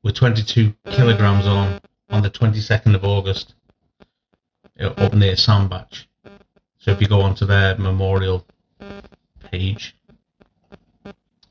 with 0.03 0.13
22 0.13 0.75
kilograms 0.91 1.47
on 1.47 1.81
on 2.11 2.21
the 2.21 2.29
22nd 2.29 2.95
of 2.95 3.03
August 3.03 3.55
up 4.79 5.13
near 5.13 5.35
Sandbach. 5.35 5.93
So 6.79 6.91
if 6.91 7.01
you 7.01 7.07
go 7.07 7.21
onto 7.21 7.45
their 7.45 7.77
memorial 7.77 8.45
page, 9.51 9.95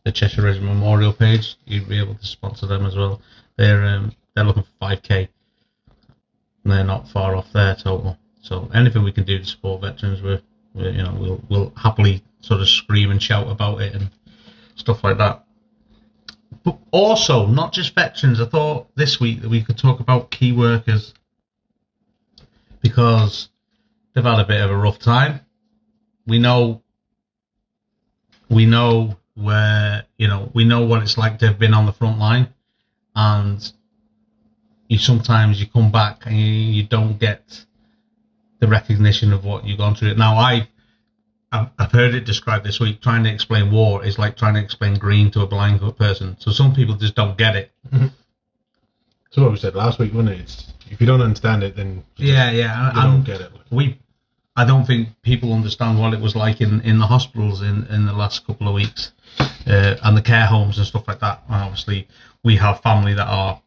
the 0.05 0.13
Cheshire 0.13 0.43
Regiment 0.43 0.75
Memorial 0.75 1.13
page, 1.13 1.57
you'd 1.65 1.89
be 1.89 1.99
able 1.99 2.15
to 2.15 2.27
sponsor 2.27 2.67
them 2.67 2.87
as 2.87 2.97
well. 2.97 3.21
They're 3.57 3.85
um, 3.85 4.13
they're 4.35 4.45
looking 4.45 4.65
for 4.65 4.87
5k. 4.87 5.29
And 6.65 6.73
they're 6.73 6.85
not 6.85 7.09
far 7.09 7.37
off 7.37 7.53
their 7.53 7.75
total. 7.75 8.19
So 8.43 8.71
anything 8.75 9.03
we 9.03 9.13
can 9.13 9.25
do 9.25 9.39
to 9.39 9.45
support 9.45 9.83
veterans, 9.83 10.23
we're, 10.23 10.43
we're 10.75 10.91
you 10.91 11.03
know 11.03 11.17
we'll 11.19 11.41
we'll 11.49 11.73
happily 11.77 12.23
sort 12.41 12.61
of 12.61 12.69
scream 12.69 13.11
and 13.11 13.23
shout 13.23 13.49
about 13.49 13.81
it 13.81 13.95
and 13.95 14.11
stuff 14.77 15.05
like 15.05 15.19
that. 15.19 15.45
But 16.65 16.79
also, 16.91 17.47
not 17.47 17.73
just 17.73 17.95
veterans. 17.95 18.41
I 18.41 18.47
thought 18.47 18.89
this 18.97 19.21
week 19.21 19.43
that 19.43 19.49
we 19.49 19.63
could 19.63 19.79
talk 19.79 20.01
about 20.01 20.31
key 20.31 20.53
workers 20.53 21.15
because 22.81 23.49
they've 24.15 24.25
had 24.25 24.41
a 24.41 24.45
bit 24.45 24.61
of 24.61 24.71
a 24.71 24.77
rough 24.77 24.99
time. 24.99 25.41
We 26.27 26.39
know 26.39 26.83
we 28.51 28.67
know 28.67 29.17
where 29.35 30.05
you 30.19 30.29
know 30.29 30.51
we 30.55 30.65
know 30.65 30.85
what 30.85 31.03
it's 31.03 31.17
like 31.17 31.39
to 31.39 31.47
have 31.47 31.59
been 31.59 31.73
on 31.73 31.87
the 31.87 31.93
front 31.93 32.19
line 32.19 32.53
and 33.15 33.73
you 34.89 34.99
sometimes 34.99 35.61
you 35.61 35.67
come 35.67 35.91
back 35.91 36.27
and 36.27 36.37
you, 36.37 36.45
you 36.45 36.83
don't 36.83 37.19
get 37.19 37.65
the 38.59 38.67
recognition 38.67 39.33
of 39.33 39.45
what 39.45 39.65
you've 39.65 39.79
gone 39.79 39.95
through 39.95 40.15
now 40.15 40.37
i 40.37 40.69
I've, 41.53 41.91
heard 41.91 42.15
it 42.15 42.25
described 42.25 42.65
this 42.65 42.79
week 42.79 43.01
trying 43.01 43.25
to 43.25 43.31
explain 43.31 43.73
war 43.73 44.05
is 44.05 44.19
like 44.19 44.37
trying 44.37 44.55
to 44.55 44.61
explain 44.61 44.95
green 44.95 45.31
to 45.33 45.41
a 45.41 45.47
blind 45.47 45.81
person 45.99 46.37
so 46.39 46.51
some 46.53 46.75
people 46.75 46.95
just 46.95 47.15
don't 47.15 47.37
get 47.37 47.57
it 47.57 47.73
So 49.31 49.43
what 49.43 49.53
we 49.53 49.59
said 49.59 49.77
last 49.77 50.01
week, 50.01 50.13
wasn't 50.13 50.31
it? 50.31 50.41
It's, 50.41 50.73
if 50.91 51.01
you 51.01 51.07
don't 51.07 51.21
understand 51.21 51.63
it, 51.63 51.77
then 51.77 52.03
yeah 52.17 52.51
yeah 52.51 52.89
and, 52.89 52.97
don't 52.97 53.25
get 53.25 53.41
it. 53.41 53.53
we 53.71 53.97
I 54.57 54.65
don't 54.65 54.85
think 54.85 55.09
people 55.23 55.53
understand 55.53 56.01
what 56.01 56.13
it 56.13 56.21
was 56.21 56.35
like 56.35 56.61
in, 56.61 56.81
in 56.81 56.99
the 56.99 57.07
hospitals 57.07 57.63
in, 57.63 57.87
in 57.87 58.07
the 58.07 58.13
last 58.13 58.45
couple 58.45 58.67
of 58.67 58.75
weeks 58.75 59.13
uh, 59.67 59.95
and 60.03 60.17
the 60.17 60.23
care 60.23 60.47
homes 60.47 60.79
and 60.79 60.87
stuff 60.87 61.07
like 61.07 61.21
that. 61.21 61.45
And 61.49 61.63
obviously, 61.63 62.09
we 62.43 62.57
have 62.57 62.81
family 62.81 63.15
that 63.15 63.29
are 63.29 63.63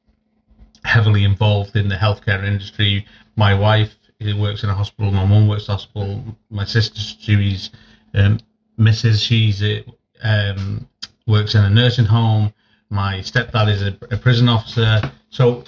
heavily 0.83 1.23
involved 1.23 1.77
in 1.77 1.87
the 1.87 1.95
healthcare 1.95 2.43
industry. 2.43 3.05
My 3.37 3.53
wife 3.53 3.95
who 4.23 4.39
works 4.39 4.63
in 4.63 4.69
a 4.69 4.73
hospital. 4.73 5.11
My 5.11 5.25
mum 5.25 5.47
works 5.47 5.67
in 5.67 5.71
a 5.71 5.77
hospital. 5.77 6.23
My 6.49 6.65
sister, 6.65 6.99
she's 6.99 7.69
um, 8.13 8.39
Mrs. 8.79 9.25
She's 9.25 9.61
uh, 9.61 9.81
um, 10.23 10.87
works 11.27 11.55
in 11.55 11.63
a 11.63 11.69
nursing 11.69 12.05
home. 12.05 12.53
My 12.89 13.19
stepdad 13.19 13.69
is 13.69 13.81
a, 13.81 13.97
a 14.11 14.17
prison 14.17 14.49
officer. 14.49 15.11
So 15.29 15.63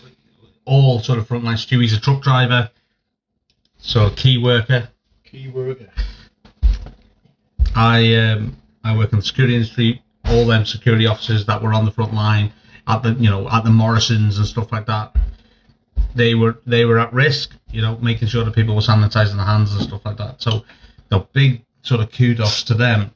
all 0.65 0.99
sort 0.99 1.19
of 1.19 1.27
frontline. 1.27 1.57
Stewie's 1.57 1.93
a 1.93 1.99
truck 1.99 2.21
driver. 2.21 2.69
So 3.77 4.07
a 4.07 4.11
key 4.11 4.37
worker. 4.37 4.89
Key 5.23 5.49
worker. 5.49 5.89
I 7.75 8.15
um, 8.15 8.57
I 8.83 8.95
work 8.97 9.11
in 9.11 9.19
the 9.19 9.25
security 9.25 9.55
industry. 9.55 10.01
All 10.25 10.45
them 10.45 10.65
security 10.65 11.05
officers 11.05 11.45
that 11.45 11.61
were 11.61 11.73
on 11.73 11.85
the 11.85 11.91
front 11.91 12.13
line 12.13 12.51
at 12.87 13.03
the 13.03 13.13
you 13.13 13.29
know 13.29 13.49
at 13.49 13.63
the 13.63 13.69
Morrisons 13.69 14.37
and 14.37 14.47
stuff 14.47 14.71
like 14.71 14.85
that, 14.87 15.15
they 16.15 16.33
were 16.33 16.57
they 16.65 16.85
were 16.85 16.99
at 16.99 17.13
risk. 17.13 17.55
You 17.69 17.81
know, 17.81 17.97
making 17.97 18.29
sure 18.29 18.43
that 18.43 18.55
people 18.55 18.73
were 18.73 18.81
sanitizing 18.81 19.35
their 19.35 19.45
hands 19.45 19.73
and 19.73 19.81
stuff 19.81 20.05
like 20.05 20.17
that. 20.17 20.41
So, 20.41 20.63
the 21.09 21.19
big 21.33 21.63
sort 21.83 22.01
of 22.01 22.11
kudos 22.11 22.63
to 22.63 22.73
them. 22.73 23.11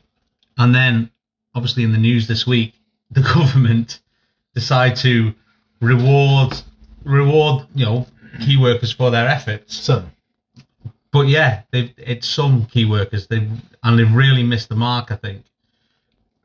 And 0.58 0.76
then, 0.76 1.10
obviously, 1.56 1.84
in 1.84 1.92
the 1.94 1.98
news 1.98 2.28
this 2.28 2.46
week, 2.46 2.74
the 3.12 3.22
government 3.22 4.02
decide 4.54 4.96
to 4.98 5.34
reward 5.82 6.62
reward 7.06 7.66
you 7.74 7.86
know 7.86 8.06
key 8.42 8.58
workers 8.58 8.92
for 8.92 9.10
their 9.10 9.28
efforts 9.28 9.78
Son. 9.78 10.12
but 11.12 11.28
yeah, 11.28 11.62
they've 11.72 11.92
it's 11.98 12.28
some 12.28 12.66
key 12.66 12.86
workers 12.86 13.28
they 13.28 13.48
and 13.84 13.98
they've 13.98 14.14
really 14.14 14.44
missed 14.44 14.70
the 14.70 14.76
mark. 14.76 15.12
I 15.12 15.16
think. 15.16 15.46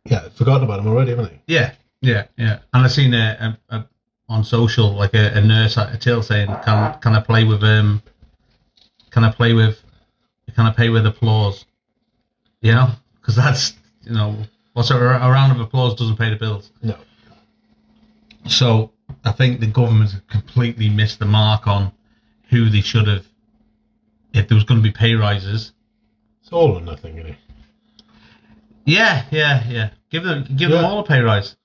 Yeah, 0.04 0.22
I've 0.26 0.34
forgotten 0.34 0.64
about 0.64 0.76
them 0.76 0.86
already, 0.86 1.10
haven't 1.10 1.30
they? 1.30 1.40
Yeah, 1.46 1.72
yeah, 2.00 2.26
yeah. 2.36 2.58
And 2.72 2.84
I've 2.84 2.92
seen 2.92 3.14
a, 3.14 3.56
a, 3.70 3.76
a 3.76 3.86
on 4.28 4.44
social 4.44 4.92
like 4.92 5.14
a, 5.14 5.32
a 5.34 5.40
nurse 5.40 5.76
at 5.76 5.94
a 5.94 5.98
till 5.98 6.22
saying, 6.22 6.48
"Can 6.64 6.98
can 7.00 7.14
I 7.14 7.20
play 7.20 7.44
with 7.44 7.62
um, 7.62 8.02
can 9.10 9.24
I 9.24 9.30
play 9.30 9.52
with, 9.52 9.82
can 10.54 10.66
I 10.66 10.72
pay 10.72 10.88
with 10.88 11.06
applause?" 11.06 11.64
You 12.60 12.72
know, 12.72 12.90
because 13.20 13.36
that's 13.36 13.74
you 14.04 14.12
know, 14.12 14.36
what's 14.72 14.90
a, 14.90 14.96
a 14.96 15.30
round 15.30 15.52
of 15.52 15.60
applause 15.60 15.94
doesn't 15.94 16.16
pay 16.16 16.30
the 16.30 16.36
bills. 16.36 16.70
No. 16.82 16.96
So 18.46 18.92
I 19.24 19.32
think 19.32 19.60
the 19.60 19.66
government 19.66 20.20
completely 20.28 20.88
missed 20.88 21.18
the 21.18 21.26
mark 21.26 21.66
on 21.66 21.92
who 22.50 22.68
they 22.68 22.80
should 22.80 23.08
have. 23.08 23.26
If 24.32 24.48
there 24.48 24.56
was 24.56 24.64
going 24.64 24.82
to 24.82 24.84
be 24.84 24.92
pay 24.92 25.14
rises, 25.14 25.72
It's 26.42 26.52
all 26.52 26.76
or 26.76 26.80
nothing, 26.80 27.18
isn't 27.18 27.30
it? 27.30 27.36
Yeah, 28.84 29.24
yeah, 29.30 29.64
yeah. 29.68 29.90
Give 30.10 30.24
them, 30.24 30.44
give 30.56 30.70
them 30.70 30.84
all 30.84 31.00
a 31.00 31.04
pay 31.04 31.20
rise. 31.20 31.56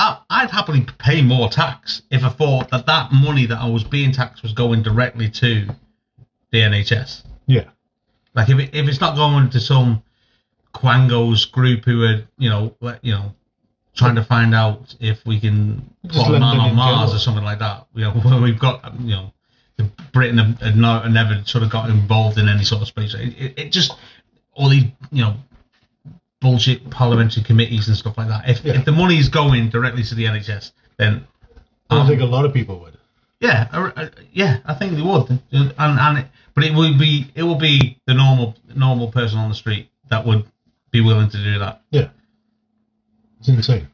I, 0.00 0.18
I'd 0.30 0.50
happily 0.50 0.86
pay 0.98 1.20
more 1.20 1.50
tax 1.50 2.00
if 2.10 2.24
I 2.24 2.30
thought 2.30 2.70
that 2.70 2.86
that 2.86 3.12
money 3.12 3.44
that 3.44 3.58
I 3.60 3.68
was 3.68 3.84
being 3.84 4.12
taxed 4.12 4.42
was 4.42 4.54
going 4.54 4.82
directly 4.82 5.28
to 5.28 5.66
the 6.50 6.58
NHS. 6.58 7.24
Yeah. 7.46 7.68
Like 8.34 8.48
if 8.48 8.58
it, 8.58 8.74
if 8.74 8.88
it's 8.88 9.00
not 9.00 9.14
going 9.14 9.50
to 9.50 9.60
some 9.60 10.02
Quangos 10.74 11.52
group 11.52 11.84
who 11.84 12.04
are 12.04 12.22
you 12.38 12.48
know 12.48 12.74
you 13.02 13.12
know 13.12 13.34
trying 13.94 14.14
to 14.14 14.24
find 14.24 14.54
out 14.54 14.94
if 15.00 15.26
we 15.26 15.38
can 15.38 15.90
Just 16.06 16.26
put 16.26 16.34
a 16.34 16.40
man 16.40 16.58
on 16.58 16.74
Mars 16.74 16.94
general. 16.94 17.16
or 17.16 17.18
something 17.18 17.44
like 17.44 17.58
that. 17.58 17.86
You 17.94 18.04
know 18.04 18.12
when 18.24 18.40
we've 18.40 18.58
got 18.58 18.98
you 19.00 19.16
know 19.16 19.34
the 19.76 19.84
Britain 20.14 20.38
have, 20.38 20.60
have 20.62 20.76
no, 20.76 21.06
never 21.08 21.42
sort 21.44 21.62
of 21.62 21.68
got 21.68 21.90
involved 21.90 22.38
in 22.38 22.48
any 22.48 22.64
sort 22.64 22.80
of 22.80 22.88
space. 22.88 23.12
It, 23.12 23.34
it, 23.38 23.58
it 23.58 23.72
just 23.72 23.92
all 24.54 24.70
these 24.70 24.84
you 25.12 25.24
know 25.24 25.36
bullshit 26.40 26.88
parliamentary 26.90 27.42
committees 27.42 27.88
and 27.88 27.96
stuff 27.96 28.16
like 28.18 28.28
that. 28.28 28.48
If 28.48 28.64
Yeah. 28.64 28.74
if 28.78 28.84
the 28.84 28.92
money 28.92 29.18
is 29.18 29.28
going 29.28 29.68
directly 29.68 30.02
to 30.04 30.14
the 30.14 30.24
NHS, 30.26 30.72
then 30.96 31.26
I 31.90 31.94
don't 31.96 32.02
um, 32.02 32.08
think 32.08 32.20
a 32.22 32.26
lot 32.26 32.44
of 32.44 32.52
people 32.54 32.78
would. 32.80 32.96
yeah, 33.40 33.68
uh, 33.72 33.90
uh, 33.96 34.08
yeah, 34.32 34.58
I 34.64 34.74
think 34.74 34.94
they 34.94 35.02
would, 35.02 35.28
and 35.52 35.72
and 35.78 36.18
it, 36.18 36.26
but 36.54 36.64
it 36.64 36.74
would 36.74 36.98
be 36.98 37.30
it 37.34 37.42
will 37.42 37.56
be 37.56 37.98
the 38.06 38.14
normal 38.14 38.56
normal 38.74 39.08
person 39.12 39.38
on 39.38 39.48
the 39.48 39.54
street 39.54 39.88
that 40.08 40.24
would 40.26 40.44
be 40.90 41.00
willing 41.00 41.28
to 41.30 41.36
do 41.36 41.58
that 41.58 41.82
Yeah. 41.90 42.08
It's 43.38 43.48
insane. 43.48 43.86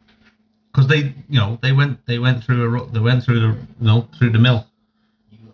because 0.73 0.87
they 0.89 1.15
you 1.29 1.39
know 1.41 1.59
they 1.63 1.73
went 1.73 2.05
they 2.07 2.19
went 2.19 2.43
through 2.45 2.61
a 2.83 2.87
they 2.91 3.01
went 3.01 3.23
through 3.25 3.41
the 3.41 3.47
you 3.81 3.87
know 3.87 4.09
through 4.19 4.31
the 4.31 4.39
mill, 4.39 4.67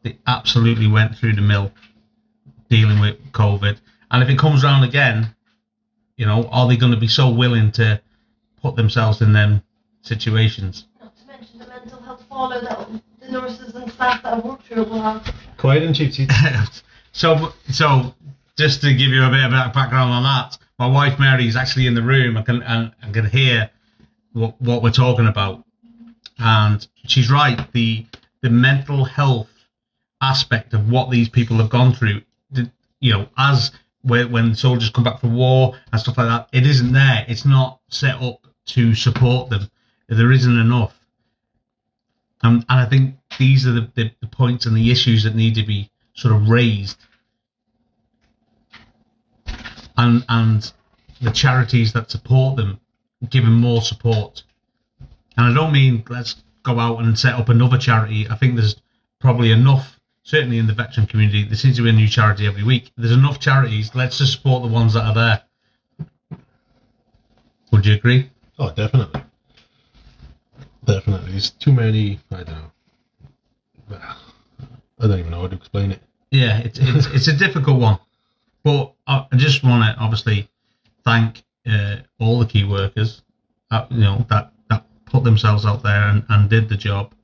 they 0.02 0.18
absolutely 0.26 0.86
went 0.88 1.16
through 1.16 1.34
the 1.34 1.42
mill 1.42 1.72
dealing 2.68 3.00
with 3.00 3.16
COVID, 3.32 3.78
and 4.10 4.22
if 4.22 4.28
it 4.28 4.38
comes 4.38 4.62
round 4.64 4.84
again, 4.84 5.34
you 6.22 6.28
know, 6.28 6.48
are 6.52 6.68
they 6.68 6.76
going 6.76 6.92
to 6.92 7.00
be 7.00 7.08
so 7.08 7.28
willing 7.28 7.72
to 7.72 8.00
put 8.62 8.76
themselves 8.76 9.20
in 9.22 9.32
them 9.32 9.60
situations? 10.02 10.86
Not 11.00 11.16
to 11.16 11.26
mention 11.26 11.58
the 11.58 11.66
mental 11.66 12.00
health 12.00 12.24
fallout 12.28 12.62
that 12.62 12.88
the 13.18 13.32
nurses 13.32 13.74
and 13.74 13.90
staff 13.90 14.22
that 14.22 14.34
have 14.34 14.44
worked 14.44 14.68
through 14.68 14.82
it 14.82 14.88
will 14.88 15.02
have. 15.02 15.34
Quiet 15.58 15.82
and 15.82 15.96
cheap 15.96 16.12
seats. 16.12 16.84
so, 17.12 17.52
so 17.72 18.14
just 18.56 18.82
to 18.82 18.94
give 18.94 19.10
you 19.10 19.24
a 19.24 19.30
bit 19.30 19.42
of 19.42 19.50
background 19.50 20.12
on 20.12 20.22
that, 20.22 20.56
my 20.78 20.86
wife 20.86 21.18
Mary 21.18 21.48
is 21.48 21.56
actually 21.56 21.88
in 21.88 21.96
the 21.96 22.02
room. 22.04 22.36
I 22.36 22.42
can 22.42 22.62
and, 22.62 22.92
and 23.02 23.12
can 23.12 23.26
hear 23.26 23.68
what 24.32 24.62
what 24.62 24.80
we're 24.80 24.92
talking 24.92 25.26
about, 25.26 25.64
and 26.38 26.86
she's 27.04 27.32
right. 27.32 27.60
The 27.72 28.06
the 28.42 28.50
mental 28.50 29.04
health 29.04 29.50
aspect 30.20 30.72
of 30.72 30.88
what 30.88 31.10
these 31.10 31.28
people 31.28 31.56
have 31.56 31.68
gone 31.68 31.92
through, 31.92 32.22
you 33.00 33.12
know, 33.12 33.28
as 33.36 33.72
when, 34.02 34.30
when 34.30 34.54
soldiers 34.54 34.90
come 34.90 35.04
back 35.04 35.20
from 35.20 35.34
war 35.34 35.74
and 35.92 36.00
stuff 36.00 36.18
like 36.18 36.28
that, 36.28 36.48
it 36.52 36.66
isn't 36.66 36.92
there. 36.92 37.24
It's 37.28 37.44
not 37.44 37.80
set 37.88 38.20
up 38.20 38.46
to 38.66 38.94
support 38.94 39.50
them. 39.50 39.70
There 40.08 40.32
isn't 40.32 40.58
enough. 40.58 40.98
Um, 42.42 42.64
and 42.68 42.80
I 42.80 42.86
think 42.86 43.16
these 43.38 43.66
are 43.66 43.72
the, 43.72 43.90
the, 43.94 44.10
the 44.20 44.26
points 44.26 44.66
and 44.66 44.76
the 44.76 44.90
issues 44.90 45.22
that 45.24 45.34
need 45.34 45.54
to 45.54 45.62
be 45.62 45.90
sort 46.14 46.34
of 46.34 46.48
raised. 46.48 46.98
And 49.96 50.24
and 50.28 50.72
the 51.20 51.30
charities 51.30 51.92
that 51.92 52.10
support 52.10 52.56
them 52.56 52.80
given 53.30 53.52
more 53.52 53.82
support. 53.82 54.42
And 55.36 55.46
I 55.46 55.54
don't 55.54 55.72
mean 55.72 56.04
let's 56.08 56.42
go 56.62 56.78
out 56.78 56.98
and 56.98 57.18
set 57.18 57.34
up 57.34 57.48
another 57.48 57.78
charity. 57.78 58.28
I 58.28 58.36
think 58.36 58.56
there's 58.56 58.76
probably 59.20 59.52
enough, 59.52 60.00
certainly 60.22 60.58
in 60.58 60.66
the 60.66 60.72
veteran 60.72 61.06
community, 61.06 61.44
there 61.44 61.56
seems 61.56 61.76
to 61.76 61.82
be 61.82 61.90
a 61.90 61.92
new 61.92 62.08
charity 62.08 62.46
every 62.46 62.62
week. 62.62 62.92
There's 62.96 63.12
enough 63.12 63.40
charities. 63.40 63.94
Let's 63.94 64.18
just 64.18 64.32
support 64.32 64.62
the 64.62 64.68
ones 64.68 64.94
that 64.94 65.04
are 65.04 65.14
there. 65.14 65.42
Would 67.72 67.86
you 67.86 67.94
agree? 67.94 68.30
Oh, 68.58 68.70
definitely. 68.72 69.22
Definitely. 70.84 71.30
There's 71.32 71.50
too 71.50 71.72
many. 71.72 72.20
I 72.30 72.42
don't 72.42 72.48
know. 72.48 73.98
I 75.00 75.06
don't 75.06 75.18
even 75.18 75.30
know 75.30 75.40
how 75.42 75.48
to 75.48 75.56
explain 75.56 75.92
it. 75.92 76.00
Yeah, 76.30 76.58
it's 76.58 76.78
it's, 76.80 77.06
it's 77.06 77.28
a 77.28 77.36
difficult 77.36 77.80
one, 77.80 77.98
but 78.62 78.94
I 79.06 79.26
just 79.36 79.62
want 79.62 79.84
to 79.84 80.00
obviously 80.02 80.48
thank 81.04 81.42
uh, 81.66 81.96
all 82.18 82.38
the 82.38 82.46
key 82.46 82.64
workers, 82.64 83.22
uh, 83.70 83.86
you 83.90 84.00
know 84.00 84.24
that 84.30 84.52
that 84.70 84.86
put 85.06 85.24
themselves 85.24 85.66
out 85.66 85.82
there 85.82 86.08
and, 86.08 86.24
and 86.28 86.48
did 86.48 86.68
the 86.68 86.76
job. 86.76 87.14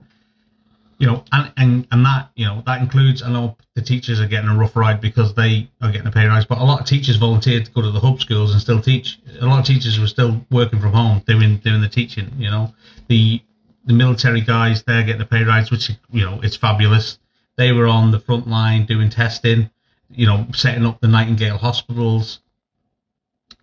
You 0.98 1.06
know, 1.06 1.24
and, 1.30 1.52
and 1.56 1.86
and 1.92 2.04
that 2.04 2.30
you 2.34 2.44
know 2.44 2.62
that 2.66 2.80
includes. 2.80 3.22
I 3.22 3.30
know 3.30 3.56
the 3.76 3.82
teachers 3.82 4.20
are 4.20 4.26
getting 4.26 4.50
a 4.50 4.56
rough 4.56 4.74
ride 4.74 5.00
because 5.00 5.32
they 5.32 5.70
are 5.80 5.92
getting 5.92 6.08
a 6.08 6.10
pay 6.10 6.26
rise, 6.26 6.44
but 6.44 6.58
a 6.58 6.64
lot 6.64 6.80
of 6.80 6.86
teachers 6.86 7.16
volunteered 7.16 7.66
to 7.66 7.70
go 7.70 7.82
to 7.82 7.92
the 7.92 8.00
hub 8.00 8.20
schools 8.20 8.52
and 8.52 8.60
still 8.60 8.80
teach. 8.80 9.20
A 9.40 9.46
lot 9.46 9.60
of 9.60 9.64
teachers 9.64 10.00
were 10.00 10.08
still 10.08 10.44
working 10.50 10.80
from 10.80 10.92
home 10.92 11.22
doing 11.24 11.58
doing 11.58 11.80
the 11.82 11.88
teaching. 11.88 12.32
You 12.36 12.50
know, 12.50 12.74
the 13.06 13.40
the 13.84 13.92
military 13.92 14.40
guys 14.40 14.82
they're 14.82 15.04
getting 15.04 15.22
a 15.22 15.26
pay 15.26 15.44
rise, 15.44 15.70
which 15.70 15.88
you 16.10 16.24
know 16.24 16.40
it's 16.42 16.56
fabulous. 16.56 17.18
They 17.56 17.70
were 17.70 17.86
on 17.86 18.10
the 18.10 18.20
front 18.20 18.48
line 18.48 18.84
doing 18.84 19.08
testing, 19.08 19.70
you 20.10 20.26
know, 20.26 20.46
setting 20.52 20.84
up 20.84 21.00
the 21.00 21.08
Nightingale 21.08 21.58
hospitals, 21.58 22.40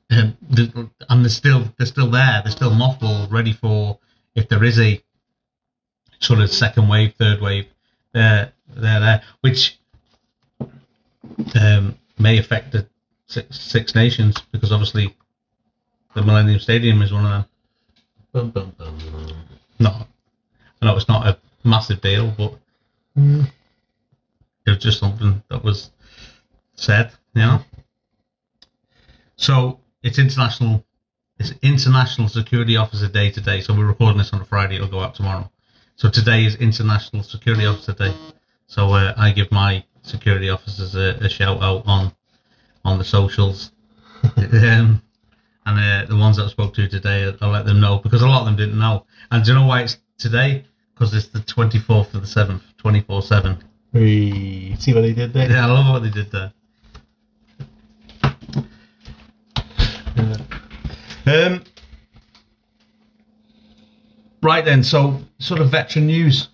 um, 0.09 0.37
and, 0.57 0.89
and 1.09 1.23
they're 1.23 1.29
still 1.29 1.65
they're 1.77 1.87
still 1.87 2.09
there. 2.09 2.41
They're 2.43 2.51
still 2.51 2.71
mothballed, 2.71 3.31
ready 3.31 3.51
for 3.51 3.99
if 4.35 4.47
there 4.47 4.63
is 4.63 4.79
a 4.79 5.01
sort 6.19 6.39
of 6.39 6.51
second 6.51 6.87
wave, 6.87 7.13
third 7.19 7.41
wave. 7.41 7.67
They're 8.13 8.51
they're 8.75 8.99
there, 8.99 9.21
which 9.41 9.77
um, 11.59 11.97
may 12.17 12.37
affect 12.37 12.71
the 12.71 12.87
six, 13.27 13.59
six 13.59 13.95
nations 13.95 14.35
because 14.51 14.71
obviously 14.71 15.15
the 16.13 16.21
Millennium 16.21 16.59
Stadium 16.59 17.01
is 17.01 17.11
one 17.11 17.25
of 17.25 17.31
them. 17.31 17.45
Bum, 18.31 18.49
bum, 18.51 18.75
bum. 18.77 19.33
Not, 19.79 20.07
I 20.81 20.85
know 20.85 20.95
it's 20.95 21.07
not 21.07 21.27
a 21.27 21.37
massive 21.63 22.01
deal, 22.01 22.31
but 22.37 22.53
it 23.15 24.69
was 24.69 24.77
just 24.77 24.99
something 24.99 25.41
that 25.49 25.63
was 25.63 25.91
said, 26.75 27.11
you 27.33 27.41
know. 27.41 27.61
So 29.37 29.79
it's 30.03 30.19
international. 30.19 30.83
It's 31.37 31.53
International 31.61 32.29
Security 32.29 32.77
Officer 32.77 33.09
Day 33.09 33.29
today. 33.29 33.59
So 33.59 33.73
we're 33.73 33.85
recording 33.85 34.17
this 34.17 34.31
on 34.31 34.41
a 34.41 34.45
Friday. 34.45 34.75
It'll 34.75 34.87
go 34.87 35.01
out 35.01 35.15
tomorrow. 35.15 35.51
So 35.97 36.09
today 36.09 36.43
is 36.43 36.55
International 36.55 37.23
Security 37.23 37.65
Officer 37.65 37.93
Day. 37.93 38.13
So 38.67 38.91
uh, 38.91 39.13
I 39.15 39.31
give 39.31 39.49
my 39.49 39.85
security 40.01 40.49
officers 40.49 40.93
a, 40.93 41.17
a 41.21 41.29
shout 41.29 41.61
out 41.61 41.83
on 41.85 42.13
on 42.83 42.97
the 42.97 43.03
socials, 43.03 43.71
um, 44.37 45.01
and 45.65 45.79
uh, 45.79 46.05
the 46.07 46.17
ones 46.17 46.35
that 46.35 46.43
I 46.43 46.49
spoke 46.49 46.73
to 46.75 46.87
today, 46.87 47.33
I'll 47.41 47.49
let 47.49 47.65
them 47.65 47.79
know 47.79 47.97
because 47.99 48.21
a 48.21 48.27
lot 48.27 48.41
of 48.41 48.45
them 48.45 48.57
didn't 48.57 48.77
know. 48.77 49.05
And 49.31 49.43
do 49.43 49.51
you 49.51 49.57
know 49.57 49.65
why 49.65 49.83
it's 49.83 49.97
today? 50.17 50.65
Because 50.93 51.13
it's 51.13 51.27
the 51.27 51.39
twenty 51.39 51.79
fourth 51.79 52.13
of 52.13 52.21
the 52.21 52.27
seventh, 52.27 52.63
twenty 52.77 52.99
four 53.01 53.21
seven. 53.21 53.63
We 53.93 54.75
see 54.77 54.93
what 54.93 55.01
they 55.01 55.13
did 55.13 55.31
there. 55.31 55.49
Yeah, 55.49 55.65
I 55.65 55.71
love 55.71 55.93
what 55.93 56.03
they 56.03 56.09
did 56.09 56.29
there. 56.29 56.51
Um, 61.27 61.63
right 64.45 64.63
then, 64.63 64.83
so 64.83 65.19
sort 65.39 65.59
of 65.59 65.71
veteran 65.71 66.07
news. 66.07 66.49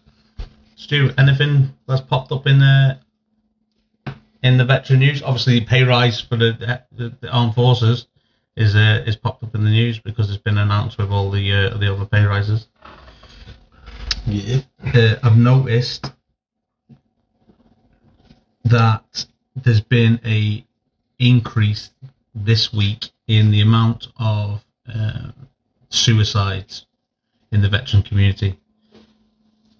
Stu, 0.75 1.11
anything 1.17 1.73
that's 1.87 2.01
popped 2.01 2.31
up 2.31 2.47
in 2.47 2.59
the 2.59 2.97
in 4.41 4.57
the 4.57 4.65
veteran 4.65 4.99
news? 4.99 5.21
Obviously, 5.21 5.59
the 5.59 5.65
pay 5.65 5.83
rise 5.83 6.19
for 6.21 6.37
the, 6.37 6.81
the, 6.91 7.15
the 7.21 7.29
armed 7.29 7.53
forces 7.53 8.07
is 8.55 8.75
uh, 8.75 9.03
is 9.05 9.15
popped 9.15 9.43
up 9.43 9.53
in 9.53 9.63
the 9.63 9.69
news 9.69 9.99
because 9.99 10.29
it's 10.29 10.41
been 10.41 10.57
announced 10.57 10.97
with 10.97 11.11
all 11.11 11.29
the 11.29 11.51
uh, 11.51 11.77
the 11.77 11.93
other 11.93 12.05
pay 12.05 12.23
rises. 12.23 12.67
Yeah. 14.25 14.61
Uh, 14.93 15.15
I've 15.21 15.37
noticed 15.37 16.11
that 18.65 19.25
there's 19.55 19.81
been 19.81 20.19
a 20.25 20.65
increase 21.19 21.91
this 22.33 22.73
week 22.73 23.11
in 23.27 23.51
the 23.51 23.61
amount 23.61 24.07
of 24.17 24.63
um 24.93 25.33
suicides 25.89 26.85
in 27.51 27.61
the 27.61 27.69
veteran 27.69 28.03
community. 28.03 28.57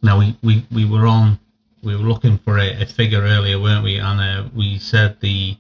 Now 0.04 0.20
we, 0.20 0.38
we, 0.44 0.66
we 0.72 0.86
were 0.86 1.06
on 1.08 1.40
we 1.84 1.96
were 1.96 2.04
looking 2.04 2.38
for 2.38 2.60
a, 2.60 2.82
a 2.84 2.86
figure 2.86 3.22
earlier, 3.22 3.60
weren't 3.60 3.84
we? 3.84 3.98
And 3.98 4.20
uh, 4.20 4.50
we 4.56 4.78
said 4.78 5.20
the 5.20 5.58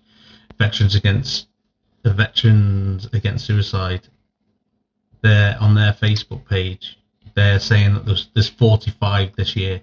veterans 0.59 0.93
against 0.95 1.47
the 2.03 2.13
veterans 2.13 3.07
against 3.13 3.45
suicide. 3.45 4.01
They're 5.21 5.57
on 5.59 5.73
their 5.75 5.93
Facebook 5.93 6.47
page. 6.47 6.97
They're 7.35 7.59
saying 7.59 7.93
that 7.93 8.05
there's 8.05 8.29
there's 8.33 8.49
45 8.49 9.35
this 9.35 9.55
year, 9.55 9.81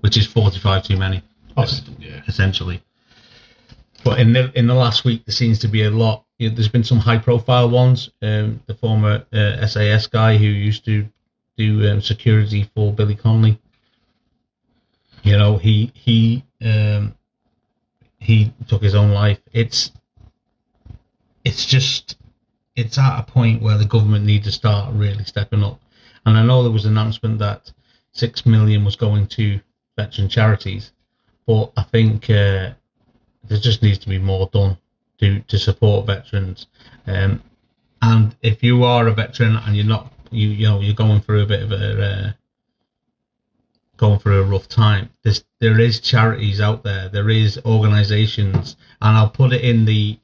which 0.00 0.16
is 0.16 0.26
45 0.26 0.82
too 0.84 0.96
many 0.96 1.22
Oh, 1.58 1.66
yeah. 1.98 2.20
essentially. 2.26 2.82
But 4.04 4.20
in 4.20 4.32
the 4.32 4.52
in 4.58 4.66
the 4.66 4.74
last 4.74 5.04
week, 5.04 5.24
there 5.24 5.32
seems 5.34 5.58
to 5.60 5.68
be 5.68 5.82
a 5.84 5.90
lot. 5.90 6.24
You 6.38 6.48
know, 6.50 6.54
there's 6.54 6.68
been 6.68 6.84
some 6.84 6.98
high 6.98 7.18
profile 7.18 7.68
ones. 7.70 8.10
Um, 8.22 8.60
the 8.66 8.74
former 8.74 9.24
uh, 9.32 9.66
SAS 9.66 10.06
guy 10.06 10.36
who 10.36 10.44
used 10.46 10.84
to 10.84 11.06
do 11.56 11.90
um, 11.90 12.00
security 12.00 12.70
for 12.74 12.92
Billy 12.92 13.14
Connolly. 13.14 13.58
You 15.22 15.36
know, 15.36 15.56
he 15.56 15.90
he 15.94 16.44
um, 16.64 17.14
he 18.18 18.52
took 18.68 18.82
his 18.82 18.94
own 18.94 19.10
life. 19.10 19.40
It's 19.52 19.92
it's 21.44 21.64
just 21.64 22.16
it's 22.74 22.98
at 22.98 23.20
a 23.20 23.22
point 23.22 23.62
where 23.62 23.78
the 23.78 23.84
government 23.84 24.24
need 24.24 24.44
to 24.44 24.52
start 24.52 24.92
really 24.94 25.24
stepping 25.24 25.62
up. 25.62 25.80
And 26.24 26.36
I 26.36 26.44
know 26.44 26.62
there 26.62 26.72
was 26.72 26.84
an 26.84 26.92
announcement 26.92 27.38
that 27.38 27.72
six 28.12 28.44
million 28.44 28.84
was 28.84 28.96
going 28.96 29.26
to 29.28 29.60
veteran 29.96 30.28
charities, 30.28 30.92
but 31.46 31.72
I 31.76 31.84
think 31.84 32.24
uh, 32.24 32.72
there 33.44 33.58
just 33.58 33.82
needs 33.82 33.98
to 33.98 34.08
be 34.08 34.18
more 34.18 34.48
done 34.52 34.76
to 35.18 35.40
to 35.40 35.58
support 35.58 36.06
veterans. 36.06 36.66
Um, 37.06 37.42
and 38.02 38.36
if 38.42 38.62
you 38.62 38.84
are 38.84 39.06
a 39.08 39.14
veteran 39.14 39.56
and 39.56 39.76
you're 39.76 39.86
not, 39.86 40.12
you 40.30 40.48
you 40.48 40.66
know, 40.66 40.80
you're 40.80 40.94
going 40.94 41.20
through 41.20 41.42
a 41.42 41.46
bit 41.46 41.62
of 41.62 41.72
a 41.72 42.02
uh, 42.02 42.32
going 43.96 44.18
through 44.18 44.40
a 44.40 44.44
rough 44.44 44.68
time, 44.68 45.10
there's 45.22 45.44
there 45.60 45.80
is 45.80 46.00
charities 46.00 46.60
out 46.60 46.82
there, 46.82 47.08
there 47.08 47.30
is 47.30 47.58
organisations, 47.64 48.76
and 49.00 49.16
I'll 49.16 49.30
put 49.30 49.52
it 49.52 49.62
in 49.62 49.84
the 49.84 50.18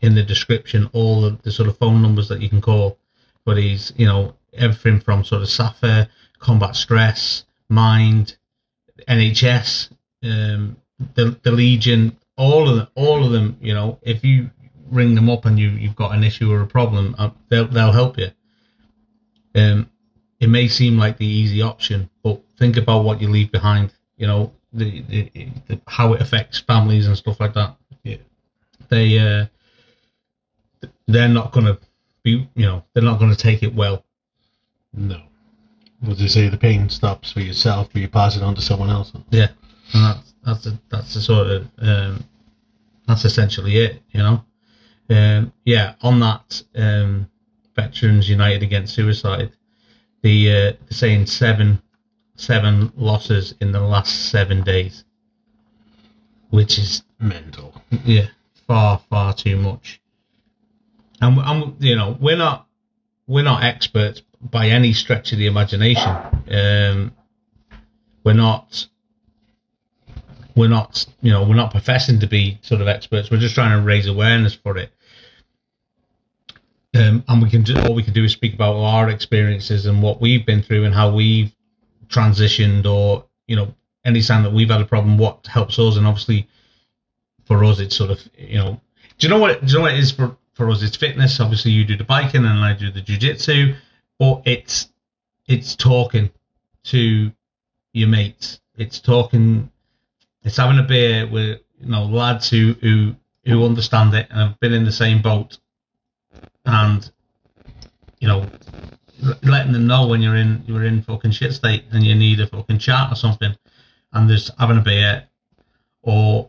in 0.00 0.14
the 0.14 0.22
description 0.22 0.90
all 0.92 1.22
the, 1.22 1.38
the 1.42 1.50
sort 1.50 1.68
of 1.68 1.78
phone 1.78 2.02
numbers 2.02 2.28
that 2.28 2.40
you 2.40 2.48
can 2.48 2.60
call. 2.60 2.98
But 3.44 3.58
he's 3.58 3.92
you 3.96 4.06
know 4.06 4.34
everything 4.52 5.00
from 5.00 5.24
sort 5.24 5.42
of 5.42 5.48
SSAFA, 5.48 6.08
combat 6.38 6.76
stress, 6.76 7.44
mind, 7.68 8.36
NHS, 9.08 9.90
um, 10.22 10.76
the 11.14 11.38
the 11.42 11.52
Legion, 11.52 12.16
all 12.36 12.68
of 12.68 12.76
them, 12.76 12.88
all 12.94 13.24
of 13.24 13.32
them. 13.32 13.56
You 13.60 13.74
know, 13.74 13.98
if 14.02 14.24
you 14.24 14.50
ring 14.90 15.14
them 15.14 15.28
up 15.28 15.44
and 15.44 15.58
you 15.58 15.70
you've 15.70 15.96
got 15.96 16.14
an 16.14 16.22
issue 16.22 16.52
or 16.52 16.62
a 16.62 16.66
problem, 16.66 17.14
uh, 17.18 17.30
they'll 17.48 17.66
they'll 17.66 17.92
help 17.92 18.18
you. 18.18 18.30
Um, 19.54 19.90
it 20.40 20.48
may 20.48 20.68
seem 20.68 20.98
like 20.98 21.16
the 21.18 21.26
easy 21.26 21.62
option, 21.62 22.10
but 22.22 22.40
think 22.58 22.76
about 22.76 23.04
what 23.04 23.20
you 23.20 23.28
leave 23.28 23.52
behind. 23.52 23.92
You 24.16 24.26
know, 24.26 24.52
the, 24.72 25.02
the, 25.02 25.30
the 25.68 25.80
how 25.86 26.12
it 26.12 26.20
affects 26.20 26.60
families 26.60 27.06
and 27.06 27.16
stuff 27.16 27.40
like 27.40 27.54
that. 27.54 27.76
Yeah. 28.02 28.16
They 28.88 29.18
uh, 29.18 29.46
they're 31.06 31.28
not 31.28 31.52
gonna 31.52 31.78
be, 32.22 32.48
you 32.54 32.66
know, 32.66 32.84
they're 32.92 33.02
not 33.02 33.18
gonna 33.18 33.36
take 33.36 33.62
it 33.62 33.74
well. 33.74 34.04
No. 34.92 35.20
As 36.08 36.18
they 36.18 36.28
say, 36.28 36.48
the 36.48 36.58
pain 36.58 36.88
stops 36.90 37.32
for 37.32 37.40
yourself, 37.40 37.88
but 37.92 38.02
you 38.02 38.08
pass 38.08 38.36
it 38.36 38.42
on 38.42 38.54
to 38.54 38.60
someone 38.60 38.90
else. 38.90 39.12
Yeah, 39.30 39.48
and 39.94 40.04
that's 40.04 40.34
that's 40.44 40.64
the, 40.64 40.78
that's 40.90 41.14
the 41.14 41.20
sort 41.20 41.46
of 41.46 41.68
um, 41.78 42.24
that's 43.06 43.24
essentially 43.24 43.78
it. 43.78 44.02
You 44.10 44.20
know, 44.22 44.44
um, 45.10 45.52
yeah. 45.64 45.94
On 46.02 46.20
that, 46.20 46.62
um, 46.74 47.30
Veterans 47.76 48.28
United 48.28 48.62
Against 48.62 48.94
Suicide, 48.94 49.52
the 50.22 50.52
uh, 50.52 50.72
saying 50.90 51.26
seven 51.26 51.82
seven 52.36 52.92
losses 52.96 53.54
in 53.60 53.72
the 53.72 53.80
last 53.80 54.30
seven 54.30 54.62
days, 54.62 55.04
which 56.50 56.78
is 56.78 57.02
Mental. 57.18 57.80
yeah 58.04 58.26
far 58.66 59.00
far 59.10 59.32
too 59.34 59.56
much. 59.56 60.00
And, 61.20 61.38
and 61.38 61.82
you 61.82 61.96
know 61.96 62.16
we're 62.20 62.36
not 62.36 62.66
we're 63.26 63.44
not 63.44 63.62
experts 63.62 64.22
by 64.40 64.68
any 64.68 64.92
stretch 64.92 65.32
of 65.32 65.38
the 65.38 65.46
imagination. 65.46 66.10
Um, 66.50 67.12
we're 68.24 68.34
not 68.34 68.86
we're 70.56 70.68
not 70.68 71.06
you 71.20 71.30
know 71.30 71.44
we're 71.44 71.54
not 71.54 71.70
professing 71.70 72.20
to 72.20 72.26
be 72.26 72.58
sort 72.62 72.80
of 72.80 72.88
experts. 72.88 73.30
We're 73.30 73.38
just 73.38 73.54
trying 73.54 73.78
to 73.78 73.84
raise 73.84 74.06
awareness 74.06 74.54
for 74.54 74.76
it. 74.76 74.90
Um, 76.94 77.24
and 77.26 77.42
we 77.42 77.50
can 77.50 77.62
do, 77.62 77.76
all 77.80 77.94
we 77.94 78.04
can 78.04 78.12
do 78.12 78.22
is 78.22 78.32
speak 78.32 78.54
about 78.54 78.76
our 78.76 79.08
experiences 79.08 79.86
and 79.86 80.00
what 80.00 80.20
we've 80.20 80.46
been 80.46 80.62
through 80.62 80.84
and 80.84 80.94
how 80.94 81.12
we've 81.12 81.52
transitioned 82.08 82.86
or 82.86 83.24
you 83.48 83.56
know 83.56 83.74
any 84.04 84.22
time 84.22 84.44
that 84.44 84.52
we've 84.52 84.70
had 84.70 84.80
a 84.80 84.84
problem 84.84 85.18
what 85.18 85.46
helps 85.46 85.78
us. 85.78 85.96
And 85.96 86.06
obviously 86.06 86.48
for 87.46 87.64
us 87.64 87.80
it's 87.80 87.96
sort 87.96 88.10
of 88.10 88.20
you 88.38 88.58
know 88.58 88.80
do 89.18 89.26
you 89.26 89.32
know 89.32 89.40
what 89.40 89.60
do 89.60 89.66
you 89.66 89.78
know 89.78 89.82
what 89.82 89.94
it 89.94 89.98
is 89.98 90.12
for 90.12 90.36
for 90.52 90.70
us? 90.70 90.82
It's 90.82 90.96
fitness. 90.96 91.40
Obviously 91.40 91.72
you 91.72 91.84
do 91.84 91.96
the 91.96 92.04
biking 92.04 92.44
and 92.44 92.64
I 92.64 92.74
do 92.74 92.92
the 92.92 93.00
jiu-jitsu 93.00 93.74
but 94.18 94.42
it's 94.44 94.88
it's 95.46 95.74
talking 95.74 96.30
to 96.84 97.32
your 97.92 98.08
mates. 98.08 98.60
It's 98.76 99.00
talking 99.00 99.70
it's 100.44 100.58
having 100.58 100.78
a 100.78 100.82
beer 100.82 101.26
with 101.26 101.60
you 101.80 101.88
know 101.88 102.04
lads 102.04 102.48
who 102.50 102.74
who 102.80 103.16
who 103.46 103.64
understand 103.64 104.14
it 104.14 104.28
and 104.30 104.50
have 104.50 104.60
been 104.60 104.72
in 104.72 104.84
the 104.84 104.92
same 104.92 105.20
boat 105.20 105.58
and 106.66 107.10
you 108.20 108.28
know 108.28 108.46
letting 109.42 109.72
them 109.72 109.86
know 109.86 110.06
when 110.06 110.20
you're 110.20 110.36
in 110.36 110.62
you're 110.66 110.84
in 110.84 111.02
fucking 111.02 111.30
shit 111.30 111.52
state 111.52 111.84
and 111.92 112.04
you 112.04 112.14
need 112.14 112.40
a 112.40 112.46
fucking 112.46 112.78
chat 112.78 113.10
or 113.12 113.14
something 113.14 113.54
and 114.12 114.28
just 114.28 114.50
having 114.58 114.76
a 114.78 114.80
beer 114.80 115.24
or 116.02 116.48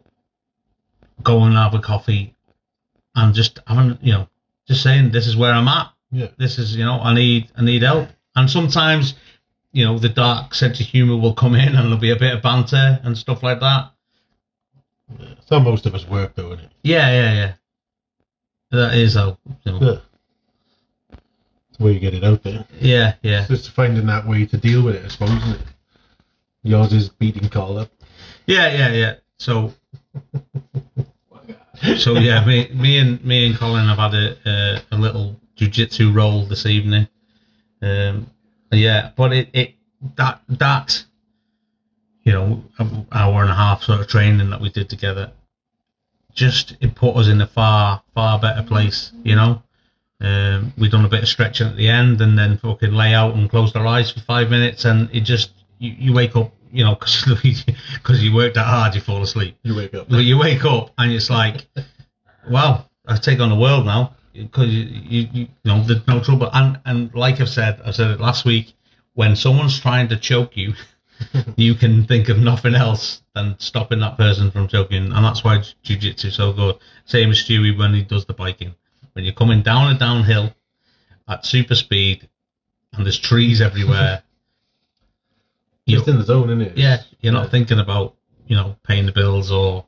going 1.23 1.47
and 1.49 1.55
have 1.57 1.73
a 1.73 1.79
coffee 1.79 2.35
and 3.15 3.33
just 3.33 3.59
having 3.67 3.97
you 4.01 4.11
know 4.13 4.27
just 4.67 4.81
saying 4.83 5.11
this 5.11 5.27
is 5.27 5.35
where 5.37 5.53
I'm 5.53 5.67
at 5.67 5.91
Yeah. 6.11 6.27
this 6.37 6.57
is 6.59 6.75
you 6.75 6.83
know 6.83 6.99
I 6.99 7.13
need 7.13 7.49
I 7.57 7.63
need 7.63 7.83
help 7.83 8.09
and 8.35 8.49
sometimes 8.49 9.15
you 9.71 9.85
know 9.85 9.97
the 9.97 10.09
dark 10.09 10.53
sense 10.53 10.79
of 10.79 10.87
humor 10.87 11.15
will 11.17 11.33
come 11.33 11.55
in 11.55 11.69
and 11.69 11.85
there'll 11.85 11.97
be 11.97 12.11
a 12.11 12.15
bit 12.15 12.33
of 12.33 12.41
banter 12.41 12.99
and 13.03 13.17
stuff 13.17 13.43
like 13.43 13.59
that 13.61 13.91
It's 15.19 15.49
how 15.49 15.59
most 15.59 15.85
of 15.85 15.93
us 15.95 16.07
work, 16.07 16.33
though, 16.35 16.53
isn't 16.53 16.65
it? 16.65 16.71
yeah 16.83 17.09
yeah 17.11 17.33
yeah 17.33 17.53
that 18.71 18.93
is 18.95 19.13
how 19.15 19.37
you 19.65 19.71
know, 19.71 19.79
Yeah. 19.81 21.17
It's 21.69 21.79
way 21.79 21.93
you 21.93 21.99
get 21.99 22.13
it 22.13 22.23
out 22.23 22.43
there. 22.43 22.65
yeah 22.79 23.15
yeah 23.21 23.39
It's 23.41 23.49
just 23.49 23.71
finding 23.71 24.05
that 24.05 24.25
way 24.27 24.45
to 24.45 24.57
deal 24.57 24.81
with 24.83 24.95
it, 24.95 25.05
I 25.05 25.07
suppose, 25.09 25.31
isn't 25.31 25.55
it? 25.55 25.61
Yours 26.63 26.93
is 26.93 27.09
beating 27.09 27.49
Carl 27.49 27.77
up. 27.77 27.91
Yeah, 28.47 28.71
yeah, 28.73 28.91
yeah. 28.91 29.13
So, 29.37 29.73
so 31.97 32.15
yeah, 32.15 32.43
me, 32.45 32.69
me 32.73 32.97
and 32.97 33.23
me 33.23 33.47
and 33.47 33.55
Colin 33.57 33.87
have 33.87 33.97
had 33.97 34.13
a 34.15 34.37
a, 34.49 34.81
a 34.91 34.97
little 34.97 35.39
jujitsu 35.57 36.13
roll 36.13 36.45
this 36.45 36.65
evening. 36.65 37.07
Um, 37.81 38.29
yeah, 38.71 39.11
but 39.15 39.31
it, 39.33 39.49
it 39.53 39.75
that 40.15 40.41
that 40.47 41.03
you 42.23 42.31
know 42.31 42.63
hour 43.11 43.41
and 43.41 43.51
a 43.51 43.55
half 43.55 43.83
sort 43.83 43.99
of 44.01 44.07
training 44.07 44.49
that 44.49 44.59
we 44.61 44.69
did 44.69 44.89
together, 44.89 45.31
just 46.35 46.75
it 46.81 46.93
put 46.93 47.15
us 47.15 47.27
in 47.27 47.41
a 47.41 47.47
far 47.47 48.03
far 48.13 48.39
better 48.39 48.61
place. 48.61 49.11
You 49.23 49.35
know, 49.35 49.63
um, 50.21 50.73
we 50.77 50.89
done 50.89 51.05
a 51.05 51.09
bit 51.09 51.23
of 51.23 51.29
stretching 51.29 51.67
at 51.67 51.75
the 51.75 51.87
end, 51.87 52.21
and 52.21 52.37
then 52.37 52.57
fucking 52.57 52.91
lay 52.91 53.13
out 53.13 53.33
and 53.33 53.49
close 53.49 53.75
our 53.75 53.87
eyes 53.87 54.11
for 54.11 54.19
five 54.19 54.51
minutes, 54.51 54.85
and 54.85 55.09
it 55.11 55.21
just 55.21 55.51
you, 55.79 55.95
you 55.97 56.13
wake 56.13 56.35
up. 56.35 56.51
You 56.71 56.83
know, 56.83 56.95
because 56.95 58.21
you 58.21 58.35
worked 58.35 58.55
that 58.55 58.65
hard, 58.65 58.95
you 58.95 59.01
fall 59.01 59.23
asleep. 59.23 59.57
You 59.63 59.75
wake 59.75 59.93
up. 59.93 60.09
But 60.09 60.25
you 60.25 60.37
wake 60.37 60.65
up 60.65 60.91
and 60.97 61.09
it's 61.09 61.29
like, 61.29 61.65
wow, 62.49 62.85
I 63.07 63.15
take 63.15 63.39
on 63.39 63.49
the 63.49 63.55
world 63.55 63.85
now 63.85 64.13
because 64.33 64.67
you, 64.67 64.83
you, 64.83 65.29
you, 65.31 65.41
you 65.41 65.47
know 65.63 65.81
there's 65.83 66.05
no 66.05 66.21
trouble. 66.21 66.49
And 66.51 66.79
and 66.85 67.13
like 67.13 67.39
I've 67.39 67.49
said, 67.49 67.79
I 67.85 67.91
said 67.91 68.11
it 68.11 68.19
last 68.19 68.45
week. 68.45 68.73
When 69.13 69.37
someone's 69.37 69.79
trying 69.79 70.09
to 70.09 70.17
choke 70.17 70.57
you, 70.57 70.73
you 71.55 71.75
can 71.75 72.05
think 72.05 72.29
of 72.29 72.37
nothing 72.37 72.75
else 72.75 73.21
than 73.33 73.55
stopping 73.59 73.99
that 73.99 74.17
person 74.17 74.51
from 74.51 74.67
choking, 74.67 75.11
and 75.11 75.25
that's 75.25 75.43
why 75.43 75.63
jiu-jitsu 75.83 76.27
is 76.27 76.35
so 76.35 76.53
good. 76.53 76.77
Same 77.05 77.31
as 77.31 77.43
Stewie 77.43 77.77
when 77.77 77.93
he 77.93 78.03
does 78.03 78.25
the 78.25 78.33
biking. 78.33 78.75
When 79.13 79.23
you're 79.25 79.33
coming 79.33 79.61
down 79.61 79.95
a 79.95 79.99
downhill 79.99 80.53
at 81.27 81.45
super 81.45 81.75
speed, 81.75 82.27
and 82.93 83.05
there's 83.05 83.19
trees 83.19 83.61
everywhere. 83.61 84.23
you're 85.85 85.99
Just 85.99 86.09
in 86.09 86.17
the 86.17 86.23
zone, 86.23 86.49
isn't 86.49 86.61
it? 86.61 86.77
yeah, 86.77 87.01
you're 87.21 87.33
not 87.33 87.51
thinking 87.51 87.79
about 87.79 88.15
you 88.47 88.55
know 88.55 88.77
paying 88.83 89.05
the 89.05 89.11
bills 89.11 89.51
or 89.51 89.85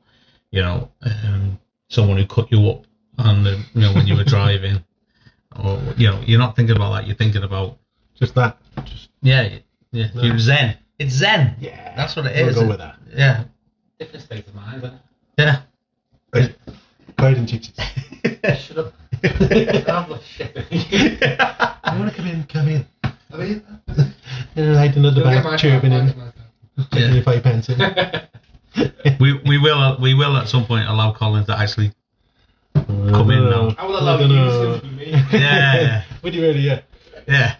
you 0.51 0.61
know 0.61 0.91
um, 1.03 1.59
someone 1.89 2.17
who 2.17 2.25
cut 2.25 2.51
you 2.51 2.69
up 2.69 2.86
on 3.19 3.43
the 3.43 3.63
you 3.73 3.82
know 3.82 3.93
when 3.93 4.07
you 4.07 4.15
were 4.15 4.23
driving 4.36 4.84
or 5.63 5.82
you 5.97 6.09
know 6.09 6.21
you're 6.25 6.39
not 6.39 6.55
thinking 6.55 6.75
about 6.75 6.91
that. 6.93 7.07
You're 7.07 7.15
thinking 7.15 7.43
about 7.43 7.78
Just 8.15 8.36
that. 8.36 8.57
Just 8.86 9.09
yeah, 9.21 9.59
yeah. 9.91 10.07
No. 10.13 10.21
You're 10.23 10.39
zen. 10.39 10.78
It's 11.00 11.14
zen. 11.14 11.56
yeah. 11.60 11.93
That's 11.95 12.16
what 12.16 12.26
it 12.26 12.36
We'll 12.36 12.50
is. 12.50 12.56
go 12.56 12.68
with 12.68 12.78
that. 12.80 12.95
Yeah, 13.16 13.43
Different 14.00 14.26
state 14.26 14.48
of 14.48 14.56
mind, 14.56 14.84
isn't 14.84 14.93
yeah. 15.38 15.62
Pride 17.18 17.38
and 17.38 17.48
chiches. 17.50 17.74
it? 18.24 18.58
Shut 18.60 18.78
up. 18.78 18.93
I'm 19.24 20.10
like, 20.10 20.22
shit. 20.24 20.56
I 20.62 21.95
want 21.98 22.10
to 22.12 22.16
come 22.16 22.28
in. 22.28 22.43
Come 22.45 22.68
in. 22.70 22.86
I 23.04 23.38
mean, 23.38 23.64
And 24.56 24.76
right 24.76 24.95
another 24.95 25.22
don't 25.24 25.34
get 25.34 25.43
my 25.43 25.52
back 25.52 25.60
chirping 25.60 25.91
in. 25.91 26.08
my- 26.18 26.32
Taking 26.91 27.14
your 27.16 27.24
five 27.24 27.41
pence 27.43 27.70
in. 27.70 27.80
We 29.20 29.34
we 29.45 29.58
will 29.58 29.80
uh, 29.80 29.98
we 30.00 30.14
will 30.14 30.38
at 30.38 30.48
some 30.48 30.66
point 30.66 30.88
allow 30.88 31.12
Colin 31.14 31.43
to 31.48 31.58
actually 31.58 31.91
Come 32.76 33.32
in 33.32 33.50
now. 33.50 33.74
I 33.78 33.86
will 33.88 33.98
allow 34.00 34.20
you 34.20 34.28
to 34.28 34.80
be 34.84 34.89
me. 34.95 35.12
yeah 35.12 35.76
yeah 35.82 36.04
Would 36.22 36.36
you 36.36 36.41
really? 36.43 36.60
Yeah. 36.60 36.82
yeah. 37.28 37.56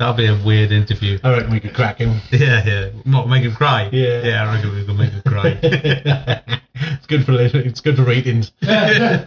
That'll 0.00 0.14
be 0.14 0.26
a 0.28 0.42
weird 0.46 0.72
interview. 0.72 1.18
I 1.22 1.30
reckon 1.30 1.50
we 1.50 1.60
could 1.60 1.74
crack 1.74 1.98
him. 1.98 2.22
Yeah 2.32 2.64
yeah. 2.64 2.88
What 3.04 3.28
make 3.28 3.42
him 3.42 3.54
cry? 3.54 3.90
Yeah. 3.92 4.22
yeah. 4.22 4.48
I 4.48 4.54
reckon 4.54 4.74
we 4.74 4.86
can 4.86 4.96
make 4.96 5.12
him 5.12 5.20
cry. 5.26 5.58
it's 5.62 7.06
good 7.06 7.26
for 7.26 7.32
it's 7.38 7.82
good 7.82 7.96
for 7.96 8.04
ratings. 8.04 8.50
Every 8.62 9.18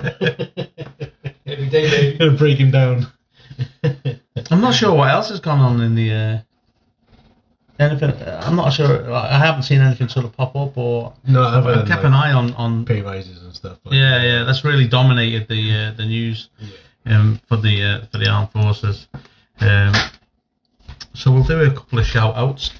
day, 1.46 1.70
baby. 1.92 2.16
It'll 2.16 2.36
break 2.36 2.58
him 2.58 2.72
down. 2.72 3.06
I'm 4.50 4.62
not 4.62 4.74
sure 4.74 4.96
what 4.96 5.12
else 5.12 5.30
has 5.30 5.40
gone 5.40 5.60
on 5.60 5.80
in 5.80 5.94
the. 5.94 6.12
Uh, 6.12 6.40
anything. 7.78 8.12
I'm 8.28 8.56
not 8.56 8.74
sure. 8.74 9.14
I 9.14 9.38
haven't 9.38 9.64
seen 9.64 9.80
anything 9.80 10.08
sort 10.08 10.26
of 10.26 10.36
pop 10.36 10.56
up, 10.56 10.76
or 10.76 11.14
No, 11.28 11.44
I've 11.44 11.68
I've 11.68 11.76
had 11.82 11.88
kept 11.88 12.04
an 12.04 12.14
eye 12.14 12.32
on 12.32 12.52
on. 12.56 12.84
pay 12.84 13.04
rises 13.04 13.44
and 13.44 13.54
stuff. 13.54 13.78
But 13.84 13.94
Yeah, 13.94 14.24
yeah, 14.24 14.44
that's 14.44 14.66
really 14.66 14.88
dominated 14.88 15.48
the 15.48 15.72
uh, 15.72 15.92
the 15.98 16.06
news 16.06 16.50
um, 17.06 17.40
for 17.48 17.58
the 17.58 17.84
uh, 17.84 18.06
for 18.12 18.18
the 18.18 18.28
armed 18.28 18.52
forces. 18.52 19.08
Um, 19.60 19.94
So 21.14 21.32
we'll 21.32 21.44
do 21.44 21.62
a 21.62 21.72
couple 21.72 22.00
of 22.00 22.06
shout 22.06 22.36
outs. 22.36 22.72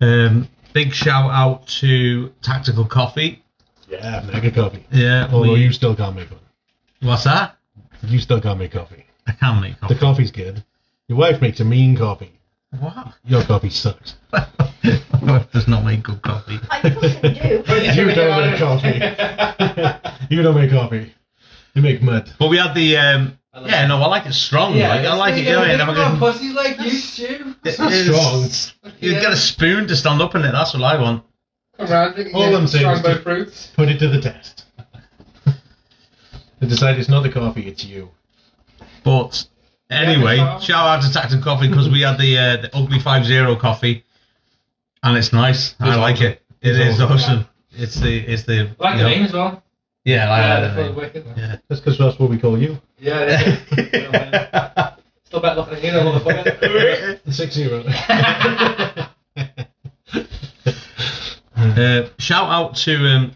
Um, 0.00 0.48
big 0.72 0.92
shout 0.92 1.30
out 1.30 1.66
to 1.80 2.32
Tactical 2.42 2.84
Coffee. 2.84 3.42
Yeah, 3.88 4.22
mega 4.32 4.50
coffee. 4.50 4.84
Yeah, 4.90 5.28
Although 5.32 5.52
we- 5.54 5.62
you 5.62 5.72
still 5.72 5.94
can't 5.94 6.16
make 6.16 6.30
one. 6.30 6.40
what's 7.00 7.24
that? 7.24 7.56
You 8.02 8.18
still 8.18 8.40
can't 8.40 8.58
make 8.58 8.72
coffee. 8.72 9.04
I 9.26 9.32
can 9.32 9.60
make 9.60 9.80
coffee. 9.80 9.94
The 9.94 10.00
coffee's 10.00 10.30
good. 10.30 10.62
Your 11.08 11.18
wife 11.18 11.40
makes 11.40 11.60
a 11.60 11.64
mean 11.64 11.96
coffee. 11.96 12.32
What? 12.78 13.14
Your 13.24 13.42
coffee 13.44 13.70
sucks. 13.70 14.16
My 14.32 14.48
wife 15.22 15.50
does 15.52 15.68
not 15.68 15.84
make 15.84 16.02
good 16.02 16.20
coffee. 16.22 16.58
I 16.70 16.90
fucking 16.90 17.34
do. 17.34 17.62
You 18.04 18.14
don't 18.14 18.50
make 18.50 18.58
coffee. 18.58 18.98
you 20.34 20.42
don't 20.42 20.54
make 20.56 20.70
coffee. 20.70 21.14
You 21.74 21.82
make 21.82 22.02
mud. 22.02 22.30
But 22.38 22.48
we 22.48 22.58
had 22.58 22.74
the 22.74 22.96
um, 22.98 23.38
yeah, 23.66 23.86
no, 23.86 23.98
I 24.02 24.06
like 24.06 24.26
it 24.26 24.32
strong. 24.34 24.76
like, 24.78 25.06
I 25.06 25.14
like 25.14 25.34
it. 25.34 25.44
You 25.44 25.52
know, 25.52 25.64
Yeah, 25.64 25.76
never 25.76 25.92
yeah, 25.92 26.10
get- 26.10 26.18
pussy 26.18 26.52
like 26.52 26.80
you, 26.80 26.90
Stu. 26.90 27.54
It's 27.64 27.76
strong. 27.76 28.90
You 29.00 29.12
get 29.12 29.32
a 29.32 29.36
spoon 29.36 29.86
to 29.88 29.96
stand 29.96 30.20
up 30.20 30.34
in 30.34 30.42
it. 30.44 30.52
That's 30.52 30.74
what 30.74 30.82
I 30.82 31.00
want. 31.00 31.22
Around, 31.78 32.14
drinking 32.14 32.34
All 32.36 32.54
I'm 32.54 32.66
saying 32.68 32.88
is 32.88 32.98
Strongbow 33.00 33.22
fruits. 33.22 33.66
Put 33.76 33.88
it 33.88 33.98
to 33.98 34.08
the 34.08 34.20
test. 34.20 34.64
they 36.60 36.66
decide 36.68 36.98
it's 36.98 37.08
not 37.08 37.22
the 37.22 37.30
coffee, 37.30 37.66
it's 37.68 37.84
you. 37.84 38.10
But 39.02 39.46
anyway, 39.90 40.36
Yeah, 40.36 40.58
shout 40.60 40.86
out 40.86 41.02
to 41.02 41.12
Tactical 41.12 41.42
Coffee 41.44 41.68
because 41.68 41.88
we 41.88 42.00
had 42.02 42.18
the 42.18 42.38
uh, 42.38 42.56
the 42.62 42.76
ugly 42.76 42.98
five 43.00 43.24
zero 43.26 43.54
coffee, 43.56 44.04
and 45.02 45.16
it's 45.16 45.32
nice. 45.32 45.74
I 45.80 45.88
It's 45.88 45.96
like 45.98 46.20
it. 46.20 46.42
It 46.62 46.76
It's 46.76 46.94
is 46.96 47.00
awesome. 47.00 47.12
awesome. 47.16 47.48
It's 47.72 47.96
the 47.96 48.18
it's 48.18 48.44
the 48.44 48.70
I 48.80 48.84
like 48.84 48.96
the 48.96 49.02
know- 49.02 49.08
name 49.08 49.24
as 49.24 49.32
well. 49.32 49.62
Yeah, 50.04 50.30
I 50.30 50.38
Yeah, 50.40 50.54
like 50.54 50.62
the 50.62 50.68
the 50.68 50.74
full 50.74 50.84
name. 50.84 50.94
wicked. 50.96 51.24
Yeah. 51.36 51.56
That's 51.68 51.80
because 51.80 51.98
that's 51.98 52.18
what 52.18 52.30
we 52.30 52.38
call 52.38 52.58
you. 52.58 52.78
Yeah, 53.04 53.58
yeah. 53.70 54.94
Still 55.24 55.40
better 55.40 55.60
looking 55.60 55.74
than 55.74 55.84
you, 55.84 55.90
though, 55.92 56.18
motherfucker. 56.18 57.22
The 57.24 57.32
six 57.32 57.54
zero. 57.54 57.84
Uh, 61.56 62.08
shout 62.18 62.48
out 62.50 62.76
to 62.76 62.94
um, 63.06 63.32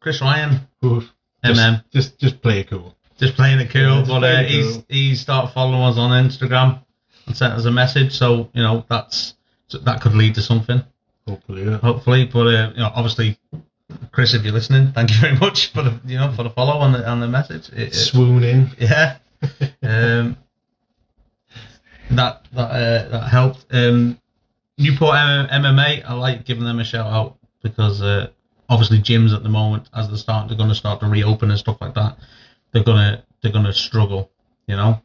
Chris 0.00 0.20
Ryan, 0.20 0.60
Oof. 0.84 1.10
MM, 1.44 1.82
Just, 1.92 2.10
just, 2.12 2.18
just 2.18 2.42
play 2.42 2.60
it 2.60 2.70
cool. 2.70 2.94
just 3.18 3.34
playing 3.34 3.58
it 3.60 3.68
cool. 3.70 3.82
Yeah, 3.82 3.98
just 4.00 4.08
but 4.10 4.24
uh, 4.24 4.26
it 4.40 4.46
he's 4.48 4.72
cool. 4.76 4.84
he's 4.88 5.20
started 5.20 5.52
following 5.52 5.82
us 5.82 5.98
on 5.98 6.10
Instagram 6.24 6.80
and 7.26 7.36
sent 7.36 7.52
us 7.52 7.64
a 7.66 7.70
message. 7.70 8.12
So 8.16 8.48
you 8.54 8.62
know 8.62 8.84
that's 8.88 9.34
that 9.82 10.00
could 10.00 10.14
lead 10.14 10.34
to 10.36 10.42
something. 10.42 10.82
Hopefully, 11.28 11.64
yeah. 11.64 11.78
hopefully. 11.78 12.24
But 12.24 12.46
uh, 12.46 12.70
you 12.74 12.80
know, 12.80 12.90
obviously, 12.94 13.38
Chris, 14.12 14.34
if 14.34 14.42
you're 14.44 14.52
listening, 14.52 14.92
thank 14.92 15.10
you 15.10 15.20
very 15.20 15.36
much 15.36 15.72
for 15.72 15.82
the 15.82 15.98
you 16.04 16.16
know 16.18 16.32
for 16.32 16.42
the 16.42 16.50
follow 16.50 16.80
and 16.82 16.94
the 16.94 17.10
and 17.10 17.22
the 17.22 17.28
message. 17.28 17.68
It- 17.70 17.88
it- 17.88 17.94
Swoon 17.94 18.42
in. 18.44 18.70
yeah, 18.78 19.16
um, 19.82 20.36
that 22.10 22.46
that 22.52 22.70
uh, 22.70 23.08
that 23.08 23.28
helped. 23.30 23.66
Um, 23.70 24.18
Newport 24.76 25.14
M- 25.16 25.62
MMA, 25.62 26.04
I 26.04 26.14
like 26.14 26.44
giving 26.44 26.64
them 26.64 26.80
a 26.80 26.84
shout 26.84 27.06
out 27.06 27.38
because 27.62 28.02
uh, 28.02 28.28
obviously 28.68 28.98
gyms 28.98 29.32
at 29.34 29.44
the 29.44 29.48
moment, 29.48 29.88
as 29.94 30.08
they're 30.08 30.16
starting, 30.16 30.48
they're 30.48 30.56
going 30.56 30.68
to 30.68 30.74
start 30.74 30.98
to 31.00 31.06
reopen 31.06 31.50
and 31.50 31.58
stuff 31.58 31.78
like 31.80 31.94
that. 31.94 32.18
They're 32.72 32.82
gonna 32.82 33.22
they're 33.42 33.52
gonna 33.52 33.72
struggle, 33.72 34.30
you 34.66 34.76
know. 34.76 35.00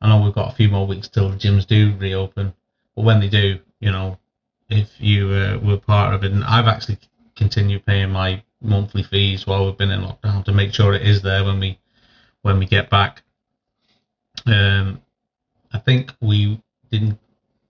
I 0.00 0.08
know 0.08 0.20
we've 0.24 0.34
got 0.34 0.52
a 0.52 0.56
few 0.56 0.68
more 0.68 0.86
weeks 0.88 1.06
till 1.06 1.28
the 1.30 1.36
gyms 1.36 1.66
do 1.66 1.94
reopen, 2.00 2.52
but 2.96 3.02
when 3.02 3.20
they 3.20 3.28
do, 3.28 3.60
you 3.78 3.92
know, 3.92 4.18
if 4.68 4.90
you 4.98 5.28
uh, 5.30 5.58
were 5.62 5.76
part 5.76 6.14
of 6.14 6.24
it, 6.24 6.32
and 6.32 6.42
I've 6.42 6.66
actually 6.66 6.98
continued 7.36 7.84
paying 7.86 8.10
my 8.10 8.42
monthly 8.60 9.02
fees 9.02 9.46
while 9.46 9.66
we've 9.66 9.76
been 9.78 9.90
in 9.90 10.00
lockdown 10.02 10.44
to 10.44 10.52
make 10.52 10.72
sure 10.72 10.94
it 10.94 11.02
is 11.02 11.22
there 11.22 11.44
when 11.44 11.58
we 11.60 11.78
when 12.42 12.58
we 12.58 12.66
get 12.66 12.90
back. 12.90 13.22
Um, 14.46 15.00
I 15.72 15.78
think 15.78 16.12
we 16.20 16.60
didn't. 16.90 17.18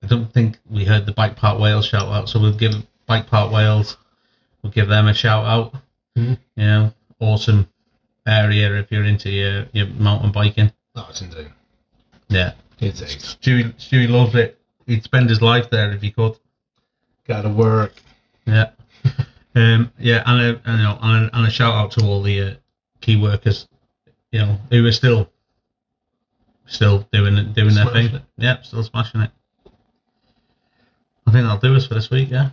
I 0.03 0.07
don't 0.07 0.33
think 0.33 0.59
we 0.69 0.85
heard 0.85 1.07
the 1.07 1.13
Bike 1.13 1.37
Park 1.37 1.61
Wales 1.61 1.87
shout 1.87 2.09
out, 2.09 2.29
so 2.29 2.41
we'll 2.41 2.57
give 2.57 2.75
Bike 3.07 3.27
Park 3.27 3.53
Wales. 3.53 3.97
We'll 4.63 4.73
give 4.73 4.89
them 4.89 5.09
a 5.09 5.15
shout 5.15 5.45
out. 5.45 5.75
Mhm. 6.17 6.39
You 6.57 6.65
know, 6.65 6.95
awesome 7.21 7.69
area 8.27 8.75
if 8.79 8.91
you're 8.91 9.05
into 9.05 9.31
your, 9.31 9.67
your 9.73 9.87
mountain 9.87 10.33
biking. 10.33 10.73
Oh, 10.95 11.07
it's 11.11 11.21
insane. 11.21 11.53
Yeah, 12.29 12.53
It's. 12.81 13.01
Stewie, 13.01 13.75
Stewie 13.75 14.09
loves 14.09 14.35
it. 14.35 14.59
He'd 14.87 15.05
spend 15.05 15.29
his 15.29 15.41
life 15.43 15.71
there 15.71 15.93
if 15.93 16.03
he 16.03 16.11
could. 16.11 16.37
Gotta 17.27 17.49
work. 17.49 17.95
Yeah. 18.47 18.71
Um, 19.55 19.93
yeah, 19.99 20.23
and 20.27 20.41
a, 20.41 20.61
and, 20.65 20.79
you 20.79 20.85
know, 20.85 20.99
and, 21.03 21.27
a, 21.31 21.37
and 21.37 21.47
a 21.47 21.51
shout 21.51 21.75
out 21.75 21.91
to 21.93 22.07
all 22.07 22.23
the 22.23 22.41
uh, 22.41 22.55
key 23.01 23.21
workers, 23.21 23.69
you 24.31 24.41
know, 24.41 24.59
who 24.71 24.87
are 24.87 24.93
still 24.93 25.29
still 26.67 27.07
doing 27.13 27.37
it- 27.37 27.53
doing 27.55 27.75
their 27.75 27.87
thing. 27.87 28.15
it. 28.15 28.23
Yeah, 28.39 28.63
still 28.63 28.83
smashing 28.83 29.21
it. 29.21 29.31
I 31.27 31.31
think 31.33 31.45
that'll 31.45 31.59
do 31.59 31.75
us 31.77 31.87
for 31.87 31.95
this 31.95 32.11
week. 32.11 32.31
Yeah, 32.31 32.51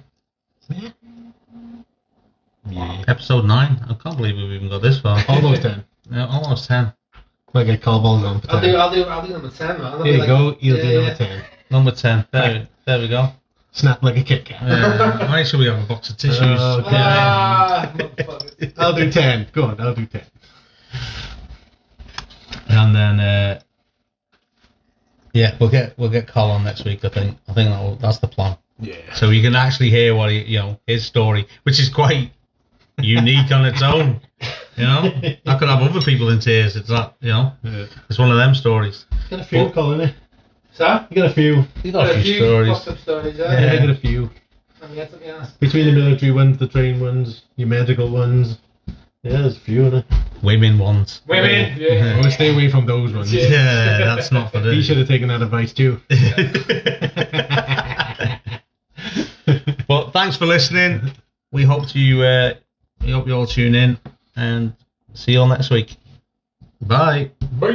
Yeah. 2.70 3.04
episode 3.08 3.46
nine. 3.46 3.80
I 3.90 3.94
can't 3.94 4.18
believe 4.18 4.36
we've 4.36 4.52
even 4.52 4.70
got 4.70 4.82
this 4.82 5.00
far. 5.00 5.24
Almost 5.28 5.62
ten. 5.64 5.84
Yeah, 6.12 6.28
almost 6.28 6.68
ten. 6.68 6.94
Might 7.54 7.64
get 7.64 7.82
call 7.82 8.02
balls 8.02 8.24
on 8.24 8.42
for 8.42 8.52
I'll 8.52 8.62
do, 8.62 8.68
ten. 8.68 8.76
I'll 8.80 8.94
do, 8.94 9.04
I'll 9.06 9.26
do 9.26 9.34
number 9.34 9.50
10, 9.50 9.68
man. 9.78 9.82
I'll 9.82 10.04
Here 10.04 10.14
you 10.14 10.20
like- 10.20 10.28
go. 10.28 10.58
You'll 10.60 10.78
yeah, 10.78 10.84
do 10.84 10.90
yeah. 10.90 11.00
number 11.00 11.16
ten. 11.16 11.44
Number 11.72 11.92
ten. 11.92 12.26
There, 12.32 12.68
there 12.86 13.00
we 13.00 13.08
go. 13.08 13.30
Snap 13.80 14.04
like 14.04 14.18
a 14.18 14.24
Kit 14.24 14.44
Kat. 14.44 15.30
Make 15.32 15.46
sure 15.46 15.58
we 15.58 15.68
have 15.68 15.82
a 15.82 15.86
box 15.88 16.10
of 16.10 16.18
tissues. 16.18 16.42
Oh, 16.44 16.80
Okay. 16.80 16.90
Ah. 16.92 17.94
I'll 18.78 18.94
do 18.94 19.10
ten. 19.10 19.48
Go 19.54 19.64
on. 19.64 19.80
I'll 19.80 19.96
do 19.96 20.06
ten. 20.06 20.24
And 22.68 22.94
then, 22.94 23.20
uh, 23.22 23.62
yeah, 25.34 25.56
we'll 25.62 25.70
get 25.70 25.98
we'll 25.98 26.10
get 26.10 26.28
Col 26.28 26.52
on 26.52 26.66
next 26.66 26.84
week. 26.84 27.06
I 27.06 27.10
think 27.10 27.38
I 27.48 27.54
think 27.54 27.70
that'll, 27.70 27.96
that's 27.96 28.20
the 28.20 28.28
plan. 28.28 28.58
Yeah. 28.82 28.96
So 29.14 29.30
you 29.30 29.42
can 29.42 29.56
actually 29.56 29.92
hear 29.92 30.14
what 30.14 30.30
he, 30.30 30.40
you 30.44 30.60
know, 30.60 30.80
his 30.86 31.06
story, 31.06 31.48
which 31.64 31.80
is 31.80 31.88
quite 31.90 32.32
unique 33.00 33.50
on 33.52 33.64
its 33.66 33.82
own. 33.82 34.20
You 34.76 34.84
know, 34.84 35.12
I 35.46 35.58
could 35.58 35.70
have 35.70 35.82
other 35.82 36.02
people 36.02 36.30
in 36.30 36.40
tears. 36.42 36.76
It's 36.76 36.90
that, 36.90 37.16
you 37.22 37.30
know, 37.30 37.54
yeah. 37.64 37.86
it's 38.10 38.20
one 38.20 38.30
of 38.32 38.38
them 38.38 38.56
stories. 38.56 39.06
Got 39.30 39.40
a 39.40 39.44
few, 39.46 39.60
Well- 39.60 39.72
Colin. 39.72 40.14
So? 40.80 41.06
You 41.10 41.16
got 41.18 41.32
a 41.32 41.34
few. 41.34 41.66
You 41.84 41.92
got 41.92 42.10
a 42.10 42.22
few 42.22 42.36
stories. 42.36 42.88
up 42.88 42.98
stories, 43.00 43.38
Yeah, 43.38 43.52
yeah. 43.60 43.74
I 43.74 43.78
got 43.80 43.90
a 43.90 43.96
few. 43.96 44.30
I 44.82 44.86
yeah. 44.94 45.46
Between 45.60 45.86
the 45.88 45.92
military 45.92 46.32
ones, 46.32 46.58
the 46.58 46.70
train 46.70 47.02
ones, 47.02 47.42
your 47.58 47.68
medical 47.68 48.10
ones. 48.10 48.60
Yeah, 49.22 49.42
there's 49.42 49.58
a 49.58 49.60
few 49.60 49.88
of 49.88 49.92
them. 49.92 50.06
Women 50.42 50.80
ones. 50.80 51.22
Women, 51.28 51.74
I 51.74 51.78
yeah. 51.78 52.14
want 52.14 52.24
to 52.24 52.32
stay 52.32 52.54
away 52.54 52.72
from 52.72 52.86
those 52.86 53.12
ones. 53.12 53.34
Yeah. 53.34 53.50
Yeah, 53.50 54.16
that's 54.16 54.32
not 54.32 54.54
for 54.54 54.60
them. 54.62 54.74
He 54.74 54.82
should 54.82 54.96
have 55.00 55.10
taken 55.10 55.28
that 55.28 55.42
advice 55.42 55.74
too. 55.74 56.00
But 59.90 60.12
thanks 60.12 60.38
for 60.38 60.46
listening. 60.46 61.12
We 61.52 61.64
hope 61.64 61.94
you 61.96 62.22
uh, 62.22 62.54
we 63.02 63.12
hope 63.12 63.28
you 63.28 63.34
all 63.34 63.48
tune 63.48 63.76
in 63.76 63.98
and 64.36 64.74
see 65.14 65.32
you 65.34 65.42
all 65.42 65.48
next 65.48 65.72
week. 65.72 65.98
Bye. 66.80 67.32
Bye. 67.60 67.68